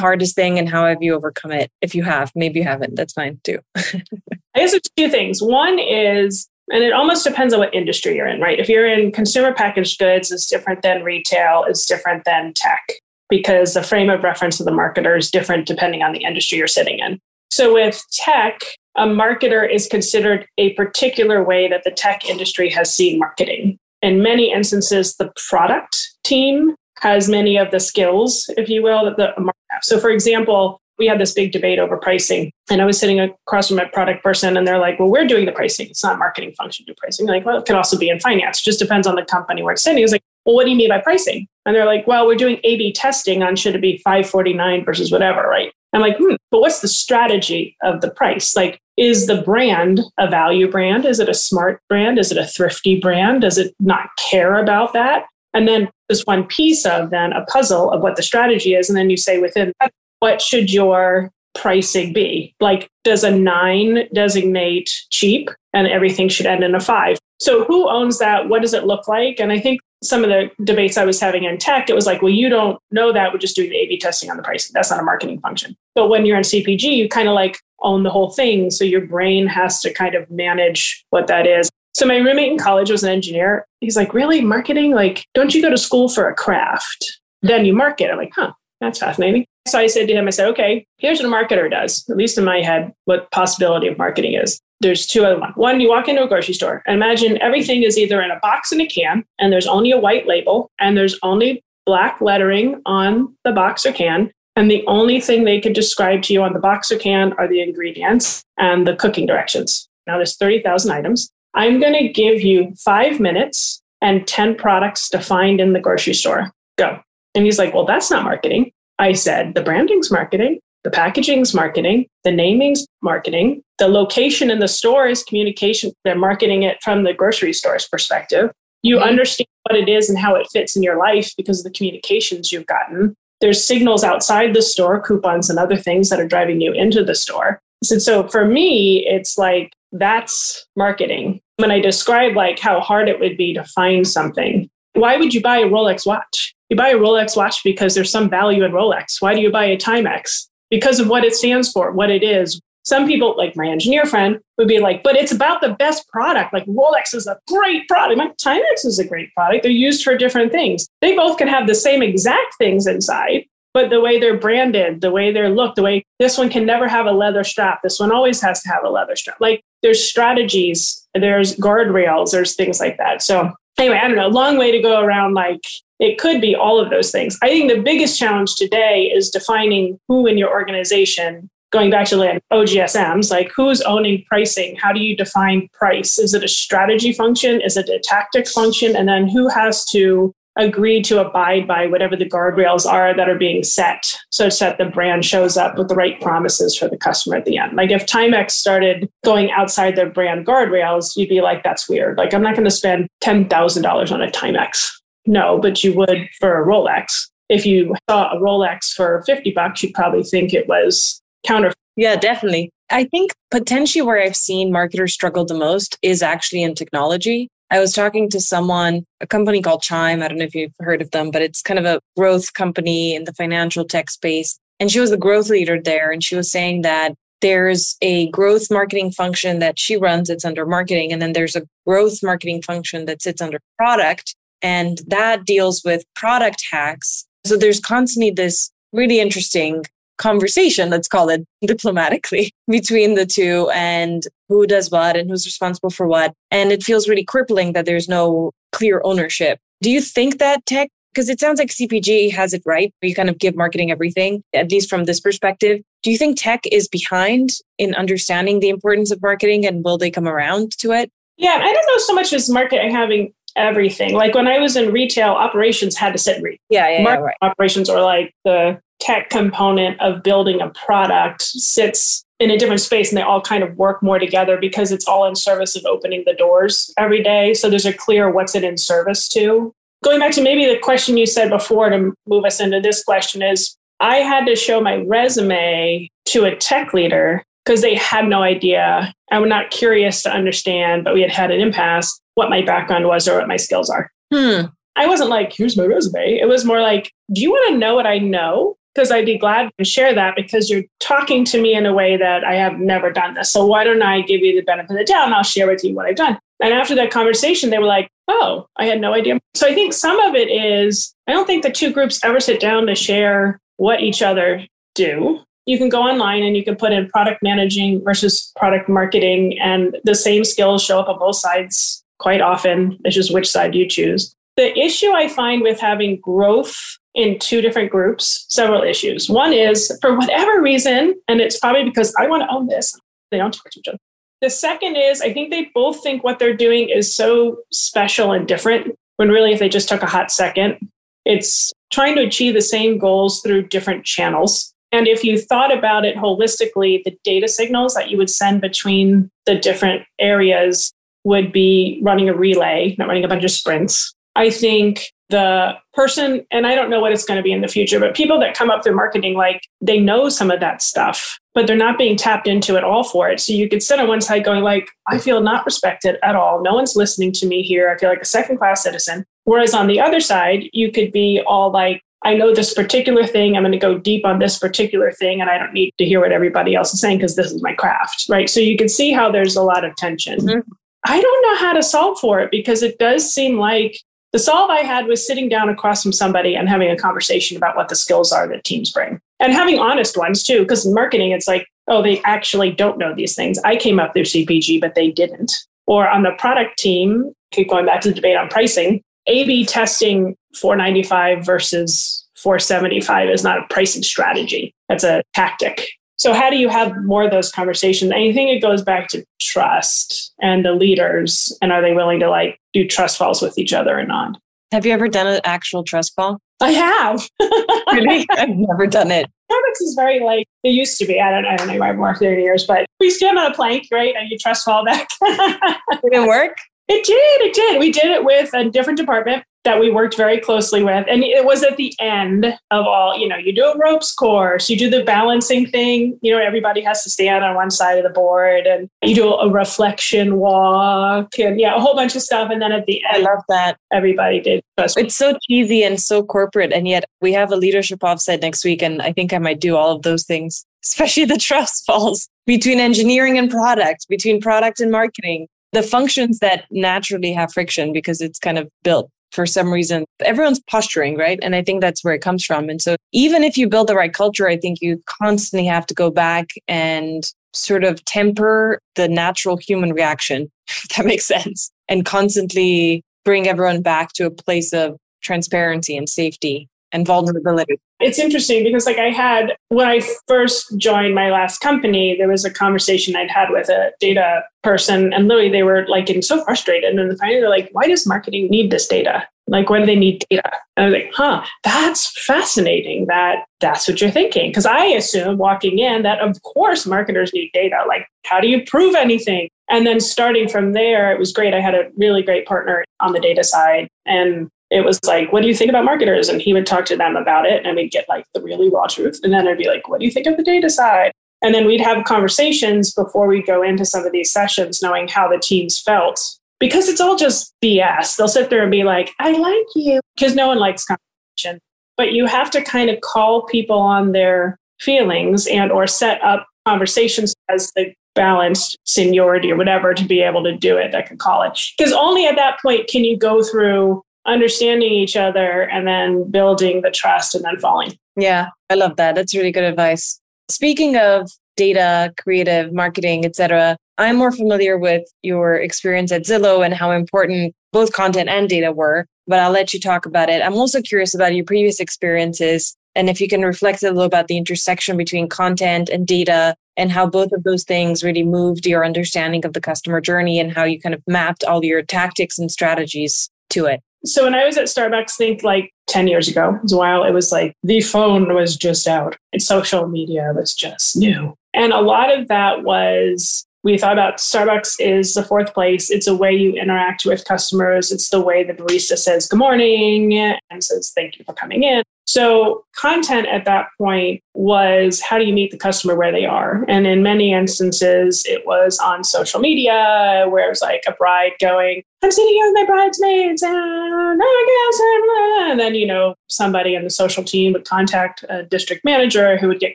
hardest 0.00 0.34
thing 0.34 0.58
and 0.58 0.68
how 0.68 0.86
have 0.86 1.02
you 1.02 1.14
overcome 1.14 1.52
it? 1.52 1.70
If 1.80 1.94
you 1.94 2.02
have, 2.02 2.30
maybe 2.34 2.60
you 2.60 2.64
haven't, 2.66 2.94
that's 2.94 3.14
fine 3.14 3.40
too. 3.44 3.58
I 3.76 4.60
guess 4.60 4.72
there's 4.72 4.82
two 4.96 5.08
things. 5.08 5.42
One 5.42 5.78
is, 5.78 6.48
and 6.70 6.82
it 6.82 6.92
almost 6.92 7.24
depends 7.24 7.54
on 7.54 7.60
what 7.60 7.74
industry 7.74 8.16
you're 8.16 8.26
in, 8.26 8.40
right? 8.40 8.58
If 8.58 8.68
you're 8.68 8.86
in 8.86 9.12
consumer 9.12 9.54
packaged 9.54 9.98
goods, 9.98 10.30
it's 10.30 10.46
different 10.46 10.82
than 10.82 11.02
retail, 11.02 11.64
it's 11.68 11.86
different 11.86 12.24
than 12.24 12.52
tech 12.54 12.82
because 13.28 13.74
the 13.74 13.82
frame 13.82 14.10
of 14.10 14.22
reference 14.22 14.60
of 14.60 14.66
the 14.66 14.72
marketer 14.72 15.18
is 15.18 15.30
different 15.30 15.66
depending 15.66 16.02
on 16.02 16.12
the 16.12 16.24
industry 16.24 16.58
you're 16.58 16.66
sitting 16.66 16.98
in. 16.98 17.18
So 17.50 17.72
with 17.72 18.02
tech, 18.12 18.60
a 18.96 19.06
marketer 19.06 19.68
is 19.70 19.86
considered 19.86 20.46
a 20.58 20.72
particular 20.74 21.42
way 21.42 21.68
that 21.68 21.84
the 21.84 21.90
tech 21.90 22.28
industry 22.28 22.70
has 22.70 22.94
seen 22.94 23.18
marketing. 23.18 23.78
In 24.02 24.22
many 24.22 24.52
instances, 24.52 25.16
the 25.16 25.32
product 25.48 25.96
team 26.24 26.74
has 27.00 27.28
many 27.28 27.56
of 27.56 27.70
the 27.70 27.80
skills, 27.80 28.48
if 28.56 28.68
you 28.68 28.82
will, 28.82 29.04
that 29.04 29.16
the 29.16 29.32
marketer 29.38 29.52
So, 29.82 29.98
for 29.98 30.10
example, 30.10 30.80
we 30.98 31.06
had 31.06 31.20
this 31.20 31.34
big 31.34 31.52
debate 31.52 31.78
over 31.78 31.98
pricing, 31.98 32.50
and 32.70 32.80
I 32.80 32.86
was 32.86 32.98
sitting 32.98 33.20
across 33.20 33.68
from 33.68 33.78
a 33.78 33.86
product 33.88 34.22
person, 34.24 34.56
and 34.56 34.66
they're 34.66 34.78
like, 34.78 34.98
"Well, 34.98 35.10
we're 35.10 35.26
doing 35.26 35.44
the 35.44 35.52
pricing. 35.52 35.88
It's 35.90 36.02
not 36.02 36.18
marketing 36.18 36.54
function 36.56 36.86
to 36.86 36.94
pricing." 36.94 37.26
Like, 37.26 37.44
well, 37.44 37.58
it 37.58 37.66
could 37.66 37.76
also 37.76 37.98
be 37.98 38.08
in 38.08 38.18
finance. 38.18 38.60
It 38.60 38.64
just 38.64 38.78
depends 38.78 39.06
on 39.06 39.14
the 39.14 39.24
company 39.24 39.62
where 39.62 39.74
it's 39.74 39.82
sitting. 39.82 40.02
It's 40.02 40.12
like, 40.12 40.22
well, 40.46 40.54
what 40.54 40.64
do 40.64 40.70
you 40.70 40.76
mean 40.76 40.88
by 40.88 41.00
pricing? 41.00 41.46
And 41.66 41.74
they're 41.74 41.84
like, 41.84 42.06
well, 42.06 42.26
we're 42.26 42.36
doing 42.36 42.58
A/B 42.64 42.92
testing 42.92 43.42
on 43.42 43.56
should 43.56 43.74
it 43.74 43.82
be 43.82 43.98
549 43.98 44.84
versus 44.84 45.12
whatever, 45.12 45.42
right? 45.42 45.72
I'm 45.92 46.00
like, 46.00 46.16
hmm, 46.16 46.36
but 46.50 46.60
what's 46.60 46.80
the 46.80 46.88
strategy 46.88 47.76
of 47.82 48.00
the 48.00 48.10
price? 48.10 48.54
Like, 48.54 48.80
is 48.96 49.26
the 49.26 49.42
brand 49.42 50.00
a 50.18 50.28
value 50.28 50.70
brand? 50.70 51.04
Is 51.04 51.20
it 51.20 51.28
a 51.28 51.34
smart 51.34 51.80
brand? 51.88 52.18
Is 52.18 52.32
it 52.32 52.38
a 52.38 52.46
thrifty 52.46 52.98
brand? 52.98 53.42
Does 53.42 53.58
it 53.58 53.74
not 53.80 54.08
care 54.30 54.54
about 54.56 54.92
that? 54.94 55.26
And 55.54 55.66
then 55.66 55.88
just 56.10 56.26
one 56.26 56.44
piece 56.44 56.84
of 56.84 57.10
then 57.10 57.32
a 57.32 57.44
puzzle 57.46 57.90
of 57.90 58.02
what 58.02 58.16
the 58.16 58.22
strategy 58.22 58.74
is. 58.74 58.88
And 58.88 58.96
then 58.96 59.10
you 59.10 59.16
say 59.16 59.38
within 59.38 59.72
that, 59.80 59.92
what 60.20 60.40
should 60.40 60.72
your 60.72 61.30
pricing 61.54 62.12
be? 62.12 62.54
Like, 62.60 62.88
does 63.04 63.24
a 63.24 63.30
nine 63.30 64.08
designate 64.14 64.90
cheap 65.10 65.50
and 65.72 65.86
everything 65.86 66.28
should 66.28 66.46
end 66.46 66.62
in 66.62 66.74
a 66.74 66.80
five? 66.80 67.18
So, 67.38 67.64
who 67.64 67.88
owns 67.88 68.18
that? 68.18 68.48
What 68.48 68.62
does 68.62 68.74
it 68.74 68.84
look 68.84 69.08
like? 69.08 69.38
And 69.40 69.52
I 69.52 69.58
think 69.58 69.80
some 70.02 70.22
of 70.22 70.30
the 70.30 70.50
debates 70.64 70.96
I 70.96 71.04
was 71.04 71.20
having 71.20 71.44
in 71.44 71.58
tech, 71.58 71.88
it 71.88 71.94
was 71.94 72.06
like, 72.06 72.22
well, 72.22 72.32
you 72.32 72.48
don't 72.48 72.78
know 72.90 73.12
that. 73.12 73.32
We're 73.32 73.38
just 73.38 73.56
doing 73.56 73.70
the 73.70 73.76
A 73.76 73.86
B 73.86 73.98
testing 73.98 74.30
on 74.30 74.36
the 74.36 74.42
pricing. 74.42 74.72
That's 74.74 74.90
not 74.90 75.00
a 75.00 75.02
marketing 75.02 75.40
function. 75.40 75.76
But 75.94 76.08
when 76.08 76.26
you're 76.26 76.36
in 76.36 76.42
CPG, 76.42 76.82
you 76.82 77.08
kind 77.08 77.28
of 77.28 77.34
like 77.34 77.58
own 77.80 78.02
the 78.02 78.10
whole 78.10 78.30
thing. 78.30 78.70
So 78.70 78.84
your 78.84 79.06
brain 79.06 79.46
has 79.46 79.80
to 79.80 79.92
kind 79.92 80.14
of 80.14 80.30
manage 80.30 81.04
what 81.10 81.26
that 81.26 81.46
is. 81.46 81.70
So 81.94 82.06
my 82.06 82.16
roommate 82.16 82.52
in 82.52 82.58
college 82.58 82.90
was 82.90 83.02
an 83.02 83.10
engineer. 83.10 83.66
He's 83.80 83.96
like, 83.96 84.12
really? 84.12 84.42
Marketing? 84.42 84.92
Like, 84.92 85.24
don't 85.34 85.54
you 85.54 85.62
go 85.62 85.70
to 85.70 85.78
school 85.78 86.08
for 86.08 86.28
a 86.28 86.34
craft? 86.34 87.20
Then 87.42 87.64
you 87.64 87.74
market. 87.74 88.10
I'm 88.10 88.18
like, 88.18 88.32
huh, 88.34 88.52
that's 88.80 88.98
fascinating. 88.98 89.46
So 89.66 89.78
I 89.78 89.86
said 89.86 90.06
to 90.08 90.14
him, 90.14 90.26
I 90.26 90.30
said, 90.30 90.48
okay, 90.48 90.86
here's 90.98 91.22
what 91.22 91.26
a 91.26 91.30
marketer 91.30 91.70
does, 91.70 92.04
at 92.08 92.16
least 92.16 92.38
in 92.38 92.44
my 92.44 92.60
head, 92.60 92.92
what 93.06 93.30
possibility 93.30 93.88
of 93.88 93.98
marketing 93.98 94.34
is. 94.34 94.60
There's 94.80 95.06
two 95.06 95.24
other 95.24 95.38
ones. 95.38 95.54
One, 95.56 95.80
you 95.80 95.88
walk 95.88 96.08
into 96.08 96.22
a 96.22 96.28
grocery 96.28 96.54
store 96.54 96.82
and 96.86 96.96
imagine 96.96 97.40
everything 97.40 97.82
is 97.82 97.96
either 97.96 98.20
in 98.20 98.30
a 98.30 98.38
box 98.40 98.72
and 98.72 98.80
a 98.80 98.86
can, 98.86 99.24
and 99.38 99.52
there's 99.52 99.66
only 99.66 99.90
a 99.90 99.98
white 99.98 100.26
label, 100.26 100.70
and 100.78 100.96
there's 100.96 101.18
only 101.22 101.62
black 101.86 102.20
lettering 102.20 102.82
on 102.84 103.34
the 103.44 103.52
box 103.52 103.86
or 103.86 103.92
can. 103.92 104.30
And 104.56 104.70
the 104.70 104.84
only 104.86 105.20
thing 105.20 105.44
they 105.44 105.60
could 105.60 105.74
describe 105.74 106.22
to 106.22 106.32
you 106.32 106.42
on 106.42 106.52
the 106.52 106.58
box 106.58 106.90
or 106.90 106.98
can 106.98 107.32
are 107.34 107.46
the 107.48 107.62
ingredients 107.62 108.42
and 108.58 108.86
the 108.86 108.96
cooking 108.96 109.26
directions. 109.26 109.88
Now 110.06 110.16
there's 110.16 110.36
30,000 110.36 110.90
items. 110.90 111.30
I'm 111.54 111.80
going 111.80 111.94
to 111.94 112.08
give 112.08 112.42
you 112.42 112.74
five 112.78 113.20
minutes 113.20 113.82
and 114.02 114.26
10 114.26 114.56
products 114.56 115.08
to 115.10 115.20
find 115.20 115.60
in 115.60 115.72
the 115.72 115.80
grocery 115.80 116.14
store. 116.14 116.50
Go. 116.76 117.00
And 117.34 117.44
he's 117.44 117.58
like, 117.58 117.74
Well, 117.74 117.86
that's 117.86 118.10
not 118.10 118.24
marketing. 118.24 118.72
I 118.98 119.12
said, 119.12 119.54
The 119.54 119.62
branding's 119.62 120.10
marketing, 120.10 120.60
the 120.86 120.90
packaging's 120.92 121.52
marketing, 121.52 122.06
the 122.22 122.30
naming's 122.30 122.86
marketing, 123.02 123.60
the 123.78 123.88
location 123.88 124.52
in 124.52 124.60
the 124.60 124.68
store 124.68 125.08
is 125.08 125.24
communication. 125.24 125.90
They're 126.04 126.14
marketing 126.14 126.62
it 126.62 126.78
from 126.80 127.02
the 127.02 127.12
grocery 127.12 127.52
store's 127.52 127.88
perspective. 127.88 128.52
You 128.84 128.98
mm-hmm. 128.98 129.08
understand 129.08 129.48
what 129.64 129.76
it 129.76 129.88
is 129.88 130.08
and 130.08 130.16
how 130.16 130.36
it 130.36 130.46
fits 130.52 130.76
in 130.76 130.84
your 130.84 130.96
life 130.96 131.32
because 131.36 131.58
of 131.58 131.64
the 131.64 131.76
communications 131.76 132.52
you've 132.52 132.66
gotten 132.66 133.16
there's 133.40 133.62
signals 133.62 134.02
outside 134.02 134.54
the 134.54 134.62
store, 134.62 135.00
coupons 135.00 135.50
and 135.50 135.58
other 135.58 135.76
things 135.76 136.08
that 136.08 136.20
are 136.20 136.28
driving 136.28 136.60
you 136.60 136.72
into 136.72 137.04
the 137.04 137.14
store. 137.14 137.60
So, 137.84 137.98
so 137.98 138.28
for 138.28 138.46
me, 138.46 139.04
it's 139.06 139.36
like 139.36 139.72
that's 139.92 140.66
marketing. 140.76 141.40
When 141.56 141.70
I 141.70 141.80
describe 141.80 142.34
like 142.34 142.58
how 142.58 142.80
hard 142.80 143.08
it 143.08 143.20
would 143.20 143.36
be 143.36 143.52
to 143.54 143.64
find 143.64 144.06
something, 144.06 144.68
why 144.94 145.16
would 145.16 145.34
you 145.34 145.42
buy 145.42 145.58
a 145.58 145.66
Rolex 145.66 146.06
watch? 146.06 146.54
You 146.70 146.76
buy 146.76 146.88
a 146.88 146.96
Rolex 146.96 147.36
watch 147.36 147.62
because 147.62 147.94
there's 147.94 148.10
some 148.10 148.30
value 148.30 148.64
in 148.64 148.72
Rolex. 148.72 149.20
Why 149.20 149.34
do 149.34 149.40
you 149.40 149.50
buy 149.50 149.66
a 149.66 149.76
Timex? 149.76 150.48
Because 150.70 151.00
of 151.00 151.08
what 151.08 151.24
it 151.24 151.34
stands 151.34 151.70
for, 151.70 151.92
what 151.92 152.10
it 152.10 152.22
is, 152.22 152.60
some 152.86 153.06
people, 153.06 153.34
like 153.36 153.56
my 153.56 153.66
engineer 153.66 154.06
friend, 154.06 154.38
would 154.58 154.68
be 154.68 154.78
like, 154.78 155.02
but 155.02 155.16
it's 155.16 155.32
about 155.32 155.60
the 155.60 155.74
best 155.74 156.08
product. 156.08 156.52
Like 156.52 156.64
Rolex 156.66 157.14
is 157.14 157.26
a 157.26 157.36
great 157.48 157.88
product. 157.88 158.16
My 158.16 158.28
Timex 158.40 158.84
is 158.84 159.00
a 159.00 159.04
great 159.04 159.32
product. 159.34 159.64
They're 159.64 159.72
used 159.72 160.04
for 160.04 160.16
different 160.16 160.52
things. 160.52 160.86
They 161.00 161.16
both 161.16 161.36
can 161.36 161.48
have 161.48 161.66
the 161.66 161.74
same 161.74 162.00
exact 162.00 162.54
things 162.58 162.86
inside, 162.86 163.46
but 163.74 163.90
the 163.90 164.00
way 164.00 164.20
they're 164.20 164.38
branded, 164.38 165.00
the 165.00 165.10
way 165.10 165.32
they're 165.32 165.50
looked, 165.50 165.74
the 165.76 165.82
way 165.82 166.04
this 166.20 166.38
one 166.38 166.48
can 166.48 166.64
never 166.64 166.86
have 166.86 167.06
a 167.06 167.12
leather 167.12 167.42
strap. 167.42 167.80
This 167.82 167.98
one 167.98 168.12
always 168.12 168.40
has 168.40 168.62
to 168.62 168.68
have 168.68 168.84
a 168.84 168.88
leather 168.88 169.16
strap. 169.16 169.38
Like 169.40 169.62
there's 169.82 170.02
strategies, 170.02 171.06
there's 171.12 171.56
guardrails, 171.56 172.30
there's 172.30 172.54
things 172.54 172.78
like 172.78 172.98
that. 172.98 173.20
So 173.20 173.52
anyway, 173.78 173.98
I 174.00 174.06
don't 174.06 174.16
know, 174.16 174.28
long 174.28 174.58
way 174.58 174.70
to 174.70 174.80
go 174.80 175.00
around 175.00 175.34
like 175.34 175.60
it 175.98 176.18
could 176.18 176.40
be 176.40 176.54
all 176.54 176.80
of 176.80 176.90
those 176.90 177.10
things. 177.10 177.38
I 177.42 177.48
think 177.48 177.70
the 177.70 177.80
biggest 177.80 178.18
challenge 178.18 178.54
today 178.56 179.10
is 179.14 179.30
defining 179.30 179.98
who 180.08 180.26
in 180.26 180.38
your 180.38 180.50
organization 180.50 181.50
going 181.72 181.90
back 181.90 182.06
to 182.06 182.16
like 182.16 182.42
OGSMs, 182.52 183.30
like 183.30 183.50
who's 183.54 183.82
owning 183.82 184.24
pricing? 184.28 184.76
How 184.76 184.92
do 184.92 185.00
you 185.00 185.16
define 185.16 185.68
price? 185.72 186.18
Is 186.18 186.32
it 186.32 186.44
a 186.44 186.48
strategy 186.48 187.12
function? 187.12 187.60
Is 187.60 187.76
it 187.76 187.88
a 187.88 188.00
tactic 188.02 188.48
function? 188.48 188.96
And 188.96 189.08
then 189.08 189.28
who 189.28 189.48
has 189.48 189.84
to 189.86 190.32
agree 190.58 191.02
to 191.02 191.20
abide 191.20 191.68
by 191.68 191.86
whatever 191.86 192.16
the 192.16 192.28
guardrails 192.28 192.90
are 192.90 193.14
that 193.14 193.28
are 193.28 193.38
being 193.38 193.62
set 193.62 194.16
such 194.30 194.58
that 194.58 194.78
the 194.78 194.86
brand 194.86 195.24
shows 195.24 195.56
up 195.56 195.76
with 195.76 195.88
the 195.88 195.94
right 195.94 196.18
promises 196.20 196.76
for 196.76 196.88
the 196.88 196.96
customer 196.96 197.36
at 197.36 197.44
the 197.44 197.58
end. 197.58 197.76
Like 197.76 197.90
if 197.90 198.06
Timex 198.06 198.52
started 198.52 199.08
going 199.24 199.50
outside 199.50 199.96
their 199.96 200.08
brand 200.08 200.46
guardrails, 200.46 201.14
you'd 201.14 201.28
be 201.28 201.42
like, 201.42 201.62
that's 201.62 201.88
weird. 201.88 202.16
Like 202.16 202.32
I'm 202.32 202.42
not 202.42 202.54
going 202.54 202.64
to 202.64 202.70
spend 202.70 203.08
$10,000 203.22 204.12
on 204.12 204.22
a 204.22 204.30
Timex. 204.30 204.95
No, 205.26 205.58
but 205.58 205.82
you 205.82 205.94
would 205.94 206.28
for 206.38 206.62
a 206.62 206.66
Rolex. 206.66 207.28
If 207.48 207.64
you 207.66 207.94
saw 208.08 208.32
a 208.32 208.40
Rolex 208.40 208.92
for 208.92 209.22
50 209.26 209.52
bucks, 209.52 209.82
you'd 209.82 209.94
probably 209.94 210.22
think 210.22 210.52
it 210.52 210.68
was 210.68 211.20
counter. 211.46 211.72
Yeah, 211.96 212.16
definitely. 212.16 212.70
I 212.90 213.04
think 213.04 213.32
potentially 213.50 214.02
where 214.02 214.22
I've 214.22 214.36
seen 214.36 214.72
marketers 214.72 215.12
struggle 215.12 215.44
the 215.44 215.54
most 215.54 215.98
is 216.02 216.22
actually 216.22 216.62
in 216.62 216.74
technology. 216.74 217.48
I 217.70 217.80
was 217.80 217.92
talking 217.92 218.28
to 218.30 218.40
someone, 218.40 219.04
a 219.20 219.26
company 219.26 219.60
called 219.60 219.82
Chime. 219.82 220.22
I 220.22 220.28
don't 220.28 220.38
know 220.38 220.44
if 220.44 220.54
you've 220.54 220.72
heard 220.78 221.02
of 221.02 221.10
them, 221.10 221.32
but 221.32 221.42
it's 221.42 221.62
kind 221.62 221.80
of 221.80 221.84
a 221.84 222.00
growth 222.16 222.54
company 222.54 223.14
in 223.14 223.24
the 223.24 223.32
financial 223.32 223.84
tech 223.84 224.10
space. 224.10 224.58
And 224.78 224.90
she 224.90 225.00
was 225.00 225.10
the 225.10 225.16
growth 225.16 225.48
leader 225.48 225.80
there. 225.82 226.12
And 226.12 226.22
she 226.22 226.36
was 226.36 226.50
saying 226.50 226.82
that 226.82 227.14
there's 227.40 227.96
a 228.02 228.30
growth 228.30 228.70
marketing 228.70 229.10
function 229.10 229.58
that 229.58 229.78
she 229.78 229.96
runs, 229.96 230.30
it's 230.30 230.44
under 230.44 230.64
marketing. 230.64 231.12
And 231.12 231.20
then 231.20 231.32
there's 231.32 231.56
a 231.56 231.66
growth 231.86 232.22
marketing 232.22 232.62
function 232.62 233.06
that 233.06 233.20
sits 233.20 233.42
under 233.42 233.58
product. 233.78 234.36
And 234.62 235.00
that 235.06 235.44
deals 235.44 235.82
with 235.84 236.04
product 236.14 236.62
hacks. 236.70 237.26
So 237.44 237.56
there's 237.56 237.80
constantly 237.80 238.30
this 238.30 238.70
really 238.92 239.20
interesting 239.20 239.84
conversation, 240.18 240.90
let's 240.90 241.08
call 241.08 241.28
it 241.28 241.44
diplomatically, 241.66 242.50
between 242.68 243.14
the 243.14 243.26
two 243.26 243.70
and 243.74 244.22
who 244.48 244.66
does 244.66 244.90
what 244.90 245.16
and 245.16 245.30
who's 245.30 245.46
responsible 245.46 245.90
for 245.90 246.06
what. 246.06 246.32
And 246.50 246.72
it 246.72 246.82
feels 246.82 247.08
really 247.08 247.24
crippling 247.24 247.72
that 247.74 247.84
there's 247.84 248.08
no 248.08 248.52
clear 248.72 249.00
ownership. 249.04 249.58
Do 249.82 249.90
you 249.90 250.00
think 250.00 250.38
that 250.38 250.64
tech 250.66 250.88
because 251.16 251.30
it 251.30 251.40
sounds 251.40 251.58
like 251.58 251.70
CPG 251.70 252.30
has 252.32 252.52
it 252.52 252.60
right. 252.66 252.92
You 253.00 253.14
kind 253.14 253.30
of 253.30 253.38
give 253.38 253.56
marketing 253.56 253.90
everything, 253.90 254.42
at 254.52 254.70
least 254.70 254.90
from 254.90 255.04
this 255.04 255.18
perspective. 255.18 255.80
Do 256.02 256.10
you 256.10 256.18
think 256.18 256.36
tech 256.38 256.60
is 256.70 256.88
behind 256.88 257.52
in 257.78 257.94
understanding 257.94 258.60
the 258.60 258.68
importance 258.68 259.10
of 259.10 259.22
marketing 259.22 259.64
and 259.64 259.82
will 259.82 259.96
they 259.96 260.10
come 260.10 260.28
around 260.28 260.72
to 260.80 260.92
it? 260.92 261.10
Yeah, 261.38 261.58
I 261.62 261.72
don't 261.72 261.86
know 261.86 261.98
so 261.98 262.12
much 262.12 262.34
as 262.34 262.50
marketing 262.50 262.92
having 262.92 263.32
everything. 263.56 264.14
Like 264.14 264.34
when 264.34 264.46
I 264.46 264.58
was 264.58 264.76
in 264.76 264.92
retail, 264.92 265.30
operations 265.30 265.96
had 265.96 266.12
to 266.12 266.18
sit 266.18 266.42
retail. 266.42 266.58
Yeah, 266.70 266.88
yeah, 266.88 267.02
yeah 267.02 267.14
right. 267.16 267.36
operations 267.42 267.88
or 267.88 268.00
like 268.00 268.34
the 268.44 268.80
tech 269.00 269.30
component 269.30 270.00
of 270.00 270.22
building 270.22 270.60
a 270.60 270.70
product 270.70 271.42
sits 271.42 272.24
in 272.38 272.50
a 272.50 272.58
different 272.58 272.80
space 272.80 273.10
and 273.10 273.16
they 273.16 273.22
all 273.22 273.40
kind 273.40 273.62
of 273.62 273.76
work 273.76 274.02
more 274.02 274.18
together 274.18 274.58
because 274.58 274.92
it's 274.92 275.06
all 275.06 275.26
in 275.26 275.34
service 275.34 275.74
of 275.74 275.84
opening 275.86 276.22
the 276.26 276.34
doors 276.34 276.92
every 276.98 277.22
day. 277.22 277.54
So 277.54 277.70
there's 277.70 277.86
a 277.86 277.92
clear 277.92 278.30
what's 278.30 278.54
it 278.54 278.64
in 278.64 278.76
service 278.76 279.28
to. 279.30 279.72
Going 280.04 280.20
back 280.20 280.32
to 280.32 280.42
maybe 280.42 280.66
the 280.66 280.78
question 280.78 281.16
you 281.16 281.26
said 281.26 281.48
before 281.48 281.88
to 281.88 282.12
move 282.26 282.44
us 282.44 282.60
into 282.60 282.80
this 282.80 283.02
question 283.02 283.42
is 283.42 283.74
I 284.00 284.16
had 284.16 284.44
to 284.46 284.54
show 284.54 284.80
my 284.80 284.96
resume 285.06 286.08
to 286.26 286.44
a 286.44 286.54
tech 286.54 286.92
leader 286.92 287.42
because 287.64 287.80
they 287.80 287.94
had 287.94 288.26
no 288.26 288.42
idea. 288.42 289.12
I 289.30 289.38
was 289.38 289.48
not 289.48 289.70
curious 289.70 290.22
to 290.22 290.30
understand, 290.30 291.04
but 291.04 291.14
we 291.14 291.22
had 291.22 291.30
had 291.30 291.50
an 291.50 291.60
impasse 291.60 292.20
what 292.36 292.48
my 292.48 292.62
background 292.62 293.06
was 293.06 293.26
or 293.26 293.38
what 293.38 293.48
my 293.48 293.56
skills 293.56 293.90
are. 293.90 294.10
Hmm. 294.32 294.66
I 294.94 295.06
wasn't 295.06 295.30
like, 295.30 295.52
here's 295.52 295.76
my 295.76 295.84
resume. 295.84 296.38
It 296.40 296.48
was 296.48 296.64
more 296.64 296.80
like, 296.80 297.12
do 297.32 297.42
you 297.42 297.50
want 297.50 297.72
to 297.72 297.78
know 297.78 297.94
what 297.94 298.06
I 298.06 298.18
know? 298.18 298.76
Because 298.94 299.10
I'd 299.10 299.26
be 299.26 299.36
glad 299.36 299.70
to 299.78 299.84
share 299.84 300.14
that 300.14 300.34
because 300.36 300.70
you're 300.70 300.84
talking 301.00 301.44
to 301.46 301.60
me 301.60 301.74
in 301.74 301.84
a 301.84 301.92
way 301.92 302.16
that 302.16 302.44
I 302.44 302.54
have 302.54 302.78
never 302.78 303.10
done 303.10 303.34
this. 303.34 303.52
So 303.52 303.66
why 303.66 303.84
don't 303.84 304.02
I 304.02 304.22
give 304.22 304.40
you 304.40 304.56
the 304.56 304.64
benefit 304.64 304.92
of 304.92 304.96
the 304.96 305.04
doubt 305.04 305.26
and 305.26 305.34
I'll 305.34 305.42
share 305.42 305.66
with 305.66 305.84
you 305.84 305.94
what 305.94 306.06
I've 306.06 306.16
done? 306.16 306.38
And 306.62 306.72
after 306.72 306.94
that 306.94 307.10
conversation, 307.10 307.68
they 307.68 307.78
were 307.78 307.84
like, 307.84 308.08
oh, 308.28 308.66
I 308.76 308.86
had 308.86 309.00
no 309.00 309.12
idea. 309.12 309.38
So 309.54 309.66
I 309.66 309.74
think 309.74 309.92
some 309.92 310.18
of 310.20 310.34
it 310.34 310.48
is, 310.48 311.14
I 311.26 311.32
don't 311.32 311.46
think 311.46 311.62
the 311.62 311.70
two 311.70 311.92
groups 311.92 312.24
ever 312.24 312.40
sit 312.40 312.58
down 312.58 312.86
to 312.86 312.94
share 312.94 313.60
what 313.76 314.00
each 314.00 314.22
other 314.22 314.64
do. 314.94 315.40
You 315.66 315.76
can 315.76 315.90
go 315.90 316.00
online 316.00 316.42
and 316.42 316.56
you 316.56 316.64
can 316.64 316.76
put 316.76 316.92
in 316.92 317.08
product 317.08 317.42
managing 317.42 318.02
versus 318.02 318.52
product 318.56 318.88
marketing, 318.88 319.58
and 319.58 319.96
the 320.04 320.14
same 320.14 320.44
skills 320.44 320.82
show 320.82 321.00
up 321.00 321.08
on 321.08 321.18
both 321.18 321.36
sides 321.36 322.04
quite 322.18 322.40
often. 322.40 322.98
It's 323.04 323.14
just 323.14 323.32
which 323.32 323.50
side 323.50 323.74
you 323.74 323.88
choose. 323.88 324.34
The 324.56 324.76
issue 324.78 325.10
I 325.10 325.28
find 325.28 325.62
with 325.62 325.78
having 325.80 326.18
growth 326.20 326.74
in 327.14 327.38
two 327.38 327.60
different 327.60 327.90
groups, 327.90 328.46
several 328.48 328.82
issues. 328.82 329.28
One 329.28 329.52
is 329.52 329.96
for 330.00 330.16
whatever 330.16 330.62
reason, 330.62 331.14
and 331.28 331.40
it's 331.40 331.58
probably 331.58 331.84
because 331.84 332.14
I 332.18 332.26
want 332.26 332.42
to 332.42 332.54
own 332.54 332.66
this, 332.66 332.98
they 333.30 333.38
don't 333.38 333.52
talk 333.52 333.70
to 333.70 333.80
each 333.80 333.88
other. 333.88 333.98
The 334.42 334.50
second 334.50 334.96
is 334.96 335.22
I 335.22 335.32
think 335.32 335.50
they 335.50 335.70
both 335.74 336.02
think 336.02 336.22
what 336.22 336.38
they're 336.38 336.56
doing 336.56 336.90
is 336.90 337.14
so 337.14 337.58
special 337.72 338.32
and 338.32 338.46
different 338.46 338.94
when 339.16 339.30
really, 339.30 339.52
if 339.52 339.58
they 339.58 339.68
just 339.68 339.88
took 339.88 340.02
a 340.02 340.06
hot 340.06 340.30
second, 340.30 340.76
it's 341.24 341.72
trying 341.90 342.14
to 342.16 342.22
achieve 342.22 342.54
the 342.54 342.60
same 342.60 342.98
goals 342.98 343.40
through 343.40 343.68
different 343.68 344.04
channels. 344.04 344.74
And 344.92 345.08
if 345.08 345.24
you 345.24 345.38
thought 345.38 345.76
about 345.76 346.04
it 346.04 346.16
holistically, 346.16 347.02
the 347.02 347.16
data 347.24 347.48
signals 347.48 347.94
that 347.94 348.10
you 348.10 348.18
would 348.18 348.30
send 348.30 348.60
between 348.60 349.30
the 349.46 349.56
different 349.56 350.04
areas 350.18 350.92
would 351.26 351.50
be 351.50 352.00
running 352.04 352.28
a 352.28 352.34
relay, 352.34 352.94
not 353.00 353.08
running 353.08 353.24
a 353.24 353.28
bunch 353.28 353.42
of 353.42 353.50
sprints. 353.50 354.14
I 354.36 354.48
think 354.48 355.12
the 355.28 355.72
person, 355.92 356.46
and 356.52 356.68
I 356.68 356.76
don't 356.76 356.88
know 356.88 357.00
what 357.00 357.10
it's 357.10 357.24
going 357.24 357.36
to 357.36 357.42
be 357.42 357.50
in 357.50 357.62
the 357.62 357.68
future, 357.68 357.98
but 357.98 358.14
people 358.14 358.38
that 358.38 358.54
come 358.54 358.70
up 358.70 358.84
through 358.84 358.94
marketing, 358.94 359.34
like 359.34 359.60
they 359.80 359.98
know 359.98 360.28
some 360.28 360.52
of 360.52 360.60
that 360.60 360.82
stuff, 360.82 361.36
but 361.52 361.66
they're 361.66 361.76
not 361.76 361.98
being 361.98 362.16
tapped 362.16 362.46
into 362.46 362.76
at 362.76 362.84
all 362.84 363.02
for 363.02 363.28
it. 363.28 363.40
So 363.40 363.52
you 363.52 363.68
could 363.68 363.82
sit 363.82 363.98
on 363.98 364.06
one 364.06 364.20
side 364.20 364.44
going 364.44 364.62
like, 364.62 364.88
I 365.08 365.18
feel 365.18 365.40
not 365.40 365.66
respected 365.66 366.16
at 366.22 366.36
all. 366.36 366.62
No 366.62 366.74
one's 366.74 366.94
listening 366.94 367.32
to 367.32 367.46
me 367.46 367.62
here. 367.62 367.90
I 367.90 367.98
feel 367.98 368.08
like 368.08 368.22
a 368.22 368.24
second 368.26 368.58
class 368.58 368.84
citizen. 368.84 369.24
Whereas 369.42 369.74
on 369.74 369.88
the 369.88 370.00
other 370.00 370.20
side, 370.20 370.70
you 370.72 370.92
could 370.92 371.10
be 371.10 371.42
all 371.44 371.72
like, 371.72 372.02
I 372.24 372.34
know 372.34 372.54
this 372.54 372.72
particular 372.72 373.26
thing. 373.26 373.56
I'm 373.56 373.64
going 373.64 373.72
to 373.72 373.78
go 373.78 373.98
deep 373.98 374.24
on 374.24 374.38
this 374.38 374.60
particular 374.60 375.10
thing, 375.10 375.40
and 375.40 375.50
I 375.50 375.58
don't 375.58 375.72
need 375.72 375.92
to 375.98 376.04
hear 376.04 376.20
what 376.20 376.30
everybody 376.30 376.76
else 376.76 376.94
is 376.94 377.00
saying 377.00 377.18
because 377.18 377.34
this 377.34 377.50
is 377.50 377.62
my 377.62 377.72
craft, 377.72 378.26
right? 378.28 378.48
So 378.48 378.60
you 378.60 378.76
can 378.76 378.88
see 378.88 379.12
how 379.12 379.30
there's 379.32 379.56
a 379.56 379.62
lot 379.62 379.84
of 379.84 379.96
tension. 379.96 380.38
Mm-hmm. 380.38 380.72
I 381.08 381.20
don't 381.20 381.42
know 381.42 381.56
how 381.66 381.72
to 381.72 381.82
solve 381.82 382.18
for 382.18 382.40
it 382.40 382.50
because 382.50 382.82
it 382.82 382.98
does 382.98 383.32
seem 383.32 383.58
like 383.58 384.00
the 384.32 384.40
solve 384.40 384.70
I 384.70 384.80
had 384.80 385.06
was 385.06 385.24
sitting 385.24 385.48
down 385.48 385.68
across 385.68 386.02
from 386.02 386.12
somebody 386.12 386.56
and 386.56 386.68
having 386.68 386.90
a 386.90 386.96
conversation 386.96 387.56
about 387.56 387.76
what 387.76 387.88
the 387.88 387.94
skills 387.94 388.32
are 388.32 388.48
that 388.48 388.64
teams 388.64 388.90
bring 388.90 389.20
and 389.38 389.52
having 389.52 389.78
honest 389.78 390.16
ones 390.16 390.42
too. 390.42 390.62
Because 390.62 390.84
in 390.84 390.92
marketing, 390.92 391.30
it's 391.30 391.46
like, 391.46 391.68
oh, 391.86 392.02
they 392.02 392.20
actually 392.24 392.72
don't 392.72 392.98
know 392.98 393.14
these 393.14 393.36
things. 393.36 393.58
I 393.64 393.76
came 393.76 394.00
up 394.00 394.14
through 394.14 394.24
CPG, 394.24 394.80
but 394.80 394.96
they 394.96 395.10
didn't. 395.10 395.52
Or 395.86 396.08
on 396.08 396.24
the 396.24 396.32
product 396.32 396.76
team, 396.76 397.32
keep 397.52 397.70
going 397.70 397.86
back 397.86 398.00
to 398.00 398.08
the 398.08 398.14
debate 398.14 398.36
on 398.36 398.48
pricing, 398.48 399.00
A 399.28 399.44
B 399.44 399.64
testing 399.64 400.36
495 400.56 401.46
versus 401.46 402.26
475 402.36 403.30
is 403.30 403.44
not 403.44 403.58
a 403.58 403.66
pricing 403.70 404.02
strategy. 404.02 404.74
That's 404.88 405.04
a 405.04 405.22
tactic. 405.34 405.88
So, 406.26 406.34
how 406.34 406.50
do 406.50 406.56
you 406.56 406.68
have 406.68 406.92
more 407.04 407.22
of 407.22 407.30
those 407.30 407.52
conversations? 407.52 408.10
I 408.10 408.32
think 408.32 408.50
it 408.50 408.60
goes 408.60 408.82
back 408.82 409.06
to 409.10 409.24
trust 409.40 410.34
and 410.42 410.64
the 410.64 410.72
leaders, 410.72 411.56
and 411.62 411.70
are 411.70 411.80
they 411.80 411.94
willing 411.94 412.18
to 412.18 412.28
like 412.28 412.58
do 412.72 412.84
trust 412.84 413.16
falls 413.16 413.40
with 413.40 413.56
each 413.58 413.72
other 413.72 413.96
or 413.96 414.04
not? 414.04 414.36
Have 414.72 414.84
you 414.84 414.92
ever 414.92 415.06
done 415.06 415.28
an 415.28 415.40
actual 415.44 415.84
trust 415.84 416.16
fall? 416.16 416.40
I 416.60 416.72
have. 416.72 417.30
really? 417.92 418.26
I've 418.32 418.48
never 418.48 418.88
done 418.88 419.12
it. 419.12 419.30
Starbucks 419.48 419.82
is 419.82 419.94
very 419.94 420.18
like 420.18 420.48
it 420.64 420.70
used 420.70 420.98
to 420.98 421.06
be. 421.06 421.20
I 421.20 421.30
don't, 421.30 421.46
I 421.46 421.54
don't 421.54 421.68
know. 421.68 421.80
I've 421.80 421.96
worked 421.96 422.18
there 422.18 422.36
years, 422.36 422.66
but 422.66 422.86
we 422.98 423.08
stand 423.08 423.38
on 423.38 423.52
a 423.52 423.54
plank, 423.54 423.86
right? 423.92 424.16
And 424.16 424.28
you 424.28 424.36
trust 424.36 424.64
fall 424.64 424.84
back. 424.84 425.06
Did 425.22 426.12
it 426.12 426.26
work? 426.26 426.56
It 426.88 427.04
did. 427.04 427.48
It 427.48 427.54
did. 427.54 427.78
We 427.78 427.92
did 427.92 428.06
it 428.06 428.24
with 428.24 428.52
a 428.52 428.68
different 428.68 428.96
department 428.96 429.44
that 429.66 429.80
we 429.80 429.90
worked 429.90 430.16
very 430.16 430.40
closely 430.40 430.82
with. 430.82 431.04
And 431.10 431.24
it 431.24 431.44
was 431.44 431.64
at 431.64 431.76
the 431.76 431.92
end 432.00 432.46
of 432.70 432.86
all, 432.86 433.18
you 433.18 433.28
know, 433.28 433.36
you 433.36 433.52
do 433.52 433.64
a 433.64 433.76
ropes 433.76 434.14
course, 434.14 434.70
you 434.70 434.78
do 434.78 434.88
the 434.88 435.02
balancing 435.02 435.66
thing, 435.66 436.18
you 436.22 436.32
know, 436.32 436.38
everybody 436.38 436.80
has 436.82 437.02
to 437.02 437.10
stand 437.10 437.44
on 437.44 437.56
one 437.56 437.70
side 437.70 437.98
of 437.98 438.04
the 438.04 438.10
board 438.10 438.66
and 438.66 438.88
you 439.02 439.14
do 439.14 439.34
a 439.34 439.50
reflection 439.50 440.36
walk 440.36 441.36
and 441.38 441.58
yeah, 441.60 441.74
a 441.74 441.80
whole 441.80 441.96
bunch 441.96 442.14
of 442.14 442.22
stuff. 442.22 442.48
And 442.50 442.62
then 442.62 442.70
at 442.70 442.86
the 442.86 443.02
end, 443.12 443.26
I 443.26 443.30
love 443.30 443.42
that. 443.48 443.76
Everybody 443.92 444.40
did. 444.40 444.62
Trust. 444.78 444.96
It's 444.96 445.16
so 445.16 445.36
cheesy 445.48 445.82
and 445.82 446.00
so 446.00 446.22
corporate. 446.22 446.72
And 446.72 446.86
yet 446.86 447.04
we 447.20 447.32
have 447.32 447.50
a 447.50 447.56
leadership 447.56 447.98
offsite 448.00 448.42
next 448.42 448.64
week. 448.64 448.82
And 448.82 449.02
I 449.02 449.12
think 449.12 449.32
I 449.32 449.38
might 449.38 449.60
do 449.60 449.76
all 449.76 449.96
of 449.96 450.02
those 450.02 450.24
things, 450.24 450.64
especially 450.84 451.24
the 451.24 451.38
trust 451.38 451.84
falls 451.86 452.28
between 452.46 452.78
engineering 452.78 453.36
and 453.36 453.50
product, 453.50 454.06
between 454.08 454.40
product 454.40 454.78
and 454.78 454.92
marketing 454.92 455.48
the 455.72 455.82
functions 455.82 456.38
that 456.38 456.64
naturally 456.70 457.32
have 457.32 457.52
friction 457.52 457.92
because 457.92 458.22
it's 458.22 458.38
kind 458.38 458.56
of 458.56 458.66
built 458.82 459.10
for 459.32 459.46
some 459.46 459.72
reason 459.72 460.04
everyone's 460.20 460.60
posturing 460.68 461.16
right? 461.16 461.38
And 461.42 461.54
i 461.54 461.62
think 461.62 461.80
that's 461.80 462.02
where 462.04 462.14
it 462.14 462.22
comes 462.22 462.44
from. 462.44 462.68
And 462.68 462.80
so 462.80 462.96
even 463.12 463.44
if 463.44 463.56
you 463.56 463.68
build 463.68 463.88
the 463.88 463.94
right 463.94 464.12
culture 464.12 464.48
i 464.48 464.56
think 464.56 464.80
you 464.80 465.02
constantly 465.06 465.66
have 465.66 465.86
to 465.86 465.94
go 465.94 466.10
back 466.10 466.50
and 466.68 467.30
sort 467.52 467.84
of 467.84 468.04
temper 468.04 468.80
the 468.96 469.08
natural 469.08 469.56
human 469.56 469.92
reaction 469.92 470.50
if 470.68 470.88
that 470.96 471.06
makes 471.06 471.26
sense 471.26 471.70
and 471.88 472.04
constantly 472.04 473.02
bring 473.24 473.48
everyone 473.48 473.82
back 473.82 474.12
to 474.14 474.26
a 474.26 474.30
place 474.30 474.72
of 474.72 474.96
transparency 475.22 475.96
and 475.96 476.08
safety 476.08 476.68
and 476.92 477.06
vulnerability. 477.06 477.80
It's 478.00 478.18
interesting 478.18 478.62
because, 478.64 478.86
like, 478.86 478.98
I 478.98 479.10
had 479.10 479.52
when 479.68 479.88
I 479.88 480.00
first 480.28 480.76
joined 480.76 481.14
my 481.14 481.30
last 481.30 481.60
company, 481.60 482.16
there 482.16 482.28
was 482.28 482.44
a 482.44 482.50
conversation 482.50 483.16
I'd 483.16 483.30
had 483.30 483.50
with 483.50 483.68
a 483.68 483.92
data 484.00 484.44
person, 484.62 485.12
and 485.12 485.28
literally 485.28 485.50
they 485.50 485.62
were 485.62 485.86
like 485.88 486.06
getting 486.06 486.22
so 486.22 486.44
frustrated. 486.44 486.94
And 486.94 487.18
finally, 487.18 487.40
they're 487.40 487.48
like, 487.48 487.70
"Why 487.72 487.86
does 487.86 488.06
marketing 488.06 488.48
need 488.48 488.70
this 488.70 488.86
data? 488.86 489.26
Like, 489.48 489.70
why 489.70 489.78
do 489.78 489.86
they 489.86 489.96
need 489.96 490.24
data?" 490.28 490.50
And 490.76 490.84
I 490.84 490.88
was 490.88 490.92
like, 490.92 491.12
"Huh, 491.14 491.44
that's 491.64 492.10
fascinating. 492.24 493.06
That 493.06 493.44
that's 493.60 493.88
what 493.88 494.00
you're 494.00 494.10
thinking." 494.10 494.50
Because 494.50 494.66
I 494.66 494.84
assume 494.86 495.38
walking 495.38 495.78
in 495.78 496.02
that 496.02 496.20
of 496.20 496.40
course 496.42 496.86
marketers 496.86 497.32
need 497.32 497.50
data. 497.52 497.84
Like, 497.88 498.06
how 498.26 498.40
do 498.40 498.48
you 498.48 498.62
prove 498.64 498.94
anything? 498.94 499.48
And 499.68 499.86
then 499.86 499.98
starting 499.98 500.48
from 500.48 500.72
there, 500.74 501.12
it 501.12 501.18
was 501.18 501.32
great. 501.32 501.54
I 501.54 501.60
had 501.60 501.74
a 501.74 501.90
really 501.96 502.22
great 502.22 502.46
partner 502.46 502.84
on 503.00 503.12
the 503.12 503.20
data 503.20 503.42
side, 503.42 503.88
and 504.04 504.48
it 504.70 504.84
was 504.84 504.98
like, 505.04 505.32
what 505.32 505.42
do 505.42 505.48
you 505.48 505.54
think 505.54 505.68
about 505.68 505.84
marketers? 505.84 506.28
And 506.28 506.40
he 506.40 506.52
would 506.52 506.66
talk 506.66 506.86
to 506.86 506.96
them 506.96 507.16
about 507.16 507.46
it 507.46 507.64
and 507.64 507.76
we'd 507.76 507.90
get 507.90 508.08
like 508.08 508.24
the 508.34 508.42
really 508.42 508.68
raw 508.68 508.86
truth. 508.86 509.20
And 509.22 509.32
then 509.32 509.46
I'd 509.46 509.58
be 509.58 509.68
like, 509.68 509.88
what 509.88 510.00
do 510.00 510.06
you 510.06 510.10
think 510.10 510.26
of 510.26 510.36
the 510.36 510.42
data 510.42 510.68
side? 510.68 511.12
And 511.42 511.54
then 511.54 511.66
we'd 511.66 511.80
have 511.80 512.04
conversations 512.04 512.92
before 512.92 513.26
we 513.26 513.42
go 513.42 513.62
into 513.62 513.84
some 513.84 514.04
of 514.04 514.12
these 514.12 514.32
sessions, 514.32 514.82
knowing 514.82 515.06
how 515.06 515.28
the 515.28 515.38
teams 515.38 515.80
felt. 515.80 516.20
Because 516.58 516.88
it's 516.88 517.00
all 517.00 517.16
just 517.16 517.52
BS. 517.62 518.16
They'll 518.16 518.28
sit 518.28 518.50
there 518.50 518.62
and 518.62 518.70
be 518.70 518.82
like, 518.82 519.10
I 519.20 519.32
like 519.32 519.66
you. 519.74 520.00
Because 520.16 520.34
no 520.34 520.48
one 520.48 520.58
likes 520.58 520.84
competition. 520.84 521.60
But 521.96 522.12
you 522.12 522.26
have 522.26 522.50
to 522.52 522.62
kind 522.62 522.90
of 522.90 523.00
call 523.02 523.44
people 523.44 523.78
on 523.78 524.12
their 524.12 524.58
feelings 524.80 525.46
and 525.46 525.70
or 525.70 525.86
set 525.86 526.22
up 526.22 526.46
conversations 526.66 527.34
as 527.48 527.70
the 527.76 527.92
balanced 528.14 528.78
seniority 528.84 529.52
or 529.52 529.56
whatever 529.56 529.94
to 529.94 530.04
be 530.04 530.22
able 530.22 530.42
to 530.42 530.56
do 530.56 530.76
it 530.76 530.90
that 530.92 531.06
could 531.06 531.18
call 531.18 531.42
it. 531.42 531.58
Because 531.76 531.92
only 531.92 532.26
at 532.26 532.36
that 532.36 532.58
point 532.60 532.88
can 532.88 533.04
you 533.04 533.16
go 533.16 533.42
through 533.42 534.02
understanding 534.26 534.92
each 534.92 535.16
other 535.16 535.62
and 535.62 535.86
then 535.86 536.30
building 536.30 536.82
the 536.82 536.90
trust 536.90 537.34
and 537.34 537.44
then 537.44 537.58
falling. 537.58 537.92
Yeah, 538.16 538.48
I 538.70 538.74
love 538.74 538.96
that. 538.96 539.14
That's 539.14 539.34
really 539.34 539.52
good 539.52 539.64
advice. 539.64 540.20
Speaking 540.48 540.96
of 540.96 541.30
data, 541.56 542.12
creative, 542.20 542.72
marketing, 542.72 543.24
etc., 543.24 543.76
I'm 543.98 544.16
more 544.16 544.32
familiar 544.32 544.76
with 544.78 545.04
your 545.22 545.54
experience 545.54 546.12
at 546.12 546.22
Zillow 546.22 546.64
and 546.64 546.74
how 546.74 546.90
important 546.90 547.54
both 547.72 547.92
content 547.92 548.28
and 548.28 548.48
data 548.48 548.72
were. 548.72 549.06
but 549.28 549.40
I'll 549.40 549.50
let 549.50 549.74
you 549.74 549.80
talk 549.80 550.06
about 550.06 550.28
it. 550.28 550.40
I'm 550.40 550.54
also 550.54 550.80
curious 550.80 551.12
about 551.12 551.34
your 551.34 551.44
previous 551.44 551.80
experiences 551.80 552.76
and 552.96 553.10
if 553.10 553.20
you 553.20 553.28
can 553.28 553.42
reflect 553.42 553.82
a 553.82 553.88
little 553.88 554.04
about 554.04 554.26
the 554.26 554.38
intersection 554.38 554.96
between 554.96 555.28
content 555.28 555.90
and 555.90 556.06
data 556.06 556.56
and 556.78 556.90
how 556.90 557.06
both 557.06 557.30
of 557.30 557.44
those 557.44 557.62
things 557.62 558.02
really 558.02 558.22
moved 558.22 558.66
your 558.66 558.86
understanding 558.86 559.44
of 559.44 559.52
the 559.52 559.60
customer 559.60 560.00
journey 560.00 560.40
and 560.40 560.52
how 560.52 560.64
you 560.64 560.80
kind 560.80 560.94
of 560.94 561.02
mapped 561.06 561.44
all 561.44 561.62
your 561.62 561.82
tactics 561.82 562.38
and 562.38 562.50
strategies 562.50 563.28
to 563.50 563.66
it. 563.66 563.82
So 564.04 564.24
when 564.24 564.34
I 564.34 564.44
was 564.44 564.56
at 564.56 564.66
Starbucks, 564.66 565.16
think 565.16 565.42
like 565.42 565.72
10 565.88 566.08
years 566.08 566.28
ago, 566.28 566.58
it 566.62 566.72
a 566.72 566.76
while, 566.76 567.04
it 567.04 567.12
was 567.12 567.32
like 567.32 567.54
the 567.62 567.80
phone 567.80 568.34
was 568.34 568.56
just 568.56 568.86
out 568.86 569.16
and 569.32 569.42
social 569.42 569.88
media 569.88 570.32
was 570.34 570.54
just 570.54 570.96
new. 570.96 571.34
And 571.54 571.72
a 571.72 571.80
lot 571.80 572.16
of 572.16 572.28
that 572.28 572.62
was 572.62 573.46
we 573.64 573.78
thought 573.78 573.94
about 573.94 574.18
Starbucks 574.18 574.76
is 574.78 575.14
the 575.14 575.24
fourth 575.24 575.52
place. 575.52 575.90
It's 575.90 576.06
a 576.06 576.14
way 576.14 576.32
you 576.32 576.52
interact 576.52 577.04
with 577.04 577.24
customers. 577.24 577.90
It's 577.90 578.10
the 578.10 578.20
way 578.20 578.44
the 578.44 578.52
barista 578.52 578.96
says 578.96 579.26
good 579.26 579.38
morning 579.38 580.14
and 580.14 580.62
says 580.62 580.92
thank 580.94 581.18
you 581.18 581.24
for 581.24 581.34
coming 581.34 581.64
in. 581.64 581.82
So, 582.06 582.64
content 582.76 583.26
at 583.26 583.44
that 583.46 583.66
point 583.78 584.22
was 584.32 585.00
how 585.00 585.18
do 585.18 585.24
you 585.24 585.32
meet 585.32 585.50
the 585.50 585.58
customer 585.58 585.96
where 585.96 586.12
they 586.12 586.24
are? 586.24 586.64
And 586.68 586.86
in 586.86 587.02
many 587.02 587.32
instances, 587.32 588.24
it 588.26 588.46
was 588.46 588.78
on 588.78 589.02
social 589.02 589.40
media 589.40 590.26
where 590.28 590.46
it 590.46 590.48
was 590.48 590.62
like 590.62 590.84
a 590.86 590.92
bride 590.92 591.32
going, 591.40 591.82
I'm 592.02 592.12
sitting 592.12 592.34
here 592.34 592.46
with 592.46 592.54
my 592.54 592.66
bridesmaids 592.66 593.42
and 593.42 593.52
oh 593.52 594.16
my 594.18 595.50
and 595.50 595.58
then, 595.58 595.74
you 595.74 595.86
know, 595.86 596.14
somebody 596.28 596.76
in 596.76 596.84
the 596.84 596.90
social 596.90 597.24
team 597.24 597.52
would 597.54 597.64
contact 597.64 598.24
a 598.28 598.44
district 598.44 598.84
manager 598.84 599.36
who 599.36 599.48
would 599.48 599.58
get 599.58 599.74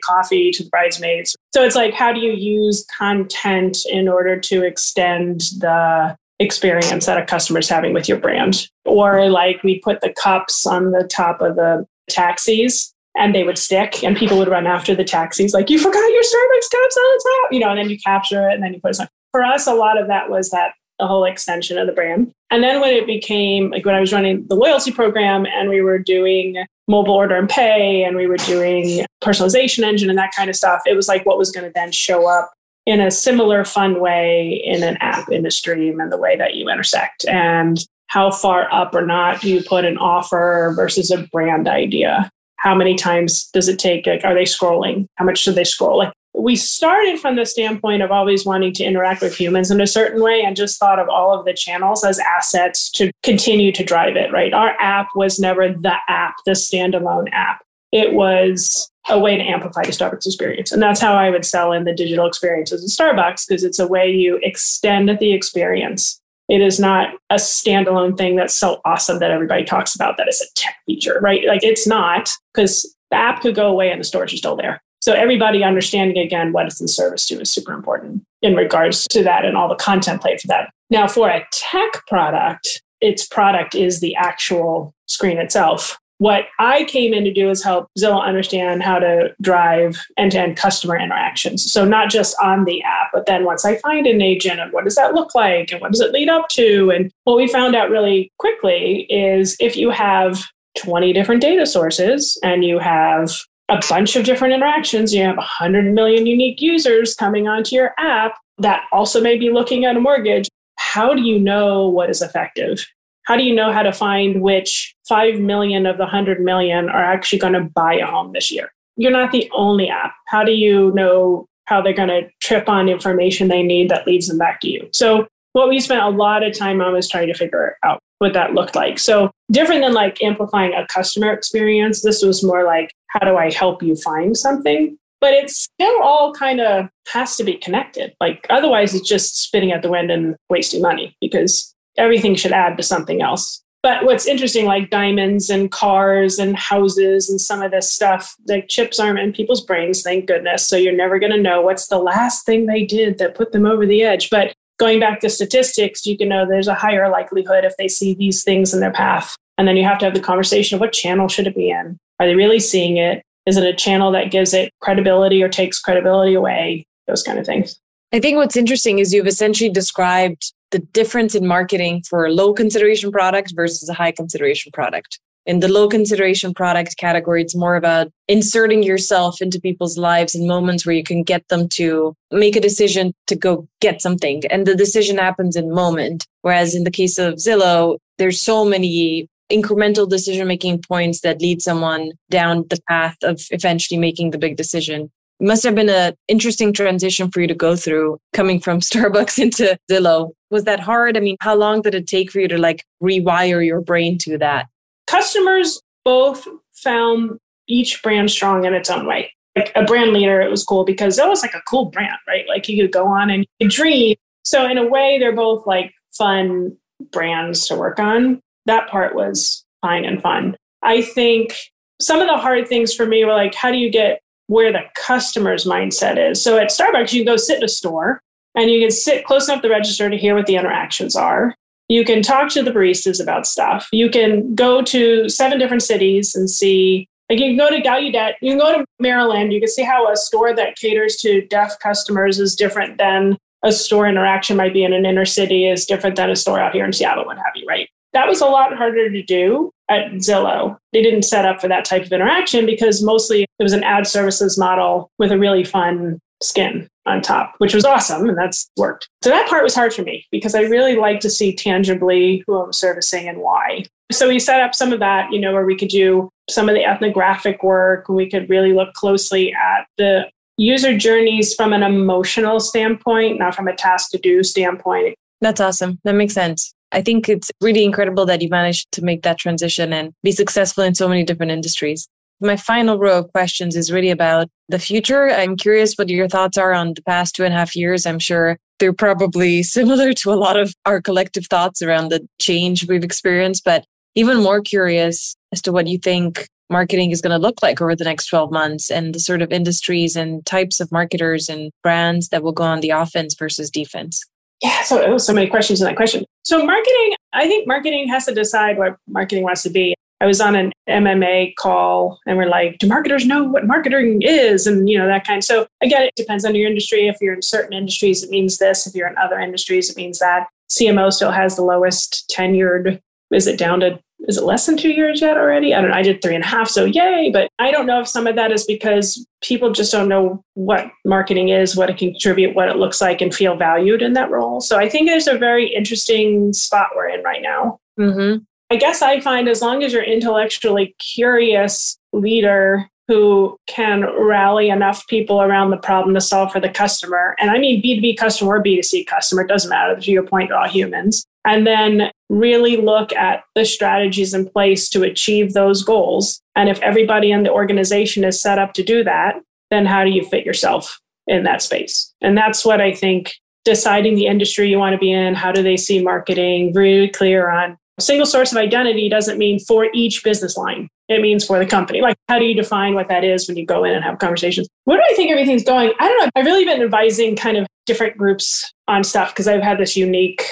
coffee 0.00 0.50
to 0.52 0.64
the 0.64 0.70
bridesmaids. 0.70 1.36
So, 1.52 1.62
it's 1.64 1.76
like, 1.76 1.92
how 1.92 2.14
do 2.14 2.20
you 2.20 2.32
use 2.32 2.86
content 2.96 3.76
in 3.90 4.08
order 4.08 4.40
to 4.40 4.64
extend 4.64 5.42
the 5.58 6.16
experience 6.38 7.06
that 7.06 7.18
a 7.18 7.24
customer's 7.24 7.68
having 7.68 7.92
with 7.92 8.08
your 8.08 8.18
brand? 8.18 8.68
Or 8.84 9.28
like 9.28 9.62
we 9.62 9.80
put 9.80 10.00
the 10.00 10.12
cups 10.12 10.66
on 10.66 10.90
the 10.90 11.04
top 11.04 11.40
of 11.40 11.56
the 11.56 11.86
taxis 12.12 12.92
and 13.16 13.34
they 13.34 13.42
would 13.42 13.58
stick 13.58 14.02
and 14.02 14.16
people 14.16 14.38
would 14.38 14.48
run 14.48 14.66
after 14.66 14.94
the 14.94 15.04
taxis 15.04 15.52
like 15.52 15.70
you 15.70 15.78
forgot 15.78 16.12
your 16.12 16.22
starbucks 16.22 16.70
cups 16.70 16.96
on 16.96 17.04
the 17.04 17.24
top 17.24 17.52
you 17.52 17.60
know 17.60 17.70
and 17.70 17.78
then 17.78 17.90
you 17.90 17.98
capture 17.98 18.48
it 18.48 18.54
and 18.54 18.62
then 18.62 18.72
you 18.72 18.80
put 18.80 18.92
it 18.92 19.00
on 19.00 19.08
for 19.30 19.44
us 19.44 19.66
a 19.66 19.74
lot 19.74 20.00
of 20.00 20.08
that 20.08 20.30
was 20.30 20.50
that 20.50 20.72
the 20.98 21.06
whole 21.08 21.24
extension 21.24 21.78
of 21.78 21.88
the 21.88 21.92
brand. 21.92 22.30
And 22.50 22.62
then 22.62 22.80
when 22.80 22.94
it 22.94 23.06
became 23.06 23.70
like 23.70 23.84
when 23.84 23.94
i 23.94 24.00
was 24.00 24.12
running 24.12 24.46
the 24.46 24.54
loyalty 24.54 24.92
program 24.92 25.46
and 25.46 25.68
we 25.68 25.80
were 25.80 25.98
doing 25.98 26.64
mobile 26.86 27.14
order 27.14 27.34
and 27.34 27.48
pay 27.48 28.04
and 28.04 28.16
we 28.16 28.26
were 28.26 28.36
doing 28.36 29.04
personalization 29.24 29.82
engine 29.82 30.10
and 30.10 30.18
that 30.18 30.34
kind 30.36 30.48
of 30.48 30.54
stuff 30.54 30.82
it 30.86 30.94
was 30.94 31.08
like 31.08 31.24
what 31.26 31.38
was 31.38 31.50
going 31.50 31.64
to 31.66 31.72
then 31.74 31.90
show 31.90 32.28
up 32.28 32.52
in 32.86 33.00
a 33.00 33.10
similar 33.10 33.64
fun 33.64 34.00
way 34.00 34.60
in 34.64 34.82
an 34.82 34.96
app 35.00 35.30
in 35.30 35.42
the 35.42 35.50
stream 35.50 36.00
and 36.00 36.10
the 36.10 36.18
way 36.18 36.36
that 36.36 36.54
you 36.54 36.68
intersect. 36.68 37.24
And 37.26 37.78
how 38.12 38.30
far 38.30 38.70
up 38.70 38.94
or 38.94 39.06
not 39.06 39.40
do 39.40 39.48
you 39.48 39.62
put 39.66 39.86
an 39.86 39.96
offer 39.96 40.74
versus 40.76 41.10
a 41.10 41.26
brand 41.32 41.66
idea? 41.66 42.28
How 42.56 42.74
many 42.74 42.94
times 42.94 43.48
does 43.54 43.68
it 43.68 43.78
take? 43.78 44.06
Like, 44.06 44.22
are 44.22 44.34
they 44.34 44.42
scrolling? 44.42 45.06
How 45.14 45.24
much 45.24 45.42
do 45.44 45.50
they 45.50 45.64
scroll? 45.64 45.96
Like, 45.96 46.12
we 46.34 46.54
started 46.54 47.18
from 47.18 47.36
the 47.36 47.46
standpoint 47.46 48.02
of 48.02 48.10
always 48.10 48.44
wanting 48.44 48.74
to 48.74 48.84
interact 48.84 49.22
with 49.22 49.34
humans 49.34 49.70
in 49.70 49.80
a 49.80 49.86
certain 49.86 50.22
way 50.22 50.42
and 50.42 50.54
just 50.54 50.78
thought 50.78 50.98
of 50.98 51.08
all 51.08 51.32
of 51.32 51.46
the 51.46 51.54
channels 51.54 52.04
as 52.04 52.18
assets 52.18 52.90
to 52.90 53.10
continue 53.22 53.72
to 53.72 53.82
drive 53.82 54.14
it, 54.14 54.30
right? 54.30 54.52
Our 54.52 54.78
app 54.78 55.08
was 55.16 55.38
never 55.38 55.72
the 55.72 55.96
app, 56.06 56.34
the 56.44 56.52
standalone 56.52 57.30
app. 57.32 57.64
It 57.92 58.12
was 58.12 58.90
a 59.08 59.18
way 59.18 59.38
to 59.38 59.42
amplify 59.42 59.84
the 59.84 59.92
Starbucks 59.92 60.26
experience. 60.26 60.70
And 60.70 60.82
that's 60.82 61.00
how 61.00 61.14
I 61.14 61.30
would 61.30 61.46
sell 61.46 61.72
in 61.72 61.84
the 61.84 61.94
digital 61.94 62.26
experiences 62.26 62.84
at 62.84 62.90
Starbucks 62.90 63.48
because 63.48 63.64
it's 63.64 63.78
a 63.78 63.86
way 63.86 64.10
you 64.10 64.38
extend 64.42 65.08
the 65.18 65.32
experience 65.32 66.20
it 66.52 66.60
is 66.60 66.78
not 66.78 67.14
a 67.30 67.36
standalone 67.36 68.14
thing 68.14 68.36
that's 68.36 68.54
so 68.54 68.78
awesome 68.84 69.18
that 69.20 69.30
everybody 69.30 69.64
talks 69.64 69.94
about 69.94 70.18
that 70.18 70.28
it's 70.28 70.42
a 70.42 70.54
tech 70.54 70.76
feature, 70.84 71.18
right? 71.22 71.46
Like 71.46 71.64
it's 71.64 71.86
not 71.86 72.28
because 72.52 72.94
the 73.10 73.16
app 73.16 73.40
could 73.40 73.54
go 73.54 73.68
away 73.68 73.90
and 73.90 73.98
the 73.98 74.04
storage 74.04 74.34
is 74.34 74.40
still 74.40 74.54
there. 74.54 74.82
So 75.00 75.14
everybody 75.14 75.64
understanding 75.64 76.18
again 76.18 76.52
what 76.52 76.66
it's 76.66 76.78
in 76.78 76.88
service 76.88 77.24
to 77.28 77.40
is 77.40 77.50
super 77.50 77.72
important 77.72 78.22
in 78.42 78.54
regards 78.54 79.08
to 79.08 79.22
that 79.22 79.46
and 79.46 79.56
all 79.56 79.66
the 79.66 79.76
content 79.76 80.20
play 80.20 80.36
for 80.36 80.46
that. 80.48 80.68
Now 80.90 81.08
for 81.08 81.26
a 81.30 81.42
tech 81.52 82.06
product, 82.06 82.82
its 83.00 83.26
product 83.26 83.74
is 83.74 84.00
the 84.00 84.14
actual 84.16 84.94
screen 85.06 85.38
itself 85.38 85.98
what 86.22 86.44
I 86.60 86.84
came 86.84 87.12
in 87.12 87.24
to 87.24 87.32
do 87.32 87.50
is 87.50 87.64
help 87.64 87.90
Zillow 87.98 88.22
understand 88.22 88.84
how 88.84 89.00
to 89.00 89.34
drive 89.40 90.00
end 90.16 90.30
to 90.30 90.38
end 90.38 90.56
customer 90.56 90.96
interactions. 90.96 91.72
So, 91.72 91.84
not 91.84 92.10
just 92.10 92.36
on 92.40 92.64
the 92.64 92.80
app, 92.84 93.08
but 93.12 93.26
then 93.26 93.44
once 93.44 93.64
I 93.64 93.78
find 93.78 94.06
an 94.06 94.22
agent, 94.22 94.60
and 94.60 94.72
what 94.72 94.84
does 94.84 94.94
that 94.94 95.14
look 95.14 95.34
like? 95.34 95.72
And 95.72 95.80
what 95.80 95.90
does 95.90 96.00
it 96.00 96.12
lead 96.12 96.28
up 96.28 96.48
to? 96.50 96.92
And 96.94 97.10
what 97.24 97.36
we 97.36 97.48
found 97.48 97.74
out 97.74 97.90
really 97.90 98.30
quickly 98.38 99.00
is 99.10 99.56
if 99.58 99.76
you 99.76 99.90
have 99.90 100.44
20 100.78 101.12
different 101.12 101.42
data 101.42 101.66
sources 101.66 102.38
and 102.44 102.64
you 102.64 102.78
have 102.78 103.32
a 103.68 103.80
bunch 103.88 104.14
of 104.14 104.24
different 104.24 104.54
interactions, 104.54 105.12
you 105.12 105.24
have 105.24 105.36
100 105.36 105.92
million 105.92 106.24
unique 106.24 106.60
users 106.60 107.16
coming 107.16 107.48
onto 107.48 107.74
your 107.74 107.94
app 107.98 108.38
that 108.58 108.84
also 108.92 109.20
may 109.20 109.36
be 109.36 109.50
looking 109.50 109.86
at 109.86 109.96
a 109.96 110.00
mortgage. 110.00 110.48
How 110.76 111.14
do 111.14 111.22
you 111.22 111.40
know 111.40 111.88
what 111.88 112.10
is 112.10 112.22
effective? 112.22 112.86
How 113.24 113.36
do 113.36 113.44
you 113.44 113.54
know 113.54 113.72
how 113.72 113.82
to 113.82 113.92
find 113.92 114.42
which 114.42 114.94
5 115.08 115.40
million 115.40 115.86
of 115.86 115.96
the 115.96 116.04
100 116.04 116.40
million 116.40 116.88
are 116.88 117.04
actually 117.04 117.38
going 117.38 117.52
to 117.52 117.60
buy 117.60 117.94
a 117.94 118.06
home 118.06 118.32
this 118.32 118.50
year? 118.50 118.72
You're 118.96 119.12
not 119.12 119.32
the 119.32 119.50
only 119.54 119.88
app. 119.88 120.14
How 120.26 120.44
do 120.44 120.52
you 120.52 120.92
know 120.92 121.46
how 121.66 121.80
they're 121.80 121.92
going 121.92 122.08
to 122.08 122.28
trip 122.40 122.68
on 122.68 122.88
information 122.88 123.48
they 123.48 123.62
need 123.62 123.88
that 123.90 124.06
leads 124.06 124.28
them 124.28 124.38
back 124.38 124.60
to 124.62 124.68
you? 124.68 124.88
So, 124.92 125.26
what 125.52 125.68
we 125.68 125.80
spent 125.80 126.02
a 126.02 126.08
lot 126.08 126.42
of 126.42 126.56
time 126.56 126.80
on 126.80 126.94
was 126.94 127.08
trying 127.08 127.28
to 127.28 127.34
figure 127.34 127.76
out 127.84 128.00
what 128.18 128.32
that 128.32 128.54
looked 128.54 128.74
like. 128.74 128.98
So, 128.98 129.30
different 129.50 129.82
than 129.82 129.94
like 129.94 130.22
amplifying 130.22 130.74
a 130.74 130.86
customer 130.86 131.32
experience, 131.32 132.02
this 132.02 132.22
was 132.22 132.42
more 132.42 132.64
like, 132.64 132.90
how 133.08 133.20
do 133.20 133.36
I 133.36 133.50
help 133.50 133.82
you 133.82 133.96
find 133.96 134.36
something? 134.36 134.98
But 135.20 135.34
it's 135.34 135.62
still 135.62 136.02
all 136.02 136.32
kind 136.34 136.60
of 136.60 136.88
has 137.12 137.36
to 137.36 137.44
be 137.44 137.54
connected. 137.54 138.12
Like, 138.20 138.46
otherwise, 138.50 138.94
it's 138.94 139.08
just 139.08 139.40
spitting 139.40 139.72
out 139.72 139.82
the 139.82 139.90
wind 139.90 140.10
and 140.10 140.34
wasting 140.50 140.82
money 140.82 141.16
because 141.20 141.71
everything 141.96 142.34
should 142.34 142.52
add 142.52 142.76
to 142.76 142.82
something 142.82 143.22
else. 143.22 143.62
But 143.82 144.04
what's 144.04 144.26
interesting, 144.26 144.64
like 144.64 144.90
diamonds 144.90 145.50
and 145.50 145.70
cars 145.70 146.38
and 146.38 146.56
houses 146.56 147.28
and 147.28 147.40
some 147.40 147.62
of 147.62 147.72
this 147.72 147.90
stuff, 147.90 148.36
like 148.46 148.68
chips 148.68 149.00
aren't 149.00 149.18
in 149.18 149.32
people's 149.32 149.64
brains, 149.64 150.02
thank 150.02 150.26
goodness. 150.26 150.66
So 150.68 150.76
you're 150.76 150.96
never 150.96 151.18
going 151.18 151.32
to 151.32 151.42
know 151.42 151.62
what's 151.62 151.88
the 151.88 151.98
last 151.98 152.46
thing 152.46 152.66
they 152.66 152.84
did 152.84 153.18
that 153.18 153.34
put 153.34 153.50
them 153.50 153.66
over 153.66 153.84
the 153.84 154.04
edge. 154.04 154.30
But 154.30 154.54
going 154.78 155.00
back 155.00 155.18
to 155.20 155.28
statistics, 155.28 156.06
you 156.06 156.16
can 156.16 156.28
know 156.28 156.46
there's 156.46 156.68
a 156.68 156.74
higher 156.74 157.08
likelihood 157.08 157.64
if 157.64 157.76
they 157.76 157.88
see 157.88 158.14
these 158.14 158.44
things 158.44 158.72
in 158.72 158.78
their 158.78 158.92
path. 158.92 159.36
And 159.58 159.66
then 159.66 159.76
you 159.76 159.84
have 159.84 159.98
to 159.98 160.04
have 160.04 160.14
the 160.14 160.20
conversation 160.20 160.76
of 160.76 160.80
what 160.80 160.92
channel 160.92 161.26
should 161.26 161.48
it 161.48 161.56
be 161.56 161.70
in? 161.70 161.98
Are 162.20 162.26
they 162.26 162.36
really 162.36 162.60
seeing 162.60 162.98
it? 162.98 163.22
Is 163.46 163.56
it 163.56 163.64
a 163.64 163.74
channel 163.74 164.12
that 164.12 164.30
gives 164.30 164.54
it 164.54 164.72
credibility 164.80 165.42
or 165.42 165.48
takes 165.48 165.80
credibility 165.80 166.34
away? 166.34 166.86
Those 167.08 167.24
kind 167.24 167.40
of 167.40 167.46
things. 167.46 167.76
I 168.12 168.20
think 168.20 168.36
what's 168.36 168.56
interesting 168.56 169.00
is 169.00 169.12
you've 169.12 169.26
essentially 169.26 169.70
described 169.70 170.52
the 170.72 170.80
difference 170.80 171.34
in 171.34 171.46
marketing 171.46 172.02
for 172.08 172.26
a 172.26 172.32
low 172.32 172.52
consideration 172.52 173.12
product 173.12 173.52
versus 173.54 173.88
a 173.88 173.94
high 173.94 174.12
consideration 174.12 174.72
product. 174.72 175.20
In 175.44 175.60
the 175.60 175.68
low 175.68 175.88
consideration 175.88 176.54
product 176.54 176.96
category, 176.96 177.42
it's 177.42 177.56
more 177.56 177.74
about 177.74 178.12
inserting 178.28 178.82
yourself 178.82 179.42
into 179.42 179.60
people's 179.60 179.98
lives 179.98 180.34
in 180.34 180.46
moments 180.46 180.86
where 180.86 180.94
you 180.94 181.02
can 181.02 181.24
get 181.24 181.46
them 181.48 181.68
to 181.70 182.14
make 182.30 182.54
a 182.54 182.60
decision 182.60 183.12
to 183.26 183.34
go 183.34 183.66
get 183.80 184.00
something. 184.00 184.42
And 184.50 184.66
the 184.66 184.76
decision 184.76 185.18
happens 185.18 185.56
in 185.56 185.74
moment. 185.74 186.26
Whereas 186.42 186.74
in 186.74 186.84
the 186.84 186.92
case 186.92 187.18
of 187.18 187.34
Zillow, 187.34 187.98
there's 188.18 188.40
so 188.40 188.64
many 188.64 189.28
incremental 189.50 190.08
decision 190.08 190.46
making 190.46 190.80
points 190.80 191.20
that 191.20 191.40
lead 191.40 191.60
someone 191.60 192.12
down 192.30 192.64
the 192.70 192.80
path 192.88 193.16
of 193.22 193.40
eventually 193.50 193.98
making 193.98 194.30
the 194.30 194.38
big 194.38 194.56
decision 194.56 195.10
must 195.42 195.64
have 195.64 195.74
been 195.74 195.88
an 195.88 196.14
interesting 196.28 196.72
transition 196.72 197.30
for 197.30 197.40
you 197.40 197.46
to 197.48 197.54
go 197.54 197.76
through 197.76 198.18
coming 198.32 198.60
from 198.60 198.80
Starbucks 198.80 199.38
into 199.38 199.78
Zillow. 199.90 200.30
Was 200.50 200.64
that 200.64 200.80
hard? 200.80 201.16
I 201.16 201.20
mean, 201.20 201.36
how 201.40 201.54
long 201.54 201.82
did 201.82 201.94
it 201.94 202.06
take 202.06 202.30
for 202.30 202.40
you 202.40 202.48
to 202.48 202.58
like 202.58 202.84
rewire 203.02 203.64
your 203.64 203.80
brain 203.80 204.18
to 204.18 204.38
that? 204.38 204.66
Customers 205.06 205.80
both 206.04 206.46
found 206.72 207.38
each 207.68 208.02
brand 208.02 208.30
strong 208.30 208.64
in 208.64 208.74
its 208.74 208.90
own 208.90 209.06
way. 209.06 209.32
Like 209.56 209.72
a 209.74 209.84
brand 209.84 210.12
leader, 210.12 210.40
it 210.40 210.50
was 210.50 210.64
cool 210.64 210.84
because 210.84 211.18
it 211.18 211.28
was 211.28 211.42
like 211.42 211.54
a 211.54 211.62
cool 211.68 211.86
brand, 211.86 212.16
right? 212.26 212.46
Like 212.48 212.68
you 212.68 212.82
could 212.82 212.92
go 212.92 213.06
on 213.06 213.28
and 213.30 213.46
dream. 213.68 214.16
So 214.44 214.64
in 214.68 214.78
a 214.78 214.86
way, 214.86 215.18
they're 215.18 215.36
both 215.36 215.66
like 215.66 215.92
fun 216.12 216.76
brands 217.12 217.66
to 217.68 217.76
work 217.76 217.98
on. 217.98 218.40
That 218.66 218.88
part 218.88 219.14
was 219.14 219.64
fine 219.82 220.04
and 220.04 220.22
fun. 220.22 220.56
I 220.82 221.02
think 221.02 221.56
some 222.00 222.20
of 222.20 222.28
the 222.28 222.36
hard 222.36 222.66
things 222.66 222.94
for 222.94 223.06
me 223.06 223.24
were 223.24 223.34
like, 223.34 223.54
how 223.54 223.70
do 223.70 223.76
you 223.76 223.90
get 223.90 224.21
where 224.46 224.72
the 224.72 224.82
customer's 224.94 225.64
mindset 225.64 226.18
is. 226.18 226.42
So 226.42 226.58
at 226.58 226.68
Starbucks, 226.68 227.12
you 227.12 227.24
can 227.24 227.32
go 227.32 227.36
sit 227.36 227.58
in 227.58 227.64
a 227.64 227.68
store 227.68 228.20
and 228.54 228.70
you 228.70 228.80
can 228.80 228.90
sit 228.90 229.24
close 229.24 229.48
enough 229.48 229.62
the 229.62 229.70
register 229.70 230.10
to 230.10 230.16
hear 230.16 230.34
what 230.34 230.46
the 230.46 230.56
interactions 230.56 231.16
are. 231.16 231.54
You 231.88 232.04
can 232.04 232.22
talk 232.22 232.50
to 232.50 232.62
the 232.62 232.70
baristas 232.70 233.22
about 233.22 233.46
stuff. 233.46 233.88
You 233.92 234.10
can 234.10 234.54
go 234.54 234.82
to 234.82 235.28
seven 235.28 235.58
different 235.58 235.82
cities 235.82 236.34
and 236.34 236.48
see, 236.48 237.08
like 237.28 237.38
you 237.38 237.50
can 237.50 237.56
go 237.56 237.70
to 237.70 237.82
Gallaudet, 237.82 238.34
you 238.40 238.52
can 238.52 238.58
go 238.58 238.78
to 238.78 238.84
Maryland, 238.98 239.52
you 239.52 239.60
can 239.60 239.68
see 239.68 239.82
how 239.82 240.10
a 240.10 240.16
store 240.16 240.54
that 240.54 240.76
caters 240.76 241.16
to 241.16 241.46
deaf 241.46 241.78
customers 241.80 242.38
is 242.38 242.54
different 242.54 242.98
than 242.98 243.36
a 243.62 243.72
store 243.72 244.08
interaction 244.08 244.56
might 244.56 244.72
be 244.72 244.84
in 244.84 244.92
an 244.92 245.06
inner 245.06 245.24
city 245.24 245.68
is 245.68 245.86
different 245.86 246.16
than 246.16 246.30
a 246.30 246.36
store 246.36 246.58
out 246.58 246.72
here 246.72 246.84
in 246.84 246.92
Seattle, 246.92 247.24
what 247.24 247.36
have 247.36 247.52
you, 247.54 247.64
right? 247.66 247.88
That 248.12 248.28
was 248.28 248.40
a 248.40 248.46
lot 248.46 248.76
harder 248.76 249.10
to 249.10 249.22
do 249.22 249.70
at 249.88 250.12
Zillow. 250.12 250.76
They 250.92 251.02
didn't 251.02 251.22
set 251.22 251.44
up 251.44 251.60
for 251.60 251.68
that 251.68 251.84
type 251.84 252.04
of 252.04 252.12
interaction 252.12 252.66
because 252.66 253.02
mostly 253.02 253.42
it 253.42 253.62
was 253.62 253.72
an 253.72 253.84
ad 253.84 254.06
services 254.06 254.58
model 254.58 255.10
with 255.18 255.32
a 255.32 255.38
really 255.38 255.64
fun 255.64 256.18
skin 256.42 256.88
on 257.06 257.20
top, 257.20 257.54
which 257.58 257.74
was 257.74 257.84
awesome. 257.84 258.28
And 258.28 258.38
that's 258.38 258.68
worked. 258.76 259.08
So 259.22 259.30
that 259.30 259.48
part 259.48 259.62
was 259.62 259.74
hard 259.74 259.92
for 259.92 260.02
me 260.02 260.26
because 260.30 260.54
I 260.54 260.62
really 260.62 260.96
like 260.96 261.20
to 261.20 261.30
see 261.30 261.54
tangibly 261.54 262.44
who 262.46 262.60
I'm 262.60 262.72
servicing 262.72 263.28
and 263.28 263.38
why. 263.38 263.84
So 264.10 264.28
we 264.28 264.38
set 264.38 264.60
up 264.60 264.74
some 264.74 264.92
of 264.92 265.00
that, 265.00 265.32
you 265.32 265.40
know, 265.40 265.52
where 265.52 265.64
we 265.64 265.76
could 265.76 265.88
do 265.88 266.28
some 266.50 266.68
of 266.68 266.74
the 266.74 266.84
ethnographic 266.84 267.62
work. 267.62 268.08
We 268.08 268.28
could 268.28 268.48
really 268.50 268.72
look 268.72 268.92
closely 268.94 269.52
at 269.54 269.86
the 269.96 270.30
user 270.56 270.96
journeys 270.96 271.54
from 271.54 271.72
an 271.72 271.82
emotional 271.82 272.60
standpoint, 272.60 273.38
not 273.38 273.54
from 273.54 273.68
a 273.68 273.74
task 273.74 274.10
to 274.10 274.18
do 274.18 274.42
standpoint. 274.42 275.16
That's 275.40 275.60
awesome. 275.60 275.98
That 276.04 276.14
makes 276.14 276.34
sense. 276.34 276.74
I 276.92 277.00
think 277.00 277.28
it's 277.28 277.50
really 277.60 277.84
incredible 277.84 278.26
that 278.26 278.42
you 278.42 278.48
managed 278.50 278.92
to 278.92 279.02
make 279.02 279.22
that 279.22 279.38
transition 279.38 279.92
and 279.92 280.12
be 280.22 280.30
successful 280.30 280.84
in 280.84 280.94
so 280.94 281.08
many 281.08 281.24
different 281.24 281.52
industries. 281.52 282.06
My 282.40 282.56
final 282.56 282.98
row 282.98 283.18
of 283.18 283.32
questions 283.32 283.76
is 283.76 283.90
really 283.90 284.10
about 284.10 284.48
the 284.68 284.78
future. 284.78 285.30
I'm 285.30 285.56
curious 285.56 285.94
what 285.94 286.10
your 286.10 286.28
thoughts 286.28 286.58
are 286.58 286.72
on 286.72 286.94
the 286.94 287.02
past 287.02 287.34
two 287.34 287.44
and 287.44 287.54
a 287.54 287.56
half 287.56 287.74
years. 287.74 288.04
I'm 288.04 288.18
sure 288.18 288.58
they're 288.78 288.92
probably 288.92 289.62
similar 289.78 290.12
to 290.12 290.32
a 290.32 290.34
lot 290.34 290.58
of 290.58 290.74
our 290.84 291.00
collective 291.00 291.46
thoughts 291.46 291.80
around 291.80 292.10
the 292.10 292.26
change 292.40 292.86
we've 292.86 293.04
experienced, 293.04 293.64
but 293.64 293.84
even 294.14 294.42
more 294.42 294.60
curious 294.60 295.34
as 295.52 295.62
to 295.62 295.72
what 295.72 295.86
you 295.86 295.98
think 295.98 296.46
marketing 296.68 297.10
is 297.10 297.20
going 297.20 297.30
to 297.30 297.38
look 297.38 297.62
like 297.62 297.80
over 297.80 297.94
the 297.94 298.04
next 298.04 298.26
12 298.26 298.50
months 298.50 298.90
and 298.90 299.14
the 299.14 299.20
sort 299.20 299.42
of 299.42 299.52
industries 299.52 300.16
and 300.16 300.44
types 300.44 300.80
of 300.80 300.90
marketers 300.90 301.48
and 301.48 301.70
brands 301.82 302.28
that 302.28 302.42
will 302.42 302.52
go 302.52 302.64
on 302.64 302.80
the 302.80 302.90
offense 302.90 303.34
versus 303.38 303.70
defense. 303.70 304.24
Yeah, 304.62 304.82
so 304.82 305.02
oh, 305.02 305.18
so 305.18 305.32
many 305.32 305.48
questions 305.48 305.80
in 305.80 305.86
that 305.86 305.96
question. 305.96 306.24
So 306.44 306.64
marketing, 306.64 307.14
I 307.32 307.48
think 307.48 307.66
marketing 307.66 308.08
has 308.08 308.26
to 308.26 308.34
decide 308.34 308.78
what 308.78 308.96
marketing 309.08 309.42
wants 309.42 309.62
to 309.64 309.70
be. 309.70 309.94
I 310.20 310.26
was 310.26 310.40
on 310.40 310.54
an 310.54 310.72
MMA 310.88 311.56
call 311.56 312.20
and 312.26 312.36
we're 312.36 312.48
like, 312.48 312.78
do 312.78 312.86
marketers 312.86 313.26
know 313.26 313.42
what 313.42 313.66
marketing 313.66 314.22
is? 314.22 314.68
And 314.68 314.88
you 314.88 314.96
know, 314.96 315.08
that 315.08 315.26
kind. 315.26 315.42
So 315.42 315.66
again, 315.82 316.02
it 316.02 316.14
depends 316.14 316.44
on 316.44 316.54
your 316.54 316.68
industry. 316.68 317.08
If 317.08 317.16
you're 317.20 317.34
in 317.34 317.42
certain 317.42 317.72
industries, 317.72 318.22
it 318.22 318.30
means 318.30 318.58
this. 318.58 318.86
If 318.86 318.94
you're 318.94 319.08
in 319.08 319.18
other 319.18 319.40
industries, 319.40 319.90
it 319.90 319.96
means 319.96 320.20
that. 320.20 320.46
CMO 320.70 321.12
still 321.12 321.32
has 321.32 321.56
the 321.56 321.62
lowest 321.62 322.32
tenured. 322.34 323.00
Is 323.32 323.48
it 323.48 323.58
down 323.58 323.80
to 323.80 323.98
is 324.28 324.36
it 324.36 324.44
less 324.44 324.66
than 324.66 324.76
two 324.76 324.90
years 324.90 325.20
yet 325.20 325.36
already? 325.36 325.74
I 325.74 325.80
don't 325.80 325.90
know. 325.90 325.96
I 325.96 326.02
did 326.02 326.22
three 326.22 326.34
and 326.34 326.44
a 326.44 326.46
half, 326.46 326.68
so 326.68 326.84
yay. 326.84 327.30
But 327.32 327.48
I 327.58 327.70
don't 327.70 327.86
know 327.86 328.00
if 328.00 328.08
some 328.08 328.26
of 328.26 328.36
that 328.36 328.52
is 328.52 328.64
because 328.64 329.26
people 329.42 329.72
just 329.72 329.92
don't 329.92 330.08
know 330.08 330.44
what 330.54 330.90
marketing 331.04 331.48
is, 331.48 331.76
what 331.76 331.90
it 331.90 331.98
can 331.98 332.10
contribute, 332.10 332.54
what 332.54 332.68
it 332.68 332.76
looks 332.76 333.00
like, 333.00 333.20
and 333.20 333.34
feel 333.34 333.56
valued 333.56 334.02
in 334.02 334.12
that 334.12 334.30
role. 334.30 334.60
So 334.60 334.78
I 334.78 334.88
think 334.88 335.08
there's 335.08 335.26
a 335.26 335.38
very 335.38 335.72
interesting 335.74 336.52
spot 336.52 336.90
we're 336.94 337.08
in 337.08 337.22
right 337.22 337.42
now. 337.42 337.78
Mm-hmm. 337.98 338.42
I 338.70 338.76
guess 338.76 339.02
I 339.02 339.20
find 339.20 339.48
as 339.48 339.60
long 339.60 339.82
as 339.82 339.92
you're 339.92 340.02
intellectually 340.02 340.94
curious 340.98 341.98
leader 342.12 342.88
who 343.08 343.58
can 343.66 344.06
rally 344.18 344.70
enough 344.70 345.06
people 345.08 345.42
around 345.42 345.70
the 345.70 345.76
problem 345.76 346.14
to 346.14 346.20
solve 346.20 346.52
for 346.52 346.60
the 346.60 346.68
customer. 346.68 347.34
And 347.38 347.50
I 347.50 347.58
mean 347.58 347.82
B2B 347.82 348.16
customer 348.16 348.56
or 348.56 348.62
B2C 348.62 349.06
customer, 349.06 349.42
it 349.42 349.48
doesn't 349.48 349.68
matter. 349.68 350.00
To 350.00 350.10
your 350.10 350.22
point, 350.22 350.52
all 350.52 350.68
humans 350.68 351.26
and 351.44 351.66
then 351.66 352.10
really 352.28 352.76
look 352.76 353.12
at 353.12 353.44
the 353.54 353.64
strategies 353.64 354.34
in 354.34 354.48
place 354.48 354.88
to 354.90 355.02
achieve 355.02 355.52
those 355.52 355.82
goals. 355.82 356.40
And 356.54 356.68
if 356.68 356.80
everybody 356.80 357.30
in 357.30 357.42
the 357.42 357.50
organization 357.50 358.24
is 358.24 358.40
set 358.40 358.58
up 358.58 358.72
to 358.74 358.82
do 358.82 359.04
that, 359.04 359.36
then 359.70 359.86
how 359.86 360.04
do 360.04 360.10
you 360.10 360.24
fit 360.24 360.46
yourself 360.46 360.98
in 361.26 361.44
that 361.44 361.62
space? 361.62 362.12
And 362.20 362.36
that's 362.36 362.64
what 362.64 362.80
I 362.80 362.92
think 362.92 363.34
deciding 363.64 364.16
the 364.16 364.26
industry 364.26 364.68
you 364.68 364.78
want 364.78 364.94
to 364.94 364.98
be 364.98 365.12
in, 365.12 365.34
how 365.34 365.52
do 365.52 365.62
they 365.62 365.76
see 365.76 366.02
marketing, 366.02 366.72
really 366.74 367.08
clear 367.08 367.50
on 367.50 367.76
single 368.02 368.26
source 368.26 368.52
of 368.52 368.58
identity 368.58 369.08
doesn't 369.08 369.38
mean 369.38 369.58
for 369.60 369.88
each 369.94 370.22
business 370.22 370.56
line. 370.56 370.88
It 371.08 371.20
means 371.20 371.44
for 371.44 371.58
the 371.58 371.66
company. 371.66 372.00
Like, 372.00 372.16
how 372.28 372.38
do 372.38 372.44
you 372.44 372.54
define 372.54 372.94
what 372.94 373.08
that 373.08 373.24
is 373.24 373.48
when 373.48 373.56
you 373.56 373.66
go 373.66 373.84
in 373.84 373.94
and 373.94 374.04
have 374.04 374.18
conversations? 374.18 374.68
Where 374.84 374.98
do 374.98 375.04
I 375.08 375.14
think 375.14 375.30
everything's 375.30 375.64
going? 375.64 375.92
I 375.98 376.08
don't 376.08 376.18
know. 376.18 376.30
I've 376.34 376.46
really 376.46 376.64
been 376.64 376.82
advising 376.82 377.36
kind 377.36 377.56
of 377.56 377.66
different 377.86 378.16
groups 378.16 378.70
on 378.88 379.04
stuff 379.04 379.30
because 379.30 379.48
I've 379.48 379.62
had 379.62 379.78
this 379.78 379.96
unique 379.96 380.42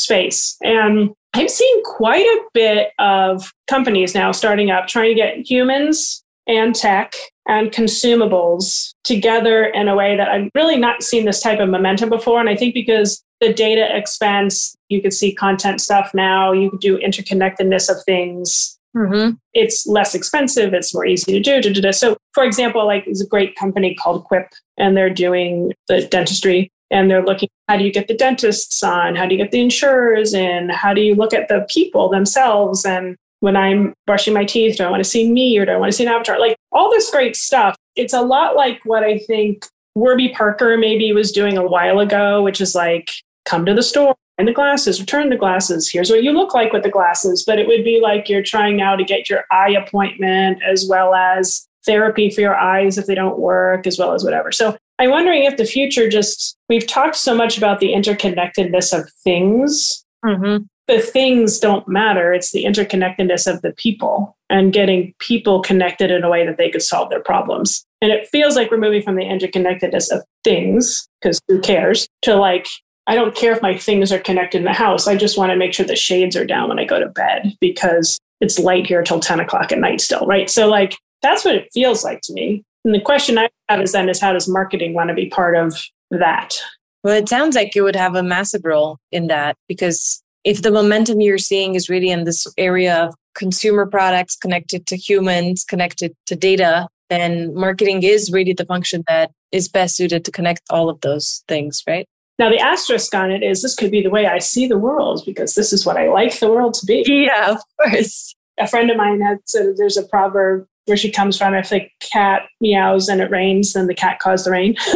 space. 0.00 0.56
And 0.62 1.10
I've 1.34 1.50
seen 1.50 1.84
quite 1.84 2.26
a 2.26 2.42
bit 2.52 2.88
of 2.98 3.52
companies 3.68 4.14
now 4.14 4.32
starting 4.32 4.70
up 4.70 4.88
trying 4.88 5.10
to 5.10 5.14
get 5.14 5.48
humans 5.48 6.24
and 6.46 6.74
tech 6.74 7.14
and 7.48 7.70
consumables 7.70 8.92
together 9.04 9.64
in 9.64 9.88
a 9.88 9.94
way 9.94 10.16
that 10.16 10.28
I've 10.28 10.50
really 10.54 10.76
not 10.76 11.02
seen 11.02 11.24
this 11.24 11.40
type 11.40 11.60
of 11.60 11.68
momentum 11.68 12.08
before. 12.08 12.40
And 12.40 12.48
I 12.48 12.56
think 12.56 12.74
because 12.74 13.22
the 13.40 13.52
data 13.52 13.86
expense, 13.96 14.74
you 14.88 15.00
could 15.00 15.12
see 15.12 15.34
content 15.34 15.80
stuff 15.80 16.10
now, 16.12 16.52
you 16.52 16.70
could 16.70 16.80
do 16.80 16.98
interconnectedness 16.98 17.88
of 17.88 18.02
things. 18.04 18.78
Mm-hmm. 18.96 19.36
It's 19.52 19.86
less 19.86 20.14
expensive, 20.14 20.74
it's 20.74 20.92
more 20.92 21.06
easy 21.06 21.32
to 21.32 21.40
do. 21.40 21.60
Da, 21.62 21.72
da, 21.72 21.80
da. 21.80 21.90
So, 21.92 22.16
for 22.34 22.44
example, 22.44 22.84
like 22.86 23.04
there's 23.04 23.20
a 23.20 23.26
great 23.26 23.54
company 23.54 23.94
called 23.94 24.24
Quip, 24.24 24.48
and 24.78 24.96
they're 24.96 25.14
doing 25.14 25.72
the 25.88 26.06
dentistry 26.06 26.72
and 26.90 27.10
they're 27.10 27.24
looking 27.24 27.48
how 27.68 27.76
do 27.76 27.84
you 27.84 27.92
get 27.92 28.08
the 28.08 28.16
dentists 28.16 28.82
on? 28.82 29.14
How 29.14 29.26
do 29.26 29.34
you 29.34 29.40
get 29.40 29.52
the 29.52 29.60
insurers 29.60 30.34
in? 30.34 30.70
How 30.70 30.92
do 30.92 31.00
you 31.00 31.14
look 31.14 31.32
at 31.32 31.48
the 31.48 31.66
people 31.68 32.08
themselves? 32.08 32.84
And 32.84 33.16
when 33.40 33.56
i'm 33.56 33.94
brushing 34.06 34.34
my 34.34 34.44
teeth 34.44 34.76
do 34.76 34.84
i 34.84 34.90
want 34.90 35.02
to 35.02 35.08
see 35.08 35.32
me 35.32 35.56
or 35.56 35.64
do 35.64 35.72
i 35.72 35.76
want 35.76 35.90
to 35.90 35.96
see 35.96 36.04
an 36.04 36.12
avatar? 36.12 36.38
Like 36.38 36.56
all 36.72 36.90
this 36.90 37.10
great 37.10 37.36
stuff. 37.36 37.76
It's 37.96 38.12
a 38.12 38.22
lot 38.22 38.56
like 38.56 38.80
what 38.84 39.02
i 39.02 39.18
think 39.18 39.66
warby 39.94 40.30
parker 40.30 40.76
maybe 40.76 41.12
was 41.12 41.32
doing 41.32 41.58
a 41.58 41.66
while 41.66 41.98
ago 41.98 42.42
which 42.42 42.60
is 42.60 42.74
like 42.74 43.10
come 43.44 43.66
to 43.66 43.74
the 43.74 43.82
store 43.82 44.14
and 44.40 44.48
the 44.48 44.52
glasses 44.52 44.98
return 44.98 45.28
the 45.28 45.36
glasses. 45.36 45.90
Here's 45.90 46.08
what 46.08 46.22
you 46.22 46.32
look 46.32 46.54
like 46.54 46.72
with 46.72 46.82
the 46.82 46.90
glasses. 46.90 47.44
But 47.46 47.58
it 47.58 47.66
would 47.66 47.84
be 47.84 48.00
like 48.00 48.26
you're 48.26 48.42
trying 48.42 48.78
now 48.78 48.96
to 48.96 49.04
get 49.04 49.28
your 49.28 49.44
eye 49.50 49.70
appointment 49.70 50.62
as 50.62 50.86
well 50.88 51.14
as 51.14 51.68
therapy 51.84 52.30
for 52.30 52.40
your 52.40 52.56
eyes 52.56 52.96
if 52.96 53.04
they 53.04 53.14
don't 53.14 53.38
work 53.38 53.86
as 53.86 53.98
well 53.98 54.14
as 54.14 54.24
whatever. 54.24 54.50
So 54.50 54.78
I'm 55.00 55.10
wondering 55.10 55.44
if 55.44 55.56
the 55.56 55.64
future 55.64 56.10
just, 56.10 56.56
we've 56.68 56.86
talked 56.86 57.16
so 57.16 57.34
much 57.34 57.56
about 57.56 57.80
the 57.80 57.94
interconnectedness 57.94 58.96
of 58.96 59.10
things. 59.24 60.04
Mm-hmm. 60.22 60.64
The 60.88 61.00
things 61.00 61.58
don't 61.58 61.88
matter. 61.88 62.34
It's 62.34 62.52
the 62.52 62.64
interconnectedness 62.64 63.50
of 63.50 63.62
the 63.62 63.72
people 63.72 64.36
and 64.50 64.74
getting 64.74 65.14
people 65.18 65.62
connected 65.62 66.10
in 66.10 66.22
a 66.22 66.28
way 66.28 66.44
that 66.44 66.58
they 66.58 66.68
could 66.68 66.82
solve 66.82 67.08
their 67.08 67.22
problems. 67.22 67.82
And 68.02 68.12
it 68.12 68.28
feels 68.28 68.56
like 68.56 68.70
we're 68.70 68.76
moving 68.76 69.00
from 69.00 69.16
the 69.16 69.22
interconnectedness 69.22 70.10
of 70.10 70.22
things, 70.44 71.08
because 71.22 71.40
who 71.48 71.60
cares, 71.60 72.06
to 72.22 72.36
like, 72.36 72.66
I 73.06 73.14
don't 73.14 73.34
care 73.34 73.52
if 73.52 73.62
my 73.62 73.78
things 73.78 74.12
are 74.12 74.18
connected 74.18 74.58
in 74.58 74.64
the 74.64 74.74
house. 74.74 75.08
I 75.08 75.16
just 75.16 75.38
want 75.38 75.50
to 75.50 75.56
make 75.56 75.72
sure 75.72 75.86
the 75.86 75.96
shades 75.96 76.36
are 76.36 76.44
down 76.44 76.68
when 76.68 76.78
I 76.78 76.84
go 76.84 77.00
to 77.00 77.08
bed 77.08 77.56
because 77.58 78.18
it's 78.42 78.58
light 78.58 78.86
here 78.86 79.02
till 79.02 79.20
10 79.20 79.40
o'clock 79.40 79.72
at 79.72 79.78
night 79.78 80.02
still, 80.02 80.26
right? 80.26 80.50
So, 80.50 80.68
like, 80.68 80.94
that's 81.22 81.44
what 81.44 81.54
it 81.54 81.68
feels 81.72 82.04
like 82.04 82.20
to 82.24 82.34
me. 82.34 82.64
And 82.84 82.94
the 82.94 83.00
question 83.00 83.38
I 83.38 83.48
have 83.68 83.80
is 83.80 83.92
then 83.92 84.08
is 84.08 84.20
how 84.20 84.32
does 84.32 84.48
marketing 84.48 84.94
want 84.94 85.08
to 85.08 85.14
be 85.14 85.28
part 85.28 85.56
of 85.56 85.82
that? 86.10 86.56
Well, 87.02 87.16
it 87.16 87.28
sounds 87.28 87.56
like 87.56 87.74
it 87.74 87.82
would 87.82 87.96
have 87.96 88.14
a 88.14 88.22
massive 88.22 88.62
role 88.64 88.98
in 89.10 89.26
that 89.28 89.56
because 89.68 90.22
if 90.44 90.62
the 90.62 90.70
momentum 90.70 91.20
you're 91.20 91.38
seeing 91.38 91.74
is 91.74 91.88
really 91.88 92.10
in 92.10 92.24
this 92.24 92.46
area 92.56 93.04
of 93.04 93.14
consumer 93.34 93.86
products 93.86 94.36
connected 94.36 94.86
to 94.86 94.96
humans, 94.96 95.64
connected 95.64 96.14
to 96.26 96.36
data, 96.36 96.88
then 97.08 97.54
marketing 97.54 98.02
is 98.02 98.30
really 98.32 98.52
the 98.52 98.64
function 98.64 99.04
that 99.08 99.30
is 99.52 99.68
best 99.68 99.96
suited 99.96 100.24
to 100.24 100.30
connect 100.30 100.62
all 100.70 100.88
of 100.88 101.00
those 101.00 101.42
things, 101.48 101.82
right? 101.86 102.06
Now, 102.38 102.48
the 102.48 102.58
asterisk 102.58 103.14
on 103.14 103.30
it 103.30 103.42
is 103.42 103.60
this 103.60 103.74
could 103.74 103.90
be 103.90 104.02
the 104.02 104.08
way 104.08 104.26
I 104.26 104.38
see 104.38 104.66
the 104.66 104.78
world 104.78 105.22
because 105.26 105.54
this 105.54 105.72
is 105.74 105.84
what 105.84 105.98
I 105.98 106.08
like 106.08 106.38
the 106.38 106.50
world 106.50 106.74
to 106.74 106.86
be. 106.86 107.04
Yeah, 107.06 107.50
of 107.50 107.60
course. 107.78 108.34
A 108.60 108.66
friend 108.66 108.90
of 108.90 108.96
mine 108.96 109.20
had 109.20 109.38
said 109.46 109.76
there's 109.76 109.96
a 109.96 110.06
proverb 110.06 110.66
where 110.86 110.96
she 110.96 111.10
comes 111.10 111.38
from. 111.38 111.54
If 111.54 111.70
the 111.70 111.88
cat 112.00 112.42
meows 112.60 113.08
and 113.08 113.20
it 113.20 113.30
rains, 113.30 113.72
then 113.72 113.86
the 113.86 113.94
cat 113.94 114.18
caused 114.18 114.46
the 114.46 114.50
rain. 114.50 114.74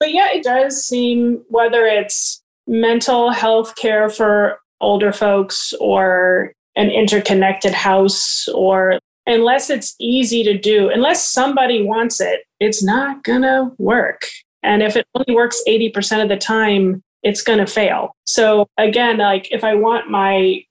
but 0.00 0.12
yeah, 0.12 0.28
it 0.32 0.42
does 0.42 0.84
seem 0.84 1.42
whether 1.48 1.84
it's 1.86 2.42
mental 2.66 3.30
health 3.30 3.76
care 3.76 4.08
for 4.08 4.58
older 4.80 5.12
folks 5.12 5.72
or 5.80 6.52
an 6.74 6.90
interconnected 6.90 7.72
house 7.72 8.48
or 8.48 8.98
unless 9.26 9.70
it's 9.70 9.94
easy 10.00 10.42
to 10.42 10.58
do, 10.58 10.88
unless 10.88 11.28
somebody 11.30 11.84
wants 11.84 12.20
it, 12.20 12.44
it's 12.60 12.82
not 12.82 13.22
going 13.22 13.42
to 13.42 13.70
work. 13.78 14.26
And 14.62 14.82
if 14.82 14.96
it 14.96 15.06
only 15.14 15.34
works 15.34 15.62
80% 15.68 16.22
of 16.22 16.28
the 16.28 16.36
time, 16.36 17.02
it's 17.22 17.42
going 17.42 17.58
to 17.58 17.66
fail. 17.66 18.16
So 18.24 18.66
again, 18.78 19.18
like 19.18 19.48
if 19.52 19.64
I 19.64 19.74
want 19.74 20.10
my 20.10 20.64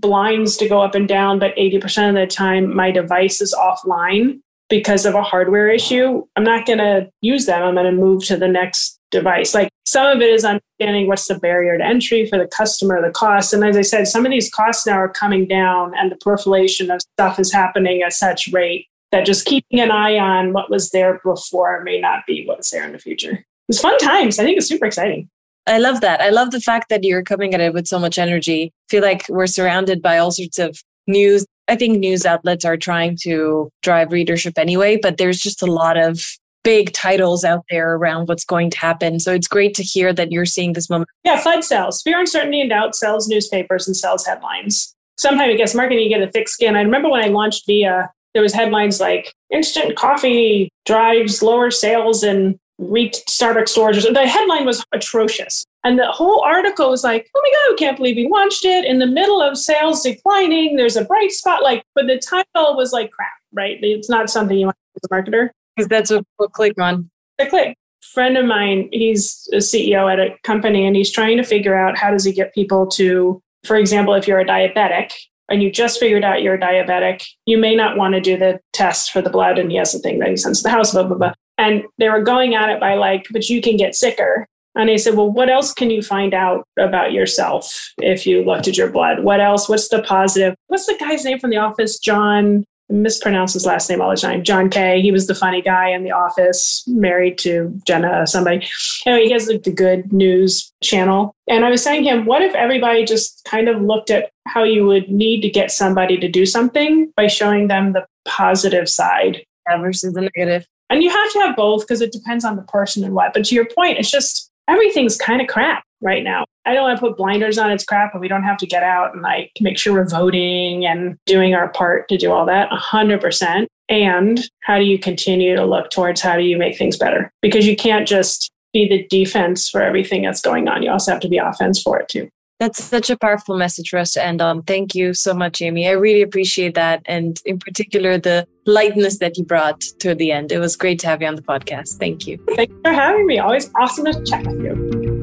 blinds 0.00 0.56
to 0.58 0.68
go 0.68 0.82
up 0.82 0.94
and 0.94 1.08
down, 1.08 1.38
but 1.38 1.54
80% 1.56 2.08
of 2.08 2.14
the 2.14 2.26
time 2.26 2.74
my 2.74 2.90
device 2.90 3.40
is 3.40 3.54
offline 3.58 4.40
because 4.68 5.06
of 5.06 5.14
a 5.14 5.22
hardware 5.22 5.68
issue, 5.68 6.24
I'm 6.36 6.44
not 6.44 6.66
going 6.66 6.78
to 6.78 7.10
use 7.20 7.46
them. 7.46 7.62
I'm 7.62 7.74
going 7.74 7.86
to 7.86 7.92
move 7.92 8.24
to 8.26 8.36
the 8.36 8.48
next 8.48 8.98
device. 9.10 9.54
Like 9.54 9.68
some 9.84 10.06
of 10.06 10.20
it 10.22 10.30
is 10.30 10.44
understanding 10.44 11.06
what's 11.06 11.28
the 11.28 11.38
barrier 11.38 11.78
to 11.78 11.84
entry 11.84 12.26
for 12.26 12.38
the 12.38 12.48
customer, 12.48 13.00
the 13.00 13.12
cost. 13.12 13.52
And 13.52 13.62
as 13.64 13.76
I 13.76 13.82
said, 13.82 14.08
some 14.08 14.26
of 14.26 14.32
these 14.32 14.50
costs 14.50 14.86
now 14.86 14.94
are 14.94 15.08
coming 15.08 15.46
down 15.46 15.92
and 15.96 16.10
the 16.10 16.16
proliferation 16.16 16.90
of 16.90 17.00
stuff 17.00 17.38
is 17.38 17.52
happening 17.52 18.02
at 18.02 18.12
such 18.12 18.48
rate 18.48 18.88
that 19.12 19.26
just 19.26 19.46
keeping 19.46 19.80
an 19.80 19.90
eye 19.90 20.18
on 20.18 20.52
what 20.52 20.70
was 20.70 20.90
there 20.90 21.20
before 21.22 21.82
may 21.84 22.00
not 22.00 22.26
be 22.26 22.44
what's 22.46 22.70
there 22.70 22.84
in 22.84 22.92
the 22.92 22.98
future. 22.98 23.44
It's 23.68 23.80
fun 23.80 23.96
times. 23.98 24.38
I 24.38 24.44
think 24.44 24.58
it's 24.58 24.66
super 24.66 24.86
exciting. 24.86 25.28
I 25.66 25.78
love 25.78 26.00
that. 26.02 26.20
I 26.20 26.30
love 26.30 26.50
the 26.50 26.60
fact 26.60 26.88
that 26.90 27.04
you're 27.04 27.22
coming 27.22 27.54
at 27.54 27.60
it 27.60 27.72
with 27.72 27.86
so 27.86 27.98
much 27.98 28.18
energy. 28.18 28.72
I 28.88 28.90
feel 28.90 29.02
like 29.02 29.24
we're 29.28 29.46
surrounded 29.46 30.02
by 30.02 30.18
all 30.18 30.30
sorts 30.30 30.58
of 30.58 30.78
news. 31.06 31.46
I 31.68 31.76
think 31.76 31.98
news 31.98 32.26
outlets 32.26 32.64
are 32.64 32.76
trying 32.76 33.16
to 33.22 33.70
drive 33.82 34.12
readership 34.12 34.58
anyway, 34.58 34.98
but 35.00 35.16
there's 35.16 35.38
just 35.38 35.62
a 35.62 35.66
lot 35.66 35.96
of 35.96 36.20
big 36.62 36.92
titles 36.92 37.44
out 37.44 37.64
there 37.70 37.94
around 37.94 38.26
what's 38.28 38.44
going 38.44 38.70
to 38.70 38.78
happen. 38.78 39.20
So 39.20 39.32
it's 39.32 39.48
great 39.48 39.74
to 39.74 39.82
hear 39.82 40.12
that 40.12 40.32
you're 40.32 40.46
seeing 40.46 40.72
this 40.72 40.90
moment. 40.90 41.08
Yeah, 41.22 41.40
FUD 41.40 41.62
sells. 41.62 42.02
Fear, 42.02 42.20
uncertainty, 42.20 42.60
and 42.60 42.70
doubt 42.70 42.96
sells 42.96 43.28
newspapers 43.28 43.86
and 43.86 43.96
sells 43.96 44.26
headlines. 44.26 44.94
Sometimes 45.16 45.54
I 45.54 45.56
guess 45.56 45.74
marketing, 45.74 46.04
you 46.04 46.08
get 46.08 46.26
a 46.26 46.30
thick 46.30 46.48
skin. 46.48 46.74
I 46.74 46.80
remember 46.80 47.08
when 47.08 47.22
I 47.22 47.28
launched 47.28 47.64
Via, 47.66 48.10
there 48.32 48.42
was 48.42 48.52
headlines 48.52 48.98
like 48.98 49.32
instant 49.50 49.96
coffee 49.96 50.70
drives 50.86 51.42
lower 51.42 51.70
sales 51.70 52.24
in 52.24 52.58
Starbucks 52.80 53.68
stores. 53.68 54.04
The 54.04 54.26
headline 54.26 54.64
was 54.64 54.84
atrocious. 54.92 55.64
And 55.84 55.98
the 55.98 56.10
whole 56.10 56.42
article 56.42 56.90
was 56.90 57.04
like, 57.04 57.30
oh 57.34 57.42
my 57.42 57.50
God, 57.50 57.74
I 57.74 57.76
can't 57.78 57.96
believe 57.96 58.16
we 58.16 58.28
launched 58.28 58.64
it 58.64 58.84
in 58.84 58.98
the 58.98 59.06
middle 59.06 59.40
of 59.42 59.56
sales 59.58 60.02
declining. 60.02 60.76
There's 60.76 60.96
a 60.96 61.04
bright 61.04 61.30
spot. 61.30 61.62
Like, 61.62 61.84
but 61.94 62.06
the 62.06 62.18
title 62.18 62.76
was 62.76 62.92
like 62.92 63.10
crap, 63.10 63.32
right? 63.52 63.78
It's 63.82 64.08
not 64.08 64.30
something 64.30 64.56
you 64.56 64.66
want 64.66 64.76
as 64.96 65.08
a 65.10 65.14
marketer. 65.14 65.50
Because 65.76 65.88
that's 65.88 66.10
what 66.10 66.24
people 66.36 66.48
click 66.48 66.80
on. 66.80 67.10
The 67.38 67.46
click. 67.46 67.76
Friend 68.12 68.36
of 68.36 68.44
mine, 68.44 68.88
he's 68.92 69.48
a 69.52 69.56
CEO 69.56 70.12
at 70.12 70.20
a 70.20 70.36
company 70.42 70.86
and 70.86 70.94
he's 70.94 71.10
trying 71.10 71.36
to 71.36 71.42
figure 71.42 71.76
out 71.76 71.98
how 71.98 72.10
does 72.10 72.24
he 72.24 72.32
get 72.32 72.54
people 72.54 72.86
to, 72.86 73.42
for 73.64 73.76
example, 73.76 74.14
if 74.14 74.28
you're 74.28 74.40
a 74.40 74.44
diabetic 74.44 75.12
and 75.48 75.62
you 75.62 75.70
just 75.70 75.98
figured 75.98 76.22
out 76.22 76.42
you're 76.42 76.58
diabetic, 76.58 77.24
you 77.46 77.58
may 77.58 77.74
not 77.74 77.96
want 77.96 78.14
to 78.14 78.20
do 78.20 78.36
the 78.36 78.60
test 78.72 79.10
for 79.10 79.20
the 79.20 79.30
blood. 79.30 79.58
And 79.58 79.70
he 79.70 79.76
has 79.78 79.94
a 79.94 79.98
thing 79.98 80.18
that 80.20 80.28
he 80.28 80.36
sends 80.36 80.60
to 80.60 80.64
the 80.64 80.70
house, 80.70 80.92
blah, 80.92 81.02
blah, 81.02 81.16
blah. 81.16 81.32
And 81.58 81.84
they 81.98 82.08
were 82.08 82.22
going 82.22 82.54
at 82.54 82.70
it 82.70 82.80
by 82.80 82.94
like, 82.94 83.26
but 83.30 83.48
you 83.48 83.60
can 83.60 83.76
get 83.76 83.94
sicker. 83.94 84.46
And 84.76 84.90
I 84.90 84.96
said, 84.96 85.14
well, 85.14 85.30
what 85.30 85.48
else 85.48 85.72
can 85.72 85.90
you 85.90 86.02
find 86.02 86.34
out 86.34 86.66
about 86.78 87.12
yourself 87.12 87.92
if 87.98 88.26
you 88.26 88.44
looked 88.44 88.66
at 88.66 88.76
your 88.76 88.90
blood? 88.90 89.22
What 89.22 89.40
else? 89.40 89.68
What's 89.68 89.88
the 89.88 90.02
positive? 90.02 90.56
What's 90.66 90.86
the 90.86 90.96
guy's 90.98 91.24
name 91.24 91.38
from 91.38 91.50
the 91.50 91.58
office? 91.58 91.98
John 91.98 92.64
mispronounce 92.90 93.54
his 93.54 93.64
last 93.64 93.88
name 93.88 94.00
all 94.00 94.10
the 94.10 94.16
time. 94.16 94.42
John 94.42 94.68
Kay. 94.68 95.00
He 95.00 95.10
was 95.10 95.26
the 95.26 95.34
funny 95.34 95.62
guy 95.62 95.88
in 95.88 96.04
the 96.04 96.10
office, 96.10 96.84
married 96.86 97.38
to 97.38 97.80
Jenna, 97.86 98.26
somebody. 98.26 98.66
Anyway, 99.06 99.26
he 99.26 99.32
has 99.32 99.46
the, 99.46 99.58
the 99.58 99.72
good 99.72 100.12
news 100.12 100.72
channel. 100.82 101.34
And 101.48 101.64
I 101.64 101.70
was 101.70 101.82
saying 101.82 102.04
to 102.04 102.10
him, 102.10 102.26
what 102.26 102.42
if 102.42 102.54
everybody 102.54 103.04
just 103.04 103.42
kind 103.48 103.68
of 103.68 103.80
looked 103.80 104.10
at 104.10 104.30
how 104.46 104.64
you 104.64 104.86
would 104.86 105.08
need 105.08 105.40
to 105.42 105.48
get 105.48 105.70
somebody 105.70 106.18
to 106.18 106.28
do 106.28 106.44
something 106.44 107.12
by 107.16 107.26
showing 107.26 107.68
them 107.68 107.92
the 107.92 108.06
positive 108.24 108.88
side 108.88 109.44
versus 109.78 110.14
the 110.14 110.28
negative? 110.36 110.66
And 110.90 111.02
you 111.02 111.10
have 111.10 111.32
to 111.32 111.38
have 111.40 111.56
both 111.56 111.82
because 111.82 112.00
it 112.00 112.12
depends 112.12 112.44
on 112.44 112.56
the 112.56 112.62
person 112.62 113.04
and 113.04 113.14
what. 113.14 113.32
But 113.32 113.44
to 113.46 113.54
your 113.54 113.66
point, 113.66 113.98
it's 113.98 114.10
just 114.10 114.50
everything's 114.68 115.16
kind 115.16 115.40
of 115.40 115.48
crap 115.48 115.84
right 116.00 116.22
now. 116.22 116.44
I 116.66 116.72
don't 116.72 116.84
want 116.84 116.98
to 116.98 117.06
put 117.06 117.16
blinders 117.16 117.58
on 117.58 117.70
its 117.70 117.84
crap, 117.84 118.12
but 118.12 118.20
we 118.20 118.28
don't 118.28 118.42
have 118.42 118.58
to 118.58 118.66
get 118.66 118.82
out 118.82 119.12
and 119.12 119.22
like 119.22 119.50
make 119.60 119.78
sure 119.78 119.92
we're 119.92 120.08
voting 120.08 120.86
and 120.86 121.16
doing 121.26 121.54
our 121.54 121.68
part 121.68 122.08
to 122.08 122.16
do 122.16 122.32
all 122.32 122.46
that 122.46 122.70
100%. 122.70 123.66
And 123.88 124.40
how 124.60 124.78
do 124.78 124.84
you 124.84 124.98
continue 124.98 125.56
to 125.56 125.64
look 125.64 125.90
towards 125.90 126.20
how 126.20 126.36
do 126.36 126.42
you 126.42 126.56
make 126.56 126.78
things 126.78 126.96
better? 126.96 127.30
Because 127.42 127.66
you 127.66 127.76
can't 127.76 128.08
just 128.08 128.50
be 128.72 128.88
the 128.88 129.06
defense 129.08 129.68
for 129.68 129.82
everything 129.82 130.22
that's 130.22 130.40
going 130.40 130.68
on. 130.68 130.82
You 130.82 130.90
also 130.90 131.12
have 131.12 131.20
to 131.20 131.28
be 131.28 131.38
offense 131.38 131.80
for 131.80 131.98
it 132.00 132.08
too. 132.08 132.28
That's 132.60 132.82
such 132.82 133.10
a 133.10 133.16
powerful 133.16 133.56
message 133.56 133.90
for 133.90 133.98
us 133.98 134.12
to 134.12 134.24
end 134.24 134.40
on. 134.40 134.58
Um, 134.58 134.62
thank 134.62 134.94
you 134.94 135.12
so 135.12 135.34
much, 135.34 135.60
Amy. 135.60 135.88
I 135.88 135.92
really 135.92 136.22
appreciate 136.22 136.74
that. 136.74 137.02
And 137.06 137.40
in 137.44 137.58
particular, 137.58 138.16
the 138.16 138.46
lightness 138.66 139.18
that 139.18 139.36
you 139.36 139.44
brought 139.44 139.80
to 139.98 140.14
the 140.14 140.30
end. 140.30 140.52
It 140.52 140.58
was 140.60 140.76
great 140.76 141.00
to 141.00 141.08
have 141.08 141.20
you 141.20 141.28
on 141.28 141.34
the 141.34 141.42
podcast. 141.42 141.98
Thank 141.98 142.26
you. 142.26 142.38
Thanks 142.54 142.74
for 142.84 142.92
having 142.92 143.26
me. 143.26 143.38
Always 143.38 143.70
awesome 143.80 144.04
to 144.04 144.24
chat 144.24 144.46
with 144.46 144.62
you. 144.62 145.14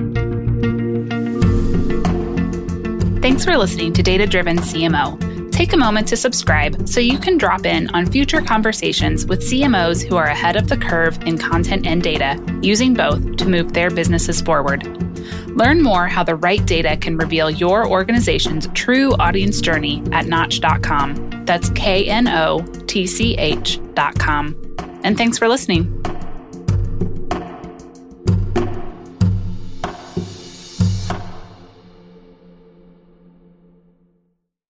Thanks 3.21 3.45
for 3.45 3.55
listening 3.57 3.93
to 3.93 4.03
Data 4.03 4.25
Driven 4.25 4.57
CMO. 4.57 5.30
Take 5.51 5.73
a 5.73 5.77
moment 5.77 6.07
to 6.07 6.17
subscribe 6.17 6.87
so 6.87 6.99
you 6.99 7.19
can 7.19 7.37
drop 7.37 7.65
in 7.65 7.89
on 7.89 8.05
future 8.05 8.41
conversations 8.41 9.25
with 9.25 9.41
CMOs 9.41 10.01
who 10.01 10.15
are 10.15 10.25
ahead 10.25 10.55
of 10.55 10.69
the 10.69 10.77
curve 10.77 11.21
in 11.23 11.37
content 11.37 11.85
and 11.85 12.01
data, 12.01 12.41
using 12.61 12.93
both 12.93 13.37
to 13.37 13.47
move 13.47 13.73
their 13.73 13.89
businesses 13.89 14.41
forward. 14.41 14.85
Learn 15.49 15.83
more 15.83 16.07
how 16.07 16.23
the 16.23 16.35
right 16.35 16.65
data 16.65 16.97
can 16.97 17.17
reveal 17.17 17.51
your 17.51 17.87
organization's 17.87 18.67
true 18.73 19.13
audience 19.13 19.61
journey 19.61 20.01
at 20.11 20.25
knotch.com. 20.25 21.43
That's 21.45 21.69
K 21.71 22.05
N 22.05 22.27
O 22.27 22.61
T 22.87 23.05
C 23.05 23.35
H.com. 23.37 24.55
And 25.03 25.17
thanks 25.17 25.37
for 25.37 25.47
listening. 25.47 25.97